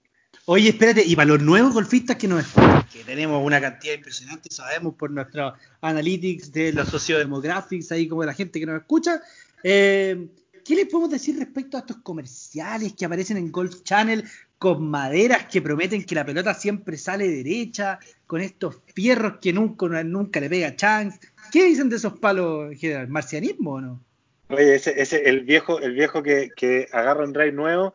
Oye, 0.50 0.70
espérate, 0.70 1.04
y 1.06 1.14
para 1.14 1.28
los 1.28 1.42
nuevos 1.42 1.74
golfistas 1.74 2.16
que 2.16 2.26
nos 2.26 2.40
escuchan, 2.40 2.86
que 2.86 3.04
tenemos 3.04 3.46
una 3.46 3.60
cantidad 3.60 3.96
impresionante, 3.96 4.48
sabemos 4.50 4.96
por 4.96 5.12
nuestros 5.12 5.56
analytics 5.82 6.54
de 6.54 6.72
los 6.72 6.88
sociodemographics, 6.88 7.92
ahí 7.92 8.08
como 8.08 8.24
la 8.24 8.34
gente 8.34 8.58
que 8.58 8.66
nos 8.66 8.80
escucha, 8.80 9.22
eh, 9.62 10.30
¿qué 10.64 10.76
les 10.76 10.86
podemos 10.86 11.10
decir 11.10 11.38
respecto 11.38 11.76
a 11.76 11.82
estos 11.82 11.98
comerciales 11.98 12.94
que 12.94 13.04
aparecen 13.04 13.36
en 13.36 13.52
Golf 13.52 13.84
Channel 13.84 14.24
con 14.58 14.90
maderas 14.90 15.48
que 15.48 15.62
prometen 15.62 16.06
que 16.06 16.16
la 16.16 16.26
pelota 16.26 16.54
siempre 16.54 16.96
sale 16.96 17.28
derecha, 17.28 18.00
con 18.26 18.40
estos 18.40 18.78
fierros 18.96 19.40
que 19.42 19.52
nunca, 19.52 20.02
nunca 20.06 20.40
le 20.40 20.50
pega 20.50 20.78
chance? 20.78 21.20
¿Qué 21.52 21.66
dicen 21.66 21.90
de 21.90 21.98
esos 21.98 22.18
palos 22.20 22.72
en 22.72 22.78
general? 22.78 23.10
¿Marcianismo 23.10 23.74
o 23.74 23.82
no? 23.82 24.02
Oye, 24.48 24.76
ese, 24.76 24.94
ese, 25.02 25.28
el 25.28 25.42
viejo, 25.42 25.82
el 25.82 25.92
viejo 25.92 26.24
que, 26.24 26.52
que 26.56 26.88
agarra 26.94 27.26
un 27.26 27.34
drive 27.34 27.52
nuevo 27.52 27.94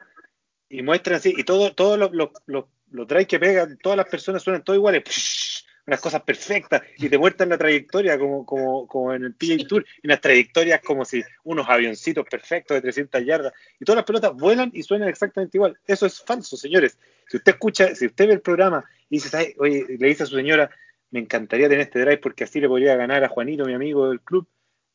y 0.73 0.83
muestra 0.83 1.16
así, 1.16 1.35
y 1.37 1.45
todos 1.45 1.77
todo 1.77 1.99
los, 1.99 2.11
los 2.47 3.07
drives 3.07 3.27
que 3.27 3.39
pegan, 3.39 3.77
todas 3.77 3.99
las 3.99 4.07
personas 4.07 4.43
suenan 4.43 4.64
todos 4.64 4.79
iguales, 4.79 5.03
psh, 5.05 5.64
unas 5.87 6.01
cosas 6.01 6.23
perfectas, 6.23 6.83
y 6.97 7.11
te 7.11 7.18
muestran 7.18 7.51
la 7.51 7.59
trayectoria 7.59 8.18
como, 8.18 8.47
como, 8.47 8.87
como 8.87 9.12
en 9.12 9.25
el 9.25 9.35
PGA 9.35 9.66
Tour, 9.68 9.85
y 10.03 10.07
unas 10.07 10.23
trayectorias 10.23 10.81
como 10.81 11.05
si 11.05 11.23
unos 11.45 11.68
avioncitos 11.68 12.25
perfectos 12.27 12.75
de 12.77 12.81
300 12.81 13.23
yardas, 13.23 13.53
y 13.79 13.85
todas 13.85 13.99
las 13.99 14.07
pelotas 14.07 14.33
vuelan 14.35 14.70
y 14.73 14.83
suenan 14.83 15.11
exactamente 15.11 15.59
igual. 15.59 15.79
Eso 15.87 16.07
es 16.07 16.23
falso, 16.23 16.57
señores. 16.57 16.97
Si 17.29 17.37
usted 17.37 17.53
escucha, 17.53 17.95
si 17.95 18.07
usted 18.07 18.29
ve 18.29 18.33
el 18.35 18.41
programa 18.41 18.83
y 19.11 19.16
dice, 19.16 19.37
"Ay, 19.37 19.55
oye, 19.59 19.85
le 19.99 20.09
dice 20.09 20.23
a 20.23 20.27
su 20.27 20.37
señora, 20.37 20.70
me 21.11 21.20
encantaría 21.20 21.68
tener 21.68 21.83
este 21.83 22.01
drive 22.01 22.18
porque 22.18 22.45
así 22.45 22.61
le 22.61 22.68
podría 22.68 22.97
ganar 22.97 23.23
a 23.25 23.29
Juanito, 23.29 23.66
mi 23.66 23.75
amigo 23.75 24.09
del 24.09 24.23
club, 24.23 24.49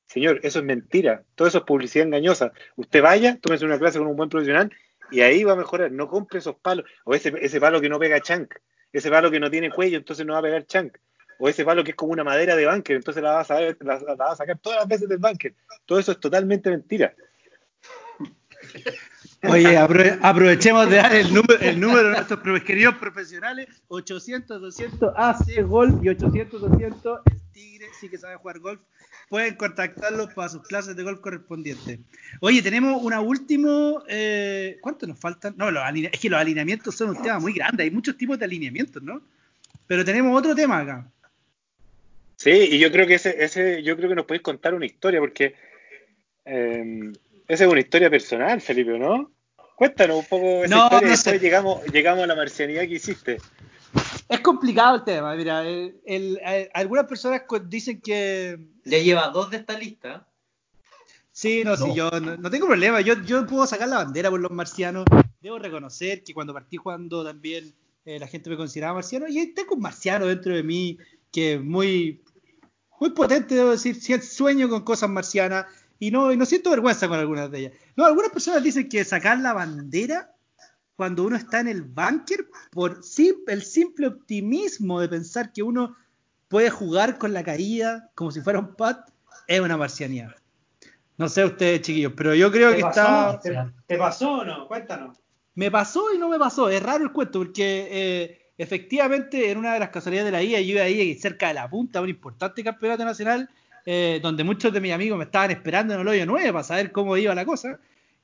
Señor, 0.07 0.39
eso 0.41 0.59
es 0.59 0.65
mentira. 0.65 1.25
Todo 1.35 1.49
eso 1.49 1.57
es 1.57 1.63
publicidad 1.65 2.07
engañosa. 2.07 2.53
Usted 2.77 3.01
vaya, 3.01 3.37
tómese 3.41 3.65
una 3.65 3.77
clase 3.77 3.99
con 3.99 4.07
un 4.07 4.15
buen 4.15 4.29
profesional 4.29 4.71
y 5.11 5.21
ahí 5.21 5.43
va 5.43 5.53
a 5.53 5.57
mejorar. 5.57 5.91
No 5.91 6.07
compre 6.07 6.39
esos 6.39 6.55
palos. 6.55 6.85
O 7.05 7.13
ese, 7.13 7.33
ese 7.41 7.59
palo 7.59 7.81
que 7.81 7.89
no 7.89 7.99
pega 7.99 8.19
chank. 8.21 8.53
Ese 8.91 9.09
palo 9.09 9.29
que 9.29 9.39
no 9.39 9.49
tiene 9.49 9.69
cuello, 9.69 9.97
entonces 9.97 10.25
no 10.25 10.33
va 10.33 10.39
a 10.39 10.43
pegar 10.43 10.65
chank. 10.65 10.97
O 11.39 11.47
ese 11.47 11.63
palo 11.63 11.83
que 11.83 11.91
es 11.91 11.95
como 11.95 12.13
una 12.13 12.23
madera 12.23 12.55
de 12.55 12.67
bunker, 12.67 12.95
entonces 12.95 13.21
la 13.21 13.33
va 13.33 13.41
a, 13.41 14.35
sacar 14.35 14.57
todas 14.59 14.79
las 14.79 14.87
veces 14.87 15.07
del 15.07 15.19
bunker. 15.19 15.53
Todo 15.85 15.99
eso 15.99 16.11
es 16.11 16.19
totalmente 16.19 16.69
mentira. 16.69 17.13
Oye, 19.43 19.77
aprove- 19.77 20.17
aprovechemos 20.21 20.89
de 20.89 20.95
dar 20.95 21.13
el 21.13 21.31
número, 21.31 21.59
el 21.59 21.79
número 21.79 22.09
de 22.09 22.15
nuestros 22.15 22.63
queridos 22.63 22.95
profesionales: 22.95 23.83
800-200 23.87 25.13
AC 25.15 25.63
Golf 25.63 26.03
y 26.03 26.07
800-200 26.07 27.21
el 27.25 27.41
Tigre, 27.51 27.85
sí 27.99 28.09
que 28.09 28.17
sabe 28.17 28.35
jugar 28.37 28.59
golf. 28.59 28.81
Pueden 29.29 29.55
contactarlos 29.55 30.33
para 30.33 30.47
sus 30.47 30.61
clases 30.65 30.95
de 30.95 31.03
golf 31.03 31.19
correspondientes. 31.19 31.99
Oye, 32.39 32.61
tenemos 32.61 33.01
una 33.03 33.19
última. 33.19 34.01
Eh, 34.07 34.77
¿Cuánto 34.81 35.05
nos 35.05 35.19
faltan? 35.19 35.53
No, 35.57 35.69
los 35.69 35.83
aline- 35.83 36.09
es 36.13 36.19
que 36.19 36.29
los 36.29 36.39
alineamientos 36.39 36.95
son 36.95 37.09
un 37.09 37.21
tema 37.21 37.37
muy 37.39 37.51
grande. 37.53 37.83
Hay 37.83 37.91
muchos 37.91 38.17
tipos 38.17 38.39
de 38.39 38.45
alineamientos, 38.45 39.03
¿no? 39.03 39.21
Pero 39.85 40.05
tenemos 40.05 40.37
otro 40.37 40.55
tema 40.55 40.79
acá. 40.79 41.11
Sí, 42.37 42.51
y 42.51 42.79
yo 42.79 42.89
creo 42.91 43.05
que 43.07 43.15
ese, 43.15 43.43
ese, 43.43 43.83
yo 43.83 43.97
creo 43.97 44.09
que 44.09 44.15
nos 44.15 44.25
podéis 44.25 44.43
contar 44.43 44.73
una 44.73 44.85
historia, 44.85 45.19
porque 45.19 45.55
eh, 46.45 47.11
esa 47.47 47.63
es 47.65 47.69
una 47.69 47.79
historia 47.81 48.09
personal, 48.09 48.61
Felipe, 48.61 48.97
¿no? 48.97 49.31
Cuéntanos 49.75 50.17
un 50.19 50.25
poco 50.25 50.63
esa 50.63 50.75
No, 50.75 50.83
historia 50.85 51.07
y 51.07 51.09
no 51.09 51.15
después 51.15 51.35
sé. 51.35 51.39
llegamos, 51.39 51.85
llegamos 51.91 52.23
a 52.23 52.27
la 52.27 52.35
marcianidad 52.35 52.81
que 52.83 52.93
hiciste. 52.93 53.37
Es 54.29 54.39
complicado 54.41 54.95
el 54.97 55.03
tema. 55.03 55.35
Mira, 55.35 55.63
el- 55.65 55.99
el- 56.05 56.39
eh, 56.45 56.69
algunas 56.73 57.05
personas 57.05 57.41
dicen 57.67 58.01
que 58.01 58.59
Ya 58.85 58.97
lleva 58.99 59.29
dos 59.29 59.49
de 59.51 59.57
esta 59.57 59.77
lista. 59.77 60.27
Sí, 61.31 61.63
no, 61.63 61.77
sí, 61.77 61.87
No. 61.89 61.95
yo 61.95 62.11
no, 62.19 62.35
no 62.37 62.49
tengo 62.49 62.65
problema. 62.67 62.99
Yo, 63.01 63.13
yo 63.23 63.45
puedo 63.45 63.65
sacar 63.67 63.87
la 63.87 63.97
bandera 63.97 64.29
por 64.29 64.39
los 64.39 64.51
marcianos. 64.51 65.05
Debo 65.39 65.59
reconocer 65.59 66.23
que 66.23 66.33
cuando 66.33 66.53
partí 66.53 66.77
jugando 66.77 67.23
también 67.23 67.73
eh, 68.05 68.17
la 68.19 68.27
gente 68.27 68.49
me 68.49 68.57
consideraba 68.57 68.95
marciano. 68.95 69.27
Y 69.27 69.53
tengo 69.53 69.75
un 69.75 69.81
marciano 69.81 70.25
dentro 70.25 70.55
de 70.55 70.63
mí 70.63 70.97
que 71.31 71.53
es 71.55 71.61
muy, 71.61 72.23
muy 72.99 73.11
potente, 73.11 73.53
debo 73.55 73.71
decir. 73.71 73.95
Sí, 74.01 74.19
Sueño 74.21 74.67
con 74.67 74.83
cosas 74.83 75.09
marcianas 75.09 75.65
y 75.99 76.09
no, 76.11 76.31
y 76.33 76.37
no 76.37 76.45
siento 76.45 76.69
vergüenza 76.71 77.07
con 77.07 77.19
algunas 77.19 77.51
de 77.51 77.59
ellas. 77.59 77.73
No, 77.95 78.05
algunas 78.05 78.31
personas 78.31 78.63
dicen 78.63 78.89
que 78.89 79.03
sacar 79.05 79.39
la 79.39 79.53
bandera 79.53 80.33
cuando 80.97 81.23
uno 81.23 81.37
está 81.37 81.61
en 81.61 81.69
el 81.69 81.83
bunker 81.83 82.47
por 82.71 83.01
sim- 83.03 83.43
el 83.47 83.61
simple 83.63 84.07
optimismo 84.07 84.99
de 84.99 85.07
pensar 85.07 85.53
que 85.53 85.63
uno 85.63 85.95
puede 86.49 86.69
jugar 86.69 87.17
con 87.17 87.31
la 87.33 87.43
caída 87.43 88.09
como 88.15 88.31
si 88.31 88.41
fuera 88.41 88.59
un 88.59 88.75
pat 88.75 89.09
es 89.47 89.61
una 89.61 89.77
marcianía. 89.77 90.35
No 91.17 91.29
sé 91.29 91.45
ustedes, 91.45 91.81
chiquillos, 91.81 92.13
pero 92.17 92.35
yo 92.35 92.51
creo 92.51 92.71
que 92.71 92.81
está. 92.89 93.39
¿Te, 93.41 93.49
te 93.87 93.97
pasó 93.97 94.31
o 94.39 94.43
no? 94.45 94.67
Cuéntanos. 94.67 95.17
Me 95.55 95.71
pasó 95.71 96.13
y 96.13 96.17
no 96.17 96.29
me 96.29 96.37
pasó. 96.37 96.69
Es 96.69 96.81
raro 96.83 97.03
el 97.03 97.11
cuento, 97.11 97.39
porque 97.39 97.87
eh, 97.89 98.51
efectivamente 98.57 99.49
en 99.49 99.57
una 99.57 99.73
de 99.73 99.79
las 99.79 99.89
casualidades 99.89 100.31
de 100.31 100.37
la 100.37 100.43
IA, 100.43 100.61
yo 100.61 100.73
iba 100.73 100.83
ahí 100.83 101.15
cerca 101.15 101.47
de 101.47 101.55
la 101.55 101.69
punta 101.69 101.99
de 101.99 102.03
un 102.03 102.09
importante 102.09 102.63
campeonato 102.63 103.03
nacional, 103.05 103.49
eh, 103.85 104.19
donde 104.21 104.43
muchos 104.43 104.71
de 104.73 104.81
mis 104.81 104.93
amigos 104.93 105.17
me 105.17 105.23
estaban 105.25 105.49
esperando 105.51 105.93
en 105.95 106.01
el 106.01 106.07
hoyo 106.07 106.25
9 106.25 106.51
para 106.51 106.63
saber 106.63 106.91
cómo 106.91 107.17
iba 107.17 107.33
la 107.33 107.45
cosa. 107.45 107.79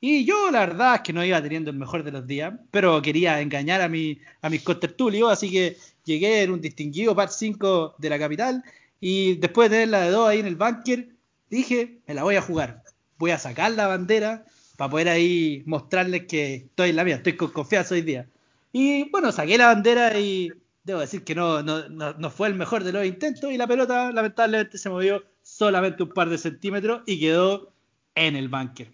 Y 0.05 0.25
yo 0.25 0.51
la 0.51 0.59
verdad 0.59 0.95
es 0.95 1.01
que 1.01 1.13
no 1.13 1.23
iba 1.23 1.41
teniendo 1.41 1.71
el 1.71 1.77
mejor 1.77 2.03
de 2.03 2.11
los 2.11 2.27
días, 2.27 2.53
pero 2.71 3.01
quería 3.01 3.39
engañar 3.39 3.79
a, 3.79 3.87
mi, 3.87 4.19
a 4.41 4.49
mis 4.49 4.61
contertulios, 4.61 5.31
así 5.31 5.49
que 5.49 5.77
llegué 6.03 6.41
en 6.43 6.51
un 6.51 6.59
distinguido 6.59 7.15
par 7.15 7.29
5 7.29 7.95
de 7.99 8.09
la 8.09 8.19
capital 8.19 8.61
y 8.99 9.35
después 9.37 9.69
de 9.69 9.77
tener 9.77 9.87
la 9.87 10.01
de 10.01 10.11
2 10.11 10.27
ahí 10.27 10.39
en 10.41 10.47
el 10.47 10.57
bunker, 10.57 11.07
dije, 11.49 11.99
me 12.05 12.15
la 12.15 12.23
voy 12.23 12.35
a 12.35 12.41
jugar. 12.41 12.83
Voy 13.17 13.31
a 13.31 13.39
sacar 13.39 13.71
la 13.71 13.87
bandera 13.87 14.43
para 14.75 14.91
poder 14.91 15.07
ahí 15.07 15.63
mostrarles 15.65 16.25
que 16.25 16.55
estoy 16.55 16.89
en 16.89 16.97
la 16.97 17.05
mía, 17.05 17.15
estoy 17.15 17.37
con 17.37 17.51
confianza 17.51 17.95
hoy 17.95 18.01
día. 18.01 18.27
Y 18.73 19.09
bueno, 19.09 19.31
saqué 19.31 19.57
la 19.57 19.67
bandera 19.67 20.19
y 20.19 20.51
debo 20.83 20.99
decir 20.99 21.23
que 21.23 21.33
no, 21.33 21.63
no, 21.63 21.87
no, 21.87 22.11
no 22.11 22.29
fue 22.29 22.49
el 22.49 22.55
mejor 22.55 22.83
de 22.83 22.91
los 22.91 23.05
intentos 23.05 23.53
y 23.53 23.57
la 23.57 23.67
pelota 23.67 24.11
lamentablemente 24.11 24.77
se 24.77 24.89
movió 24.89 25.23
solamente 25.43 26.03
un 26.03 26.09
par 26.09 26.29
de 26.29 26.37
centímetros 26.37 27.03
y 27.05 27.21
quedó 27.21 27.71
en 28.15 28.35
el 28.35 28.49
bunker. 28.49 28.91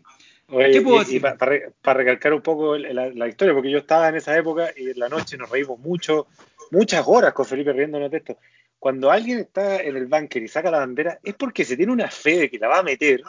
Oye, 0.51 0.71
¿Qué 0.71 0.81
puedo 0.81 0.97
y, 0.97 1.05
decir? 1.05 1.21
para 1.21 1.97
recalcar 1.97 2.33
un 2.33 2.41
poco 2.41 2.77
la, 2.77 3.09
la 3.09 3.27
historia, 3.27 3.53
porque 3.53 3.69
yo 3.69 3.79
estaba 3.79 4.09
en 4.09 4.15
esa 4.15 4.37
época 4.37 4.71
y 4.75 4.89
en 4.89 4.99
la 4.99 5.09
noche 5.09 5.37
nos 5.37 5.49
reímos 5.49 5.79
mucho, 5.79 6.27
muchas 6.71 7.03
horas 7.07 7.33
con 7.33 7.45
Felipe 7.45 7.73
riéndonos 7.73 8.09
de 8.09 8.17
esto. 8.17 8.37
Cuando 8.79 9.11
alguien 9.11 9.39
está 9.39 9.81
en 9.81 9.97
el 9.97 10.07
bunker 10.07 10.41
y 10.41 10.47
saca 10.47 10.71
la 10.71 10.79
bandera, 10.79 11.19
es 11.23 11.35
porque 11.35 11.65
se 11.65 11.75
tiene 11.75 11.91
una 11.91 12.09
fe 12.09 12.39
de 12.39 12.49
que 12.49 12.57
la 12.57 12.69
va 12.69 12.79
a 12.79 12.83
meter, 12.83 13.21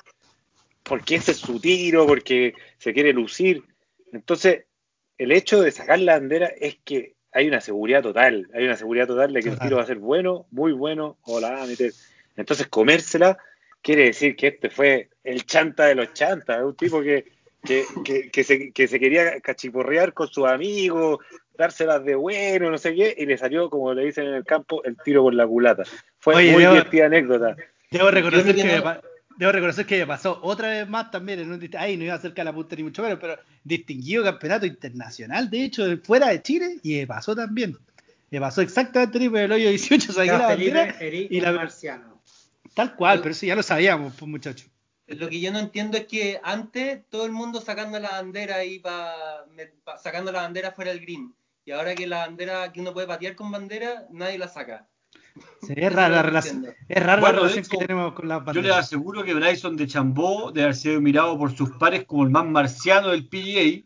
porque 0.82 1.16
ese 1.16 1.32
es 1.32 1.38
su 1.38 1.60
tiro, 1.60 2.06
porque 2.06 2.54
se 2.78 2.94
quiere 2.94 3.12
lucir. 3.12 3.64
Entonces, 4.12 4.64
el 5.18 5.32
hecho 5.32 5.60
de 5.60 5.72
sacar 5.72 5.98
la 5.98 6.14
bandera 6.18 6.46
es 6.46 6.78
que 6.84 7.16
hay 7.32 7.48
una 7.48 7.60
seguridad 7.60 8.02
total, 8.02 8.48
hay 8.54 8.64
una 8.64 8.76
seguridad 8.76 9.06
total 9.06 9.32
de 9.32 9.42
que 9.42 9.50
el 9.50 9.58
tiro 9.58 9.76
va 9.76 9.82
a 9.82 9.86
ser 9.86 9.98
bueno, 9.98 10.46
muy 10.50 10.72
bueno, 10.72 11.18
o 11.22 11.40
la 11.40 11.50
va 11.50 11.62
a 11.64 11.66
meter. 11.66 11.92
Entonces, 12.36 12.68
comérsela 12.68 13.36
quiere 13.82 14.04
decir 14.04 14.36
que 14.36 14.48
este 14.48 14.70
fue 14.70 15.08
el 15.24 15.44
chanta 15.46 15.86
de 15.86 15.94
los 15.94 16.12
chantas, 16.14 16.62
un 16.62 16.74
tipo 16.76 17.00
que, 17.02 17.24
que, 17.64 17.84
que, 18.04 18.30
que 18.30 18.44
se, 18.44 18.72
que 18.72 18.88
se 18.88 18.98
quería 19.00 19.40
cachiporrear 19.40 20.12
con 20.12 20.28
sus 20.28 20.46
amigos, 20.46 21.18
dárselas 21.56 22.04
de 22.04 22.14
bueno, 22.14 22.70
no 22.70 22.78
sé 22.78 22.94
qué, 22.94 23.14
y 23.16 23.26
le 23.26 23.36
salió, 23.36 23.68
como 23.68 23.92
le 23.94 24.04
dicen 24.06 24.26
en 24.26 24.34
el 24.34 24.44
campo, 24.44 24.82
el 24.84 24.96
tiro 25.04 25.22
por 25.22 25.34
la 25.34 25.46
culata. 25.46 25.82
Fue 26.18 26.34
Oye, 26.36 26.52
muy 26.52 26.62
debo- 26.62 26.72
divertida 26.72 27.06
anécdota. 27.06 27.56
Debo 27.90 28.10
reconocer, 28.10 28.54
que 28.54 28.64
me 28.64 28.82
debo 29.36 29.52
reconocer 29.52 29.84
que 29.86 29.98
me 29.98 30.06
pasó 30.06 30.38
otra 30.42 30.68
vez 30.68 30.88
más 30.88 31.10
también 31.10 31.40
en 31.40 31.50
un 31.50 31.70
ahí 31.76 31.96
no 31.96 32.04
iba 32.04 32.18
cerca 32.18 32.42
de 32.42 32.44
la 32.44 32.52
punta 32.52 32.76
ni 32.76 32.82
mucho 32.84 33.02
menos, 33.02 33.18
pero 33.20 33.38
distinguido 33.64 34.22
campeonato 34.24 34.64
internacional, 34.66 35.50
de 35.50 35.64
hecho, 35.64 35.86
de 35.86 35.96
fuera 35.96 36.28
de 36.28 36.40
Chile, 36.42 36.76
y 36.82 36.96
me 36.98 37.06
pasó 37.06 37.34
también. 37.34 37.76
Me 38.30 38.38
pasó 38.40 38.60
exactamente 38.62 39.18
el 39.18 39.52
hoyo 39.52 39.68
18, 39.70 40.12
saqué 40.12 40.26
la 40.30 40.46
bandera 40.46 40.96
y 41.00 41.40
la- 41.40 41.52
marciano. 41.52 42.09
Tal 42.88 42.96
cual, 42.96 43.18
pero 43.20 43.30
eso 43.32 43.46
ya 43.46 43.54
lo 43.56 43.62
sabíamos, 43.62 44.14
pues 44.18 44.28
muchachos. 44.30 44.68
Lo 45.06 45.28
que 45.28 45.40
yo 45.40 45.52
no 45.52 45.58
entiendo 45.58 45.96
es 45.96 46.06
que 46.06 46.40
antes 46.42 47.00
todo 47.08 47.26
el 47.26 47.32
mundo 47.32 47.60
sacando 47.60 47.98
la 47.98 48.10
bandera 48.10 48.56
ahí 48.56 48.78
pa, 48.78 49.44
me- 49.54 49.66
pa- 49.66 49.98
sacando 49.98 50.30
la 50.30 50.42
bandera 50.42 50.70
fuera 50.72 50.92
del 50.92 51.00
green. 51.00 51.34
Y 51.64 51.72
ahora 51.72 51.94
que 51.94 52.06
la 52.06 52.18
bandera 52.26 52.70
que 52.72 52.80
uno 52.80 52.92
puede 52.92 53.06
patear 53.08 53.34
con 53.34 53.50
bandera, 53.50 54.06
nadie 54.10 54.38
la 54.38 54.48
saca. 54.48 54.86
Sí, 55.62 55.74
es 55.76 55.92
rara 55.92 56.08
la 56.08 56.22
relación, 56.22 56.66
es 56.88 57.02
rara 57.02 57.20
Bueno, 57.20 57.36
la 57.38 57.42
de 57.42 57.48
relación 57.54 57.78
que 57.80 57.86
tenemos 57.86 58.12
con 58.14 58.28
las 58.28 58.38
Yo 58.38 58.44
banderas. 58.44 58.66
les 58.68 58.76
aseguro 58.86 59.24
que 59.24 59.34
Bryson 59.34 59.76
de 59.76 59.86
Chambó 59.86 60.52
debe 60.52 60.64
haber 60.64 60.76
sido 60.76 61.00
mirado 61.00 61.36
por 61.38 61.54
sus 61.56 61.70
pares 61.72 62.04
como 62.04 62.24
el 62.24 62.30
más 62.30 62.44
marciano 62.46 63.08
del 63.08 63.28
PGA 63.28 63.84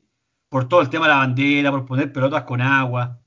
por 0.48 0.68
todo 0.68 0.80
el 0.82 0.90
tema 0.90 1.06
de 1.06 1.12
la 1.12 1.18
bandera, 1.18 1.70
por 1.70 1.84
poner 1.86 2.12
pelotas 2.12 2.44
con 2.44 2.60
agua. 2.60 3.18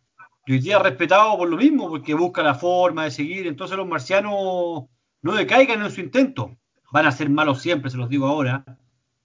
Y 0.46 0.54
hoy 0.54 0.60
día 0.60 0.78
es 0.78 0.84
respetado 0.84 1.36
por 1.38 1.50
lo 1.50 1.58
mismo, 1.58 1.90
porque 1.90 2.14
busca 2.14 2.42
la 2.42 2.56
forma 2.56 3.04
de 3.06 3.12
seguir. 3.12 3.48
Entonces 3.48 3.76
los 3.76 3.88
marcianos 3.88 4.86
no 5.28 5.36
decaigan 5.36 5.84
en 5.84 5.92
su 5.92 6.02
intento. 6.02 6.58
Van 6.92 7.06
a 7.06 7.12
ser 7.12 7.30
malos 7.30 7.62
siempre, 7.62 7.92
se 7.92 7.98
los 7.98 8.10
digo 8.10 8.26
ahora. 8.28 8.64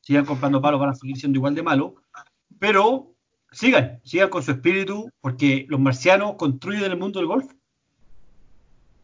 Sigan 0.00 0.24
comprando 0.24 0.60
palos, 0.60 0.80
van 0.80 0.90
a 0.90 0.94
seguir 0.94 1.16
siendo 1.16 1.38
igual 1.38 1.54
de 1.54 1.62
malos. 1.62 1.92
Pero 2.58 3.14
sigan, 3.52 4.00
sigan 4.04 4.28
con 4.28 4.42
su 4.42 4.50
espíritu, 4.50 5.10
porque 5.20 5.64
los 5.68 5.80
marcianos 5.80 6.34
construyen 6.36 6.90
el 6.90 6.98
mundo 6.98 7.20
del 7.20 7.28
golf. 7.28 7.50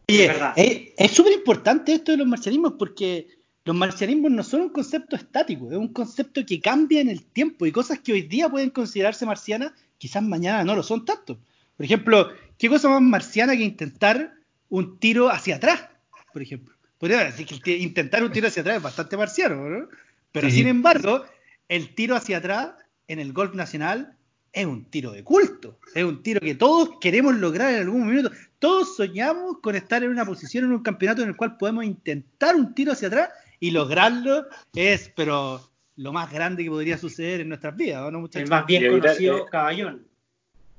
Oye, 0.09 0.31
Es 0.55 0.93
es 0.97 1.11
súper 1.11 1.33
importante 1.33 1.93
esto 1.93 2.11
de 2.11 2.17
los 2.17 2.27
marcianismos 2.27 2.73
porque 2.77 3.27
los 3.63 3.75
marcianismos 3.75 4.31
no 4.31 4.43
son 4.43 4.61
un 4.61 4.69
concepto 4.69 5.15
estático, 5.15 5.71
es 5.71 5.77
un 5.77 5.93
concepto 5.93 6.45
que 6.45 6.59
cambia 6.59 7.01
en 7.01 7.09
el 7.09 7.23
tiempo 7.23 7.65
y 7.65 7.71
cosas 7.71 7.99
que 7.99 8.13
hoy 8.13 8.23
día 8.23 8.49
pueden 8.49 8.71
considerarse 8.71 9.25
marcianas, 9.25 9.73
quizás 9.97 10.23
mañana 10.23 10.63
no 10.63 10.75
lo 10.75 10.83
son 10.83 11.05
tanto. 11.05 11.39
Por 11.77 11.85
ejemplo, 11.85 12.29
¿qué 12.57 12.67
cosa 12.67 12.89
más 12.89 13.01
marciana 13.01 13.55
que 13.55 13.63
intentar 13.63 14.33
un 14.69 14.97
tiro 14.97 15.29
hacia 15.29 15.57
atrás? 15.57 15.87
Por 16.33 16.41
ejemplo, 16.41 16.73
podría 16.99 17.23
decir 17.23 17.47
que 17.63 17.75
el 17.75 17.81
intentar 17.81 18.23
un 18.23 18.31
tiro 18.31 18.47
hacia 18.47 18.61
atrás 18.61 18.77
es 18.77 18.83
bastante 18.83 19.17
marciano, 19.17 19.55
¿no? 19.67 19.87
Pero 20.31 20.47
Sí. 20.49 20.57
sin 20.57 20.67
embargo, 20.67 21.25
el 21.67 21.95
tiro 21.95 22.15
hacia 22.15 22.37
atrás 22.37 22.73
en 23.07 23.19
el 23.19 23.33
golf 23.33 23.55
nacional 23.55 24.15
es 24.53 24.65
un 24.65 24.85
tiro 24.85 25.11
de 25.11 25.23
culto, 25.23 25.79
es 25.95 26.03
un 26.03 26.21
tiro 26.21 26.39
que 26.39 26.55
todos 26.55 26.91
queremos 27.01 27.35
lograr 27.35 27.73
en 27.73 27.81
algún 27.81 28.01
momento. 28.05 28.31
Todos 28.59 28.95
soñamos 28.95 29.59
con 29.61 29.75
estar 29.75 30.03
en 30.03 30.09
una 30.09 30.25
posición 30.25 30.65
en 30.65 30.73
un 30.73 30.83
campeonato 30.83 31.21
en 31.23 31.29
el 31.29 31.35
cual 31.35 31.57
podemos 31.57 31.83
intentar 31.85 32.55
un 32.55 32.73
tiro 32.75 32.91
hacia 32.91 33.07
atrás 33.07 33.29
y 33.59 33.71
lograrlo 33.71 34.45
es, 34.75 35.11
pero 35.15 35.61
lo 35.97 36.13
más 36.13 36.31
grande 36.31 36.63
que 36.63 36.69
podría 36.69 36.97
suceder 36.97 37.41
en 37.41 37.49
nuestras 37.49 37.75
vidas, 37.75 38.01
¿o 38.03 38.11
no, 38.11 38.17
El 38.17 38.21
muchachos? 38.21 38.49
más 38.49 38.65
bien 38.65 38.91
conocido 38.99 39.37
eh, 39.39 39.45
caballón. 39.51 40.05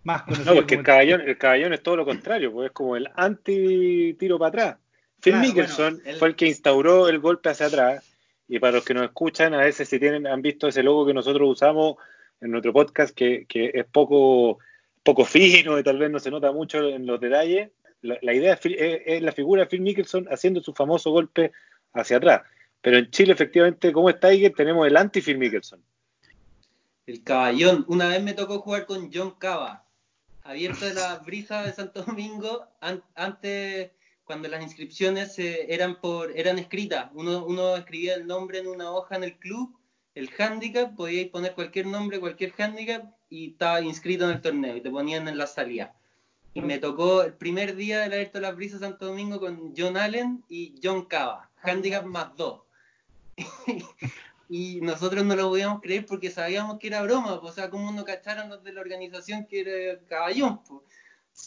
Más 0.02 0.22
conocido 0.22 0.54
No, 0.54 0.60
porque 0.60 0.74
el 0.76 0.82
caballón, 0.82 1.20
el 1.20 1.36
caballón 1.38 1.72
es 1.74 1.82
todo 1.82 1.96
lo 1.96 2.04
contrario, 2.04 2.52
pues 2.52 2.66
es 2.66 2.72
como 2.72 2.96
el 2.96 3.08
anti-tiro 3.14 4.38
para 4.38 4.48
atrás. 4.48 4.76
Phil 5.20 5.32
Claro, 5.34 5.46
Mickelson 5.46 6.00
bueno, 6.02 6.18
fue 6.18 6.28
el 6.28 6.36
que 6.36 6.46
instauró 6.46 7.08
el 7.08 7.18
golpe 7.18 7.48
hacia 7.50 7.66
atrás. 7.66 8.06
Y 8.48 8.58
para 8.58 8.72
los 8.74 8.84
que 8.84 8.94
nos 8.94 9.04
escuchan, 9.04 9.54
a 9.54 9.58
veces 9.58 9.88
si 9.88 9.98
tienen, 10.00 10.26
han 10.26 10.42
visto 10.42 10.66
ese 10.68 10.82
logo 10.82 11.06
que 11.06 11.14
nosotros 11.14 11.48
usamos 11.48 11.96
en 12.40 12.50
nuestro 12.50 12.72
podcast, 12.72 13.14
que, 13.14 13.44
que 13.46 13.70
es 13.74 13.84
poco, 13.86 14.58
poco 15.02 15.24
fino 15.26 15.78
y 15.78 15.82
tal 15.84 15.98
vez 15.98 16.10
no 16.10 16.18
se 16.18 16.30
nota 16.30 16.50
mucho 16.52 16.80
en 16.88 17.06
los 17.06 17.20
detalles. 17.20 17.70
La, 18.02 18.18
la 18.22 18.34
idea 18.34 18.54
es, 18.54 18.60
Phil- 18.60 18.76
es- 18.78 19.02
es 19.06 19.22
la 19.22 19.32
figura 19.32 19.62
de 19.62 19.66
Phil 19.68 19.82
Mickelson 19.82 20.26
haciendo 20.30 20.60
su 20.62 20.72
famoso 20.74 21.10
golpe 21.10 21.52
hacia 21.92 22.16
atrás. 22.16 22.42
Pero 22.80 22.96
en 22.96 23.10
Chile, 23.10 23.32
efectivamente, 23.34 23.92
como 23.92 24.08
es 24.10 24.18
Tiger, 24.18 24.52
tenemos 24.54 24.86
el 24.86 24.96
anti-Phil 24.96 25.36
Mickelson. 25.38 25.80
El 27.06 27.22
caballón. 27.22 27.84
Una 27.88 28.08
vez 28.08 28.22
me 28.22 28.32
tocó 28.32 28.60
jugar 28.60 28.86
con 28.86 29.10
John 29.12 29.32
Cava, 29.38 29.84
abierto 30.42 30.86
de 30.86 30.94
la 30.94 31.16
brisa 31.18 31.62
de 31.62 31.72
Santo 31.72 32.02
Domingo, 32.02 32.66
an- 32.80 33.02
antes 33.14 33.90
cuando 34.30 34.48
las 34.48 34.62
inscripciones 34.62 35.36
eh, 35.40 35.66
eran 35.74 36.00
por 36.00 36.30
eran 36.38 36.58
escritas. 36.60 37.10
Uno, 37.14 37.44
uno 37.44 37.74
escribía 37.74 38.14
el 38.14 38.28
nombre 38.28 38.60
en 38.60 38.68
una 38.68 38.92
hoja 38.92 39.16
en 39.16 39.24
el 39.24 39.36
club 39.38 39.76
el 40.14 40.30
handicap, 40.38 40.94
podíais 40.94 41.30
poner 41.30 41.54
cualquier 41.54 41.86
nombre, 41.86 42.20
cualquier 42.20 42.52
handicap 42.56 43.04
y 43.28 43.52
estaba 43.52 43.80
inscrito 43.80 44.24
en 44.24 44.30
el 44.30 44.40
torneo 44.40 44.76
y 44.76 44.80
te 44.80 44.90
ponían 44.90 45.28
en 45.28 45.38
la 45.38 45.46
salida. 45.46 45.94
Y 46.52 46.62
me 46.62 46.78
tocó 46.78 47.22
el 47.22 47.34
primer 47.34 47.74
día 47.74 48.00
del 48.00 48.12
Abierto 48.12 48.38
de 48.38 48.42
las 48.42 48.56
Brisas 48.56 48.80
Santo 48.80 49.06
Domingo 49.06 49.40
con 49.40 49.72
John 49.76 49.96
Allen 49.96 50.44
y 50.48 50.74
John 50.82 51.06
Cava, 51.06 51.50
handicap 51.62 52.04
más 52.04 52.36
dos. 52.36 52.62
y 54.48 54.80
nosotros 54.80 55.24
no 55.24 55.36
lo 55.36 55.48
podíamos 55.48 55.80
creer 55.80 56.06
porque 56.06 56.30
sabíamos 56.30 56.78
que 56.78 56.88
era 56.88 57.02
broma, 57.02 57.40
pues, 57.40 57.52
o 57.52 57.54
sea, 57.54 57.70
como 57.70 57.90
no 57.92 58.04
cacharon 58.04 58.48
los 58.48 58.62
de 58.64 58.72
la 58.72 58.80
organización 58.80 59.46
que 59.46 59.60
era 59.60 60.00
caballón. 60.06 60.62
Pues. 60.64 60.82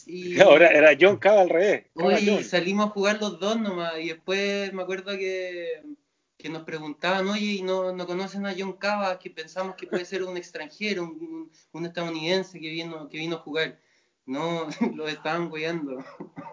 Y, 0.06 0.40
Ahora 0.40 0.68
era 0.68 0.96
John 1.00 1.16
Cava 1.18 1.42
al 1.42 1.48
revés. 1.50 1.84
Oye, 1.94 2.42
salimos 2.44 2.86
a 2.86 2.90
jugar 2.90 3.20
los 3.20 3.38
dos 3.38 3.58
nomás 3.60 3.94
y 4.00 4.08
después 4.08 4.72
me 4.72 4.82
acuerdo 4.82 5.12
que, 5.16 5.82
que 6.36 6.48
nos 6.48 6.62
preguntaban, 6.64 7.26
oye, 7.28 7.46
¿y 7.46 7.62
no, 7.62 7.92
no 7.92 8.06
conocen 8.06 8.46
a 8.46 8.54
John 8.58 8.74
Cava? 8.74 9.18
Que 9.18 9.30
pensamos 9.30 9.74
que 9.76 9.86
puede 9.86 10.04
ser 10.04 10.22
un 10.24 10.36
extranjero, 10.36 11.04
un, 11.04 11.10
un- 11.10 11.50
un 11.72 11.86
estadounidense 11.86 12.58
que 12.60 12.70
vino, 12.70 13.08
que 13.08 13.18
vino 13.18 13.36
a 13.36 13.40
jugar. 13.40 13.78
No, 14.26 14.66
lo 14.94 15.06
estaban 15.08 15.50
guiando. 15.50 16.02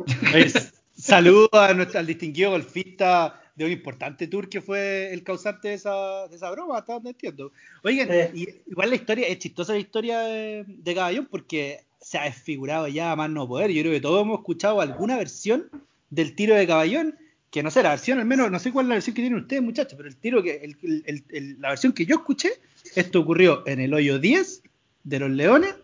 Saludos 0.93 1.49
a 1.53 1.73
nuestro, 1.73 1.99
al 1.99 2.05
distinguido 2.07 2.51
golfista 2.51 3.37
de 3.55 3.65
un 3.65 3.71
importante 3.71 4.27
tour 4.27 4.49
que 4.49 4.61
fue 4.61 5.11
el 5.13 5.23
causante 5.23 5.69
de 5.69 5.73
esa, 5.75 6.27
de 6.27 6.35
esa 6.35 6.51
broma, 6.51 6.77
hasta 6.77 6.93
donde 6.93 7.09
entiendo. 7.11 7.51
Oigan, 7.83 8.07
Sí. 8.33 8.43
y- 8.43 8.71
igual 8.71 8.89
la 8.89 8.95
historia, 8.95 9.27
es 9.27 9.39
chistosa 9.39 9.73
la 9.73 9.79
historia 9.79 10.19
de, 10.21 10.63
de 10.67 10.95
Caballón 10.95 11.27
porque 11.29 11.85
se 12.01 12.17
ha 12.17 12.23
desfigurado 12.23 12.87
ya 12.87 13.11
a 13.11 13.15
más 13.15 13.29
no 13.29 13.47
poder. 13.47 13.71
Yo 13.71 13.81
creo 13.83 13.93
que 13.93 14.01
todos 14.01 14.21
hemos 14.23 14.39
escuchado 14.39 14.81
alguna 14.81 15.17
versión 15.17 15.69
del 16.09 16.35
tiro 16.35 16.55
de 16.55 16.67
Caballón, 16.67 17.15
que 17.51 17.63
no 17.63 17.69
sé, 17.71 17.83
la 17.83 17.89
versión 17.91 18.19
al 18.19 18.25
menos, 18.25 18.49
no 18.51 18.59
sé 18.59 18.71
cuál 18.71 18.85
es 18.85 18.89
la 18.89 18.95
versión 18.95 19.13
que 19.15 19.21
tienen 19.21 19.39
ustedes, 19.39 19.61
muchachos, 19.61 19.93
pero 19.95 20.09
el 20.09 20.15
tiro 20.17 20.41
que, 20.41 20.55
el- 20.63 20.77
el- 20.83 21.03
el- 21.05 21.23
el- 21.29 21.61
la 21.61 21.69
versión 21.69 21.93
que 21.93 22.05
yo 22.05 22.15
escuché, 22.15 22.49
esto 22.95 23.19
ocurrió 23.21 23.63
en 23.67 23.79
el 23.79 23.93
hoyo 23.93 24.19
10 24.19 24.63
de 25.03 25.19
los 25.19 25.29
Leones, 25.31 25.75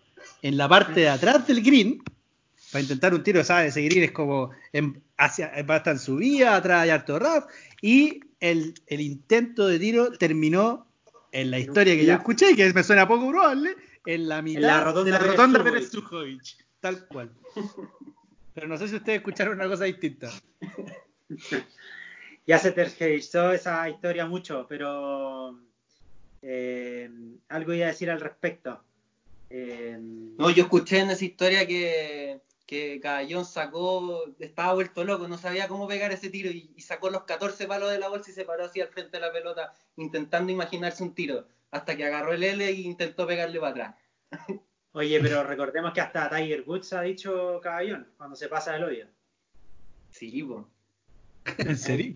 en 0.42 0.58
la 0.58 0.68
parte 0.68 1.02
de 1.02 1.10
atrás 1.10 1.46
del 1.48 1.62
green, 1.62 2.02
para 2.72 2.82
intentar 2.82 3.14
un 3.14 3.24
tiro, 3.24 3.44
¿sabes? 3.44 3.70
Ese 3.78 3.82
green 3.88 4.04
es 4.04 4.12
como 4.12 4.50
en, 4.74 5.02
hacia, 5.18 5.52
va 5.64 5.76
a 5.76 5.78
estar 5.78 5.94
en 5.94 6.00
subida, 6.00 6.56
atrás 6.56 6.84
hay 6.84 6.90
harto 6.90 7.20
rap, 7.20 7.50
y 7.82 8.20
el, 8.40 8.74
el 8.88 9.02
intento 9.02 9.68
de 9.68 9.80
tiro 9.80 10.12
terminó 10.12 10.88
en 11.32 11.52
la 11.52 11.60
historia 11.60 11.96
que 11.96 12.06
yo 12.06 12.14
escuché, 12.14 12.56
que 12.56 12.74
me 12.74 12.84
suena 12.84 13.08
poco 13.08 13.30
probable, 13.30 13.76
en 14.08 14.28
la 14.30 14.42
mitad 14.42 14.62
la 14.62 14.84
rotonda 14.84 15.06
de 15.06 15.12
la 15.12 15.20
Pérez 15.20 15.94
rotonda 15.94 16.40
tal 16.80 17.08
cual. 17.08 17.32
Pero 18.54 18.68
no 18.68 18.78
sé 18.78 18.88
si 18.88 18.96
ustedes 18.96 19.18
escucharon 19.20 19.56
una 19.56 19.68
cosa 19.68 19.84
distinta. 19.84 20.32
Ya 22.48 22.58
se 22.60 22.72
tergiversó 22.72 23.52
esa 23.52 23.90
historia 23.90 24.26
mucho, 24.26 24.66
pero 24.70 25.60
eh, 26.42 27.10
algo 27.50 27.74
iba 27.74 27.88
a 27.88 27.90
decir 27.90 28.10
al 28.10 28.22
respecto. 28.22 28.82
Eh, 29.50 29.98
No, 30.00 30.50
yo 30.52 30.64
escuché 30.64 31.00
en 31.00 31.10
esa 31.10 31.26
historia 31.26 31.68
que, 31.68 32.40
que 32.66 33.02
Caballón 33.02 33.44
sacó, 33.44 34.24
estaba 34.40 34.76
vuelto 34.76 35.04
loco, 35.04 35.28
no 35.28 35.38
sabía 35.38 35.68
cómo 35.68 35.90
pegar 35.90 36.14
ese 36.14 36.30
tiro 36.30 36.50
y, 36.50 36.72
y 36.74 36.82
sacó 36.84 37.10
los 37.10 37.24
14 37.24 37.68
palos 37.68 37.92
de 37.92 38.00
la 38.00 38.08
bolsa 38.08 38.32
y 38.32 38.34
se 38.34 38.46
paró 38.46 38.64
así 38.64 38.80
al 38.80 38.88
frente 38.88 39.18
de 39.18 39.26
la 39.26 39.34
pelota 39.34 39.74
intentando 39.98 40.50
imaginarse 40.50 41.04
un 41.04 41.14
tiro, 41.14 41.46
hasta 41.72 41.96
que 41.96 42.06
agarró 42.06 42.34
el 42.34 42.44
L 42.44 42.66
e 42.66 42.72
intentó 42.72 43.28
pegarle 43.28 43.60
para 43.60 43.72
atrás. 43.72 43.96
Oye, 44.94 45.20
pero 45.22 45.44
recordemos 45.44 45.94
que 45.94 46.02
hasta 46.02 46.30
Tiger 46.30 46.64
Woods 46.66 46.94
ha 46.94 47.02
dicho 47.02 47.60
caballón 47.62 48.08
cuando 48.18 48.36
se 48.36 48.48
pasa 48.48 48.74
del 48.74 48.84
hoyo. 48.84 49.06
Sí, 50.12 50.42
po. 50.44 50.68
¿En 51.58 51.78
serio? 51.78 52.16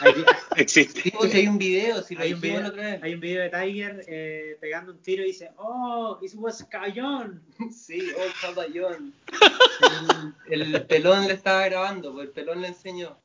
Hay, 0.00 0.12
Existe. 0.56 1.00
Sí, 1.00 1.12
si 1.30 1.36
hay 1.38 1.48
un 1.48 1.56
video, 1.58 2.02
si 2.02 2.14
lo 2.14 2.22
hay 2.22 2.34
un 2.34 2.40
video, 2.40 2.60
la 2.60 2.68
otra 2.68 2.82
vez. 2.82 3.02
hay 3.02 3.14
un 3.14 3.20
video 3.20 3.42
de 3.42 3.48
Tiger 3.48 4.04
eh, 4.06 4.58
pegando 4.60 4.92
un 4.92 4.98
tiro 5.00 5.22
y 5.22 5.26
dice, 5.28 5.50
oh, 5.56 6.18
it 6.22 6.32
was 6.34 6.62
caballón. 6.64 7.42
Sí, 7.72 8.10
oh, 8.16 8.32
Caballón. 8.42 9.14
El, 10.50 10.74
el 10.74 10.86
pelón 10.86 11.26
le 11.26 11.34
estaba 11.34 11.64
grabando, 11.66 12.12
pues 12.12 12.26
el 12.26 12.32
pelón 12.32 12.60
le 12.60 12.68
enseñó. 12.68 13.18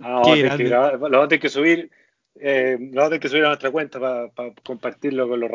Ah, 0.00 0.20
a 0.20 0.22
tener 0.24 0.56
que 0.56 0.64
grabar- 0.64 0.92
lo 0.94 0.98
vamos 1.10 1.24
a 1.26 1.28
tener 1.28 1.40
que 1.40 1.48
subir. 1.48 1.90
Eh, 2.36 2.76
lo 2.80 2.96
vamos 2.96 3.04
a 3.04 3.08
tener 3.10 3.20
que 3.20 3.28
subir 3.28 3.44
a 3.44 3.48
nuestra 3.48 3.70
cuenta 3.70 4.00
para 4.00 4.30
compartirlo 4.64 5.28
con 5.28 5.40
los. 5.40 5.50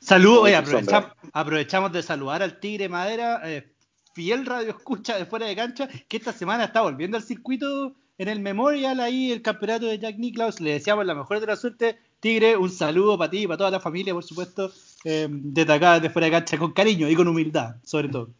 Saludos, 0.00 0.44
oye, 0.44 0.60
dice 0.60 0.72
Sombra. 0.72 0.98
aprovechamos, 0.98 1.30
aprovechamos 1.32 1.92
de 1.92 2.02
saludar 2.02 2.42
al 2.42 2.60
Tigre 2.60 2.88
Madera, 2.88 3.40
eh, 3.44 3.72
fiel 4.14 4.46
radio 4.46 4.70
escucha 4.70 5.16
de 5.16 5.26
fuera 5.26 5.46
de 5.46 5.56
cancha, 5.56 5.88
que 6.08 6.16
esta 6.16 6.32
semana 6.32 6.64
está 6.64 6.82
volviendo 6.82 7.16
al 7.16 7.24
circuito 7.24 7.96
en 8.16 8.28
el 8.28 8.40
Memorial, 8.40 9.00
ahí 9.00 9.32
el 9.32 9.42
campeonato 9.42 9.86
de 9.86 9.98
Jack 9.98 10.18
Nicklaus. 10.18 10.60
Le 10.60 10.72
deseamos 10.72 11.06
la 11.06 11.14
mejor 11.14 11.40
de 11.40 11.46
la 11.46 11.56
suerte. 11.56 11.98
Tigre, 12.20 12.56
un 12.56 12.70
saludo 12.70 13.16
para 13.16 13.30
ti 13.30 13.42
y 13.42 13.46
para 13.46 13.58
toda 13.58 13.70
la 13.70 13.80
familia, 13.80 14.12
por 14.12 14.24
supuesto, 14.24 14.72
eh, 15.04 15.28
desde 15.30 15.72
acá, 15.72 16.00
de 16.00 16.10
fuera 16.10 16.26
de 16.26 16.32
cancha, 16.32 16.58
con 16.58 16.72
cariño 16.72 17.08
y 17.08 17.14
con 17.14 17.28
humildad, 17.28 17.76
sobre 17.84 18.08
todo. 18.08 18.30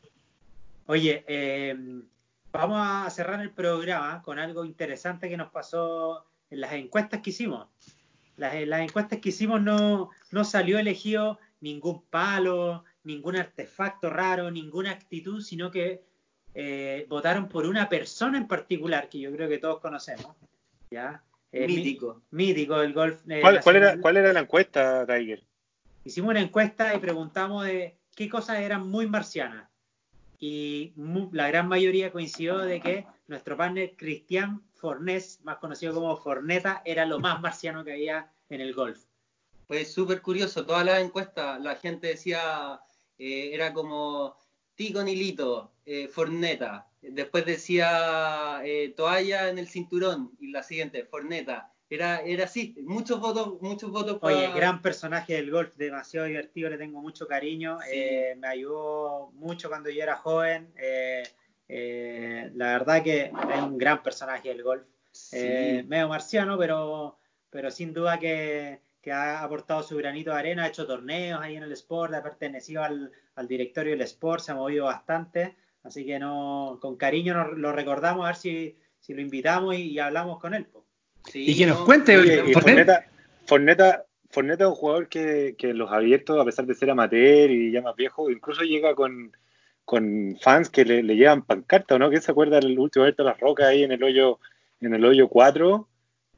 Oye, 0.86 1.24
eh, 1.28 1.76
vamos 2.52 2.78
a 2.80 3.08
cerrar 3.10 3.40
el 3.40 3.50
programa 3.50 4.20
con 4.22 4.38
algo 4.38 4.64
interesante 4.64 5.28
que 5.28 5.36
nos 5.36 5.50
pasó 5.50 6.24
en 6.50 6.60
las 6.60 6.72
encuestas 6.72 7.20
que 7.20 7.30
hicimos. 7.30 7.66
Las, 8.36 8.54
en 8.54 8.70
las 8.70 8.80
encuestas 8.82 9.18
que 9.18 9.30
hicimos 9.30 9.60
no, 9.60 10.10
no 10.30 10.44
salió 10.44 10.78
elegido 10.78 11.38
ningún 11.60 12.02
palo, 12.02 12.84
ningún 13.02 13.36
artefacto 13.36 14.10
raro, 14.10 14.50
ninguna 14.50 14.92
actitud, 14.92 15.42
sino 15.42 15.70
que 15.70 16.02
eh, 16.54 17.06
votaron 17.08 17.48
por 17.48 17.66
una 17.66 17.88
persona 17.88 18.38
en 18.38 18.46
particular 18.46 19.08
que 19.08 19.18
yo 19.20 19.32
creo 19.32 19.48
que 19.48 19.58
todos 19.58 19.80
conocemos. 19.80 20.36
¿ya? 20.90 21.22
Eh, 21.52 21.66
Mítico. 21.66 22.22
mítico 22.30 22.78
del 22.78 22.92
golf. 22.92 23.20
eh, 23.28 23.40
¿Cuál, 23.40 23.60
cuál 23.62 23.76
era. 23.76 24.00
¿Cuál 24.00 24.16
era 24.18 24.32
la 24.32 24.40
encuesta, 24.40 25.06
Tiger? 25.06 25.42
Hicimos 26.04 26.30
una 26.30 26.40
encuesta 26.40 26.94
y 26.94 26.98
preguntamos 26.98 27.64
de 27.64 27.96
qué 28.14 28.28
cosas 28.28 28.60
eran 28.60 28.88
muy 28.88 29.06
marcianas. 29.06 29.68
Y 30.38 30.92
la 31.32 31.48
gran 31.48 31.66
mayoría 31.68 32.12
coincidió 32.12 32.58
de 32.58 32.80
que 32.80 33.06
nuestro 33.28 33.56
partner 33.56 33.94
Cristian 33.96 34.62
Fornés, 34.74 35.40
más 35.44 35.58
conocido 35.58 35.94
como 35.94 36.16
Forneta, 36.16 36.82
era 36.84 37.06
lo 37.06 37.20
más 37.20 37.40
marciano 37.40 37.84
que 37.84 37.92
había 37.92 38.32
en 38.48 38.60
el 38.60 38.74
golf. 38.74 39.04
Fue 39.66 39.84
súper 39.84 40.22
curioso, 40.22 40.64
todas 40.64 40.84
las 40.84 41.00
encuestas, 41.00 41.60
la 41.60 41.76
gente 41.76 42.08
decía, 42.08 42.80
eh, 43.18 43.50
era 43.52 43.72
como 43.72 44.36
Tico 44.74 45.02
Nilito, 45.02 45.72
eh, 45.84 46.08
Forneta, 46.08 46.88
después 47.02 47.44
decía 47.44 48.60
eh, 48.64 48.94
toalla 48.96 49.50
en 49.50 49.58
el 49.58 49.68
cinturón, 49.68 50.32
y 50.40 50.50
la 50.50 50.62
siguiente, 50.62 51.04
Forneta, 51.04 51.70
era, 51.90 52.20
era 52.20 52.44
así, 52.44 52.76
muchos 52.82 53.18
votos, 53.18 53.60
muchos 53.60 53.90
votos 53.90 54.18
para... 54.18 54.36
Oye, 54.36 54.52
gran 54.52 54.82
personaje 54.82 55.34
del 55.34 55.50
golf, 55.50 55.74
demasiado 55.76 56.26
divertido, 56.26 56.68
le 56.68 56.76
tengo 56.76 57.00
mucho 57.00 57.26
cariño. 57.26 57.78
Sí. 57.80 57.90
eh, 57.92 58.36
me 58.38 58.46
ayudó 58.46 59.30
mucho 59.32 59.68
cuando 59.70 59.88
yo 59.88 60.02
era 60.02 60.16
joven. 60.16 60.70
eh, 60.78 61.22
eh, 61.68 62.50
la 62.54 62.72
verdad 62.72 63.02
que 63.02 63.24
es 63.26 63.62
un 63.62 63.78
gran 63.78 64.02
personaje 64.02 64.48
del 64.48 64.62
golf. 64.62 64.82
Sí. 65.12 65.36
Eh, 65.38 65.84
medio 65.86 66.08
marciano, 66.08 66.56
pero, 66.58 67.18
pero 67.50 67.70
sin 67.70 67.92
duda 67.92 68.18
que, 68.18 68.80
que 69.00 69.12
ha 69.12 69.42
aportado 69.42 69.82
su 69.82 69.96
granito 69.96 70.30
de 70.32 70.38
arena, 70.38 70.64
ha 70.64 70.68
hecho 70.68 70.86
torneos 70.86 71.40
ahí 71.40 71.56
en 71.56 71.62
el 71.64 71.72
Sport, 71.72 72.14
ha 72.14 72.22
pertenecido 72.22 72.82
al, 72.84 73.10
al 73.34 73.48
directorio 73.48 73.92
del 73.92 74.02
Sport, 74.02 74.42
se 74.42 74.52
ha 74.52 74.54
movido 74.54 74.84
bastante, 74.84 75.56
así 75.82 76.04
que 76.06 76.18
no, 76.18 76.78
con 76.80 76.96
cariño 76.96 77.34
nos, 77.34 77.58
lo 77.58 77.72
recordamos, 77.72 78.24
a 78.24 78.28
ver 78.28 78.36
si, 78.36 78.76
si 79.00 79.14
lo 79.14 79.20
invitamos 79.20 79.74
y, 79.74 79.90
y 79.90 79.98
hablamos 79.98 80.38
con 80.38 80.54
él. 80.54 80.66
po. 80.66 80.84
Sí, 81.24 81.50
Y 81.50 81.56
que 81.58 81.66
nos 81.66 81.80
no, 81.80 81.84
cuente, 81.86 82.16
Oye, 82.16 82.34
y 82.46 82.52
Fornet- 82.52 82.62
Forneta, 82.62 83.06
Forneta, 83.46 84.04
Forneta 84.30 84.64
es 84.64 84.70
un 84.70 84.76
jugador 84.76 85.08
que, 85.08 85.56
que 85.58 85.74
los 85.74 85.90
abiertos, 85.90 86.38
a 86.40 86.44
pesar 86.44 86.64
de 86.66 86.74
ser 86.74 86.90
amateur 86.90 87.50
y 87.50 87.72
ya 87.72 87.82
más 87.82 87.96
viejo, 87.96 88.30
incluso 88.30 88.62
llega 88.62 88.94
con, 88.94 89.32
con 89.88 90.36
fans 90.42 90.68
que 90.68 90.84
le, 90.84 91.02
le 91.02 91.16
llevan 91.16 91.40
pancarta, 91.46 91.98
¿no? 91.98 92.10
¿Quién 92.10 92.20
se 92.20 92.30
acuerda 92.30 92.60
del 92.60 92.78
último 92.78 93.06
de 93.06 93.14
las 93.24 93.40
rocas 93.40 93.68
ahí 93.68 93.84
en 93.84 93.92
el 93.92 94.04
hoyo, 94.04 94.38
en 94.82 94.92
el 94.92 95.02
hoyo 95.02 95.28
4? 95.28 95.88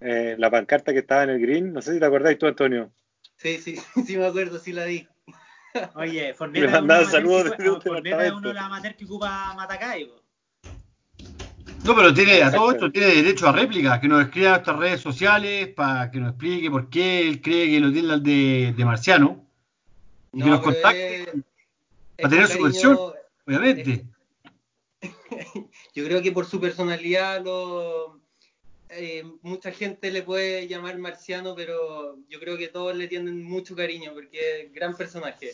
Eh, 0.02 0.36
la 0.38 0.48
pancarta 0.52 0.92
que 0.92 1.00
estaba 1.00 1.24
en 1.24 1.30
el 1.30 1.40
green, 1.40 1.72
no 1.72 1.82
sé 1.82 1.94
si 1.94 1.98
te 1.98 2.04
acordáis 2.06 2.38
tú, 2.38 2.46
Antonio. 2.46 2.92
Sí, 3.36 3.58
sí, 3.58 3.74
sí 4.06 4.16
me 4.16 4.26
acuerdo, 4.26 4.60
sí 4.60 4.72
la 4.72 4.84
di. 4.84 5.04
Oye, 5.96 6.32
Forneta 6.32 6.64
es, 6.66 6.70
mandaba 6.70 7.00
uno 7.00 7.08
es 7.08 7.58
departamento. 7.58 8.36
uno 8.38 8.48
de 8.50 8.54
los 8.54 8.62
amateurs 8.62 8.94
que 8.96 9.04
ocupa 9.04 9.52
Matacay. 9.56 10.08
No, 11.84 11.96
pero 11.96 12.14
tiene, 12.14 12.44
a 12.44 12.52
todo 12.52 12.70
esto 12.70 12.92
tiene 12.92 13.08
derecho 13.08 13.48
a 13.48 13.52
réplica, 13.52 14.00
que 14.00 14.06
nos 14.06 14.22
escriba 14.22 14.50
a 14.50 14.52
nuestras 14.52 14.78
redes 14.78 15.00
sociales 15.00 15.68
para 15.74 16.08
que 16.12 16.20
nos 16.20 16.30
explique 16.30 16.70
por 16.70 16.88
qué 16.88 17.26
él 17.26 17.42
cree 17.42 17.66
que 17.68 17.80
lo 17.80 17.90
tiene 17.90 18.12
al 18.12 18.22
de, 18.22 18.74
de 18.76 18.84
Marciano. 18.84 19.44
Y 20.32 20.40
que 20.40 20.50
nos 20.50 20.60
contacte, 20.60 21.22
es- 21.22 21.26
para 21.26 21.42
es 22.16 22.28
tener 22.30 22.46
su 22.46 22.62
versión. 22.62 22.98
Obviamente. 23.56 24.06
Yo 25.94 26.04
creo 26.04 26.22
que 26.22 26.32
por 26.32 26.46
su 26.46 26.60
personalidad 26.60 27.42
lo, 27.44 28.20
eh, 28.92 29.22
mucha 29.42 29.70
gente 29.70 30.10
le 30.10 30.22
puede 30.22 30.66
llamar 30.66 30.98
marciano, 30.98 31.54
pero 31.54 32.18
yo 32.28 32.40
creo 32.40 32.58
que 32.58 32.68
todos 32.68 32.96
le 32.96 33.06
tienen 33.06 33.42
mucho 33.44 33.76
cariño 33.76 34.12
porque 34.12 34.62
es 34.62 34.72
gran 34.72 34.96
personaje. 34.96 35.52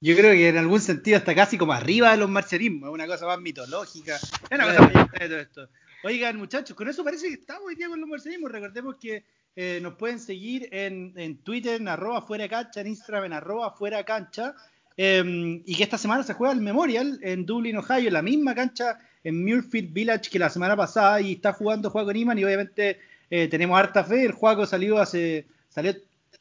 Yo 0.00 0.16
creo 0.16 0.32
que 0.32 0.48
en 0.48 0.58
algún 0.58 0.80
sentido 0.80 1.18
está 1.18 1.34
casi 1.34 1.58
como 1.58 1.72
arriba 1.72 2.12
de 2.12 2.18
los 2.18 2.30
marcianismos, 2.30 2.88
es 2.88 2.94
una 2.94 3.06
cosa 3.06 3.26
más 3.26 3.40
mitológica, 3.40 4.16
es 4.16 4.32
una 4.50 4.64
cosa 4.64 4.80
más 4.82 5.12
de 5.12 5.28
todo 5.28 5.38
esto. 5.40 5.68
Oigan, 6.04 6.36
muchachos, 6.36 6.76
con 6.76 6.88
eso 6.88 7.04
parece 7.04 7.28
que 7.28 7.34
estamos 7.34 7.64
hoy 7.66 7.76
día 7.76 7.88
con 7.88 8.00
los 8.00 8.08
marcianismos. 8.08 8.50
Recordemos 8.50 8.96
que 8.96 9.24
eh, 9.54 9.78
nos 9.82 9.94
pueden 9.94 10.18
seguir 10.18 10.68
en, 10.72 11.12
en 11.16 11.38
Twitter, 11.38 11.80
en 11.80 11.88
arroba 11.88 12.22
fuera 12.22 12.48
cancha, 12.48 12.80
en 12.80 12.88
Instagram, 12.88 13.24
en 13.26 13.32
arroba 13.34 13.72
fuera 13.72 14.04
cancha. 14.04 14.54
Eh, 14.96 15.62
y 15.64 15.74
que 15.74 15.82
esta 15.82 15.98
semana 15.98 16.22
se 16.22 16.34
juega 16.34 16.52
el 16.54 16.60
Memorial 16.60 17.18
en 17.22 17.46
Dublin, 17.46 17.76
Ohio, 17.76 18.08
en 18.08 18.12
la 18.12 18.22
misma 18.22 18.54
cancha 18.54 18.98
en 19.24 19.42
Muirfield 19.42 19.92
Village 19.92 20.30
que 20.30 20.38
la 20.38 20.50
semana 20.50 20.76
pasada 20.76 21.20
y 21.20 21.32
está 21.32 21.52
jugando 21.52 21.90
Juaco 21.90 22.12
Niman 22.12 22.38
y 22.38 22.44
obviamente 22.44 22.98
eh, 23.30 23.48
tenemos 23.48 23.78
harta 23.78 24.04
fe. 24.04 24.24
El 24.24 24.32
Juaco 24.32 24.66
salió 24.66 24.98
hace 24.98 25.46
salió 25.68 25.94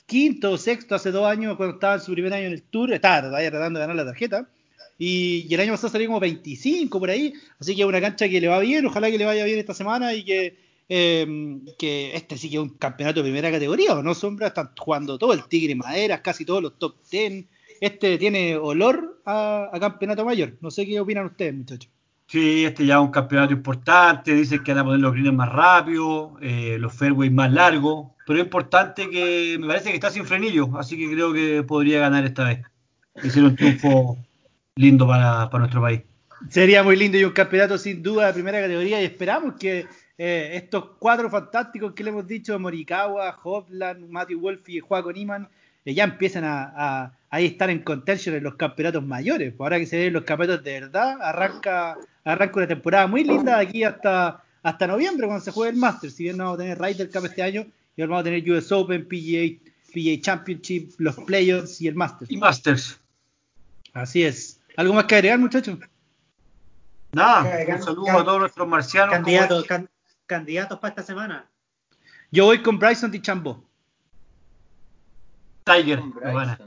quinto 0.05 0.51
o 0.51 0.57
sexto 0.57 0.95
hace 0.95 1.11
dos 1.11 1.25
años 1.25 1.55
cuando 1.55 1.75
estaba 1.75 1.95
en 1.95 2.01
su 2.01 2.11
primer 2.11 2.33
año 2.33 2.47
en 2.47 2.53
el 2.53 2.63
Tour, 2.63 2.93
estaba 2.93 3.21
tratando 3.21 3.79
de 3.79 3.83
ganar 3.85 3.95
la 3.95 4.05
tarjeta. 4.05 4.47
Y, 4.97 5.51
el 5.51 5.59
año 5.59 5.71
pasado 5.71 5.89
salió 5.89 6.07
como 6.07 6.19
25 6.19 6.99
por 6.99 7.09
ahí, 7.09 7.33
así 7.59 7.75
que 7.75 7.81
es 7.81 7.87
una 7.87 7.99
cancha 8.01 8.29
que 8.29 8.39
le 8.39 8.47
va 8.47 8.59
bien, 8.59 8.85
ojalá 8.85 9.09
que 9.09 9.17
le 9.17 9.25
vaya 9.25 9.45
bien 9.45 9.57
esta 9.57 9.73
semana 9.73 10.13
y 10.13 10.23
que, 10.23 10.57
eh, 10.89 11.59
que 11.79 12.15
este 12.15 12.37
sí 12.37 12.49
que 12.49 12.57
es 12.57 12.61
un 12.61 12.77
campeonato 12.77 13.21
de 13.21 13.23
primera 13.23 13.49
categoría, 13.49 13.95
¿o 13.95 14.03
no, 14.03 14.13
Sombra? 14.13 14.47
Están 14.47 14.71
jugando 14.77 15.17
todo, 15.17 15.33
el 15.33 15.47
Tigre 15.47 15.73
Maderas, 15.73 16.21
casi 16.21 16.45
todos 16.45 16.61
los 16.61 16.77
top 16.77 16.97
10. 17.09 17.45
Este 17.81 18.17
tiene 18.17 18.55
olor 18.55 19.21
a, 19.25 19.69
a 19.73 19.79
campeonato 19.79 20.23
mayor. 20.23 20.53
No 20.61 20.71
sé 20.71 20.85
qué 20.85 20.99
opinan 20.99 21.25
ustedes, 21.25 21.53
muchachos. 21.53 21.91
Sí, 22.27 22.63
este 22.63 22.85
ya 22.85 22.95
es 22.95 23.01
un 23.01 23.11
campeonato 23.11 23.51
importante, 23.51 24.33
dicen 24.33 24.63
que 24.63 24.71
van 24.71 24.79
a 24.79 24.83
poner 24.85 25.01
los 25.01 25.11
greens 25.11 25.33
más 25.33 25.51
rápido, 25.51 26.37
eh, 26.41 26.77
los 26.79 26.93
fairways 26.93 27.29
más 27.29 27.51
largos, 27.51 28.11
pero 28.25 28.39
es 28.39 28.45
importante 28.45 29.09
que 29.09 29.57
me 29.59 29.67
parece 29.67 29.89
que 29.89 29.95
está 29.95 30.09
sin 30.09 30.25
frenillo, 30.25 30.69
así 30.77 30.97
que 30.97 31.11
creo 31.11 31.33
que 31.33 31.61
podría 31.63 31.99
ganar 31.99 32.23
esta 32.23 32.45
vez. 32.45 32.61
Hicieron 33.21 33.51
un 33.51 33.57
triunfo 33.57 34.17
lindo 34.77 35.05
para, 35.05 35.49
para 35.49 35.59
nuestro 35.59 35.81
país. 35.81 36.03
Sería 36.47 36.83
muy 36.83 36.95
lindo 36.95 37.17
y 37.17 37.25
un 37.25 37.33
campeonato 37.33 37.77
sin 37.77 38.01
duda 38.01 38.27
de 38.27 38.33
primera 38.33 38.61
categoría 38.61 39.01
y 39.01 39.05
esperamos 39.05 39.55
que 39.59 39.87
eh, 40.17 40.51
estos 40.53 40.85
cuatro 40.99 41.29
fantásticos 41.29 41.91
que 41.91 42.03
le 42.03 42.11
hemos 42.11 42.25
dicho, 42.25 42.57
Morikawa, 42.57 43.39
Hopland, 43.43 44.07
Matthew 44.07 44.39
Wolf 44.39 44.69
y 44.69 44.79
Joaco 44.79 45.11
Niman, 45.11 45.49
ya 45.85 46.03
empiezan 46.03 46.43
a, 46.43 46.71
a, 46.75 47.13
a 47.29 47.39
estar 47.41 47.69
en 47.69 47.79
contention 47.83 48.35
en 48.35 48.43
los 48.43 48.55
campeonatos 48.55 49.03
mayores. 49.03 49.53
Pues 49.53 49.65
ahora 49.65 49.79
que 49.79 49.85
se 49.87 49.97
ven 49.97 50.13
los 50.13 50.23
campeonatos 50.23 50.63
de 50.63 50.79
verdad, 50.81 51.17
arranca, 51.21 51.97
arranca 52.23 52.57
una 52.57 52.67
temporada 52.67 53.07
muy 53.07 53.23
linda 53.23 53.57
de 53.57 53.63
aquí 53.67 53.83
hasta, 53.83 54.43
hasta 54.63 54.87
noviembre 54.87 55.27
cuando 55.27 55.43
se 55.43 55.51
juegue 55.51 55.71
el 55.71 55.77
Masters. 55.77 56.13
Si 56.15 56.23
bien 56.23 56.37
no 56.37 56.43
vamos 56.45 56.59
a 56.59 56.63
tener 56.63 56.79
Ryder 56.79 57.09
Cup 57.09 57.25
este 57.25 57.41
año, 57.43 57.65
y 57.95 58.01
vamos 58.01 58.21
a 58.21 58.23
tener 58.23 58.49
US 58.51 58.71
Open, 58.71 59.07
PGA, 59.07 59.59
PGA 59.93 60.21
Championship, 60.21 60.91
los 60.99 61.15
Playoffs 61.15 61.81
y 61.81 61.87
el 61.87 61.95
Masters. 61.95 62.29
Y 62.31 62.37
Masters. 62.37 62.99
Así 63.93 64.23
es. 64.23 64.61
¿Algo 64.77 64.93
más 64.93 65.05
que 65.05 65.15
agregar, 65.15 65.39
muchachos? 65.39 65.77
Nada, 67.11 67.43
un 67.75 67.83
saludo 67.83 68.19
a 68.19 68.23
todos 68.23 68.39
nuestros 68.39 68.67
marcianos. 68.67 69.13
Candidatos, 69.13 69.65
can- 69.65 69.89
candidatos 70.25 70.79
para 70.79 70.89
esta 70.91 71.03
semana. 71.03 71.45
Yo 72.31 72.45
voy 72.45 72.61
con 72.61 72.79
Bryson 72.79 73.11
DeChambeau. 73.11 73.61
Tiger 75.63 75.99
lo 75.99 76.33
gana. 76.33 76.59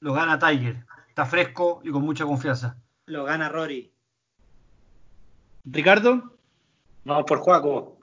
Lo 0.00 0.12
gana 0.12 0.38
Tiger. 0.38 0.84
Está 1.08 1.26
fresco 1.26 1.80
y 1.84 1.90
con 1.90 2.02
mucha 2.02 2.24
confianza. 2.24 2.76
Lo 3.06 3.24
gana 3.24 3.48
Rory. 3.48 3.90
Ricardo, 5.64 6.36
Vamos 7.04 7.24
por 7.26 7.38
Juaco. 7.38 7.98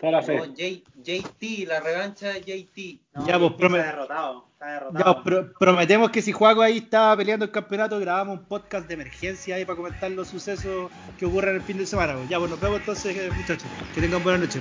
Toda 0.00 0.12
la 0.12 0.20
No, 0.20 0.26
fe. 0.26 0.38
J- 0.38 0.82
JT, 1.04 1.66
la 1.66 1.78
revancha 1.80 2.28
de 2.30 2.40
JT. 2.40 3.00
No, 3.14 3.26
Ya, 3.26 3.38
pues, 3.38 3.52
está 3.52 3.68
derrotado. 3.68 4.48
Está 4.52 4.66
ya 4.66 4.72
derrotado. 4.74 5.22
pro- 5.22 5.52
prometemos 5.58 6.10
que 6.10 6.22
si 6.22 6.32
Juaco 6.32 6.60
ahí 6.60 6.78
está 6.78 7.16
peleando 7.16 7.44
el 7.44 7.52
campeonato, 7.52 7.98
grabamos 8.00 8.38
un 8.40 8.44
podcast 8.46 8.88
de 8.88 8.94
emergencia 8.94 9.54
ahí 9.56 9.64
para 9.64 9.76
comentar 9.76 10.10
los 10.10 10.26
sucesos 10.28 10.90
que 11.18 11.24
ocurren 11.26 11.54
el 11.54 11.62
fin 11.62 11.78
de 11.78 11.86
semana. 11.86 12.14
pues. 12.14 12.28
Ya, 12.28 12.38
pues 12.38 12.50
nos 12.50 12.60
vemos 12.60 12.80
entonces, 12.80 13.16
eh, 13.16 13.30
muchachos. 13.32 13.68
Que 13.94 14.00
tengan 14.00 14.22
buena 14.24 14.38
noche. 14.38 14.60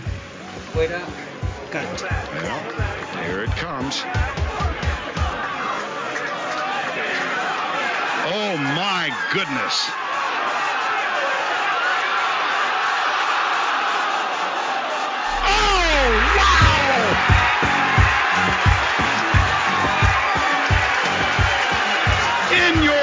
Fuera. 0.73 0.99
Cancha. 1.71 2.07
Well, 2.33 3.25
here 3.27 3.45
it 3.45 3.51
comes. 3.63 4.05
Oh 8.33 8.55
my 8.55 9.11
goodness. 9.33 9.91
Oh! 15.43 16.31
In 22.53 22.81
your 22.81 22.93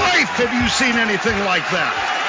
life 0.00 0.30
have 0.40 0.54
you 0.54 0.66
seen 0.70 0.96
anything 0.96 1.38
like 1.44 1.68
that? 1.72 2.19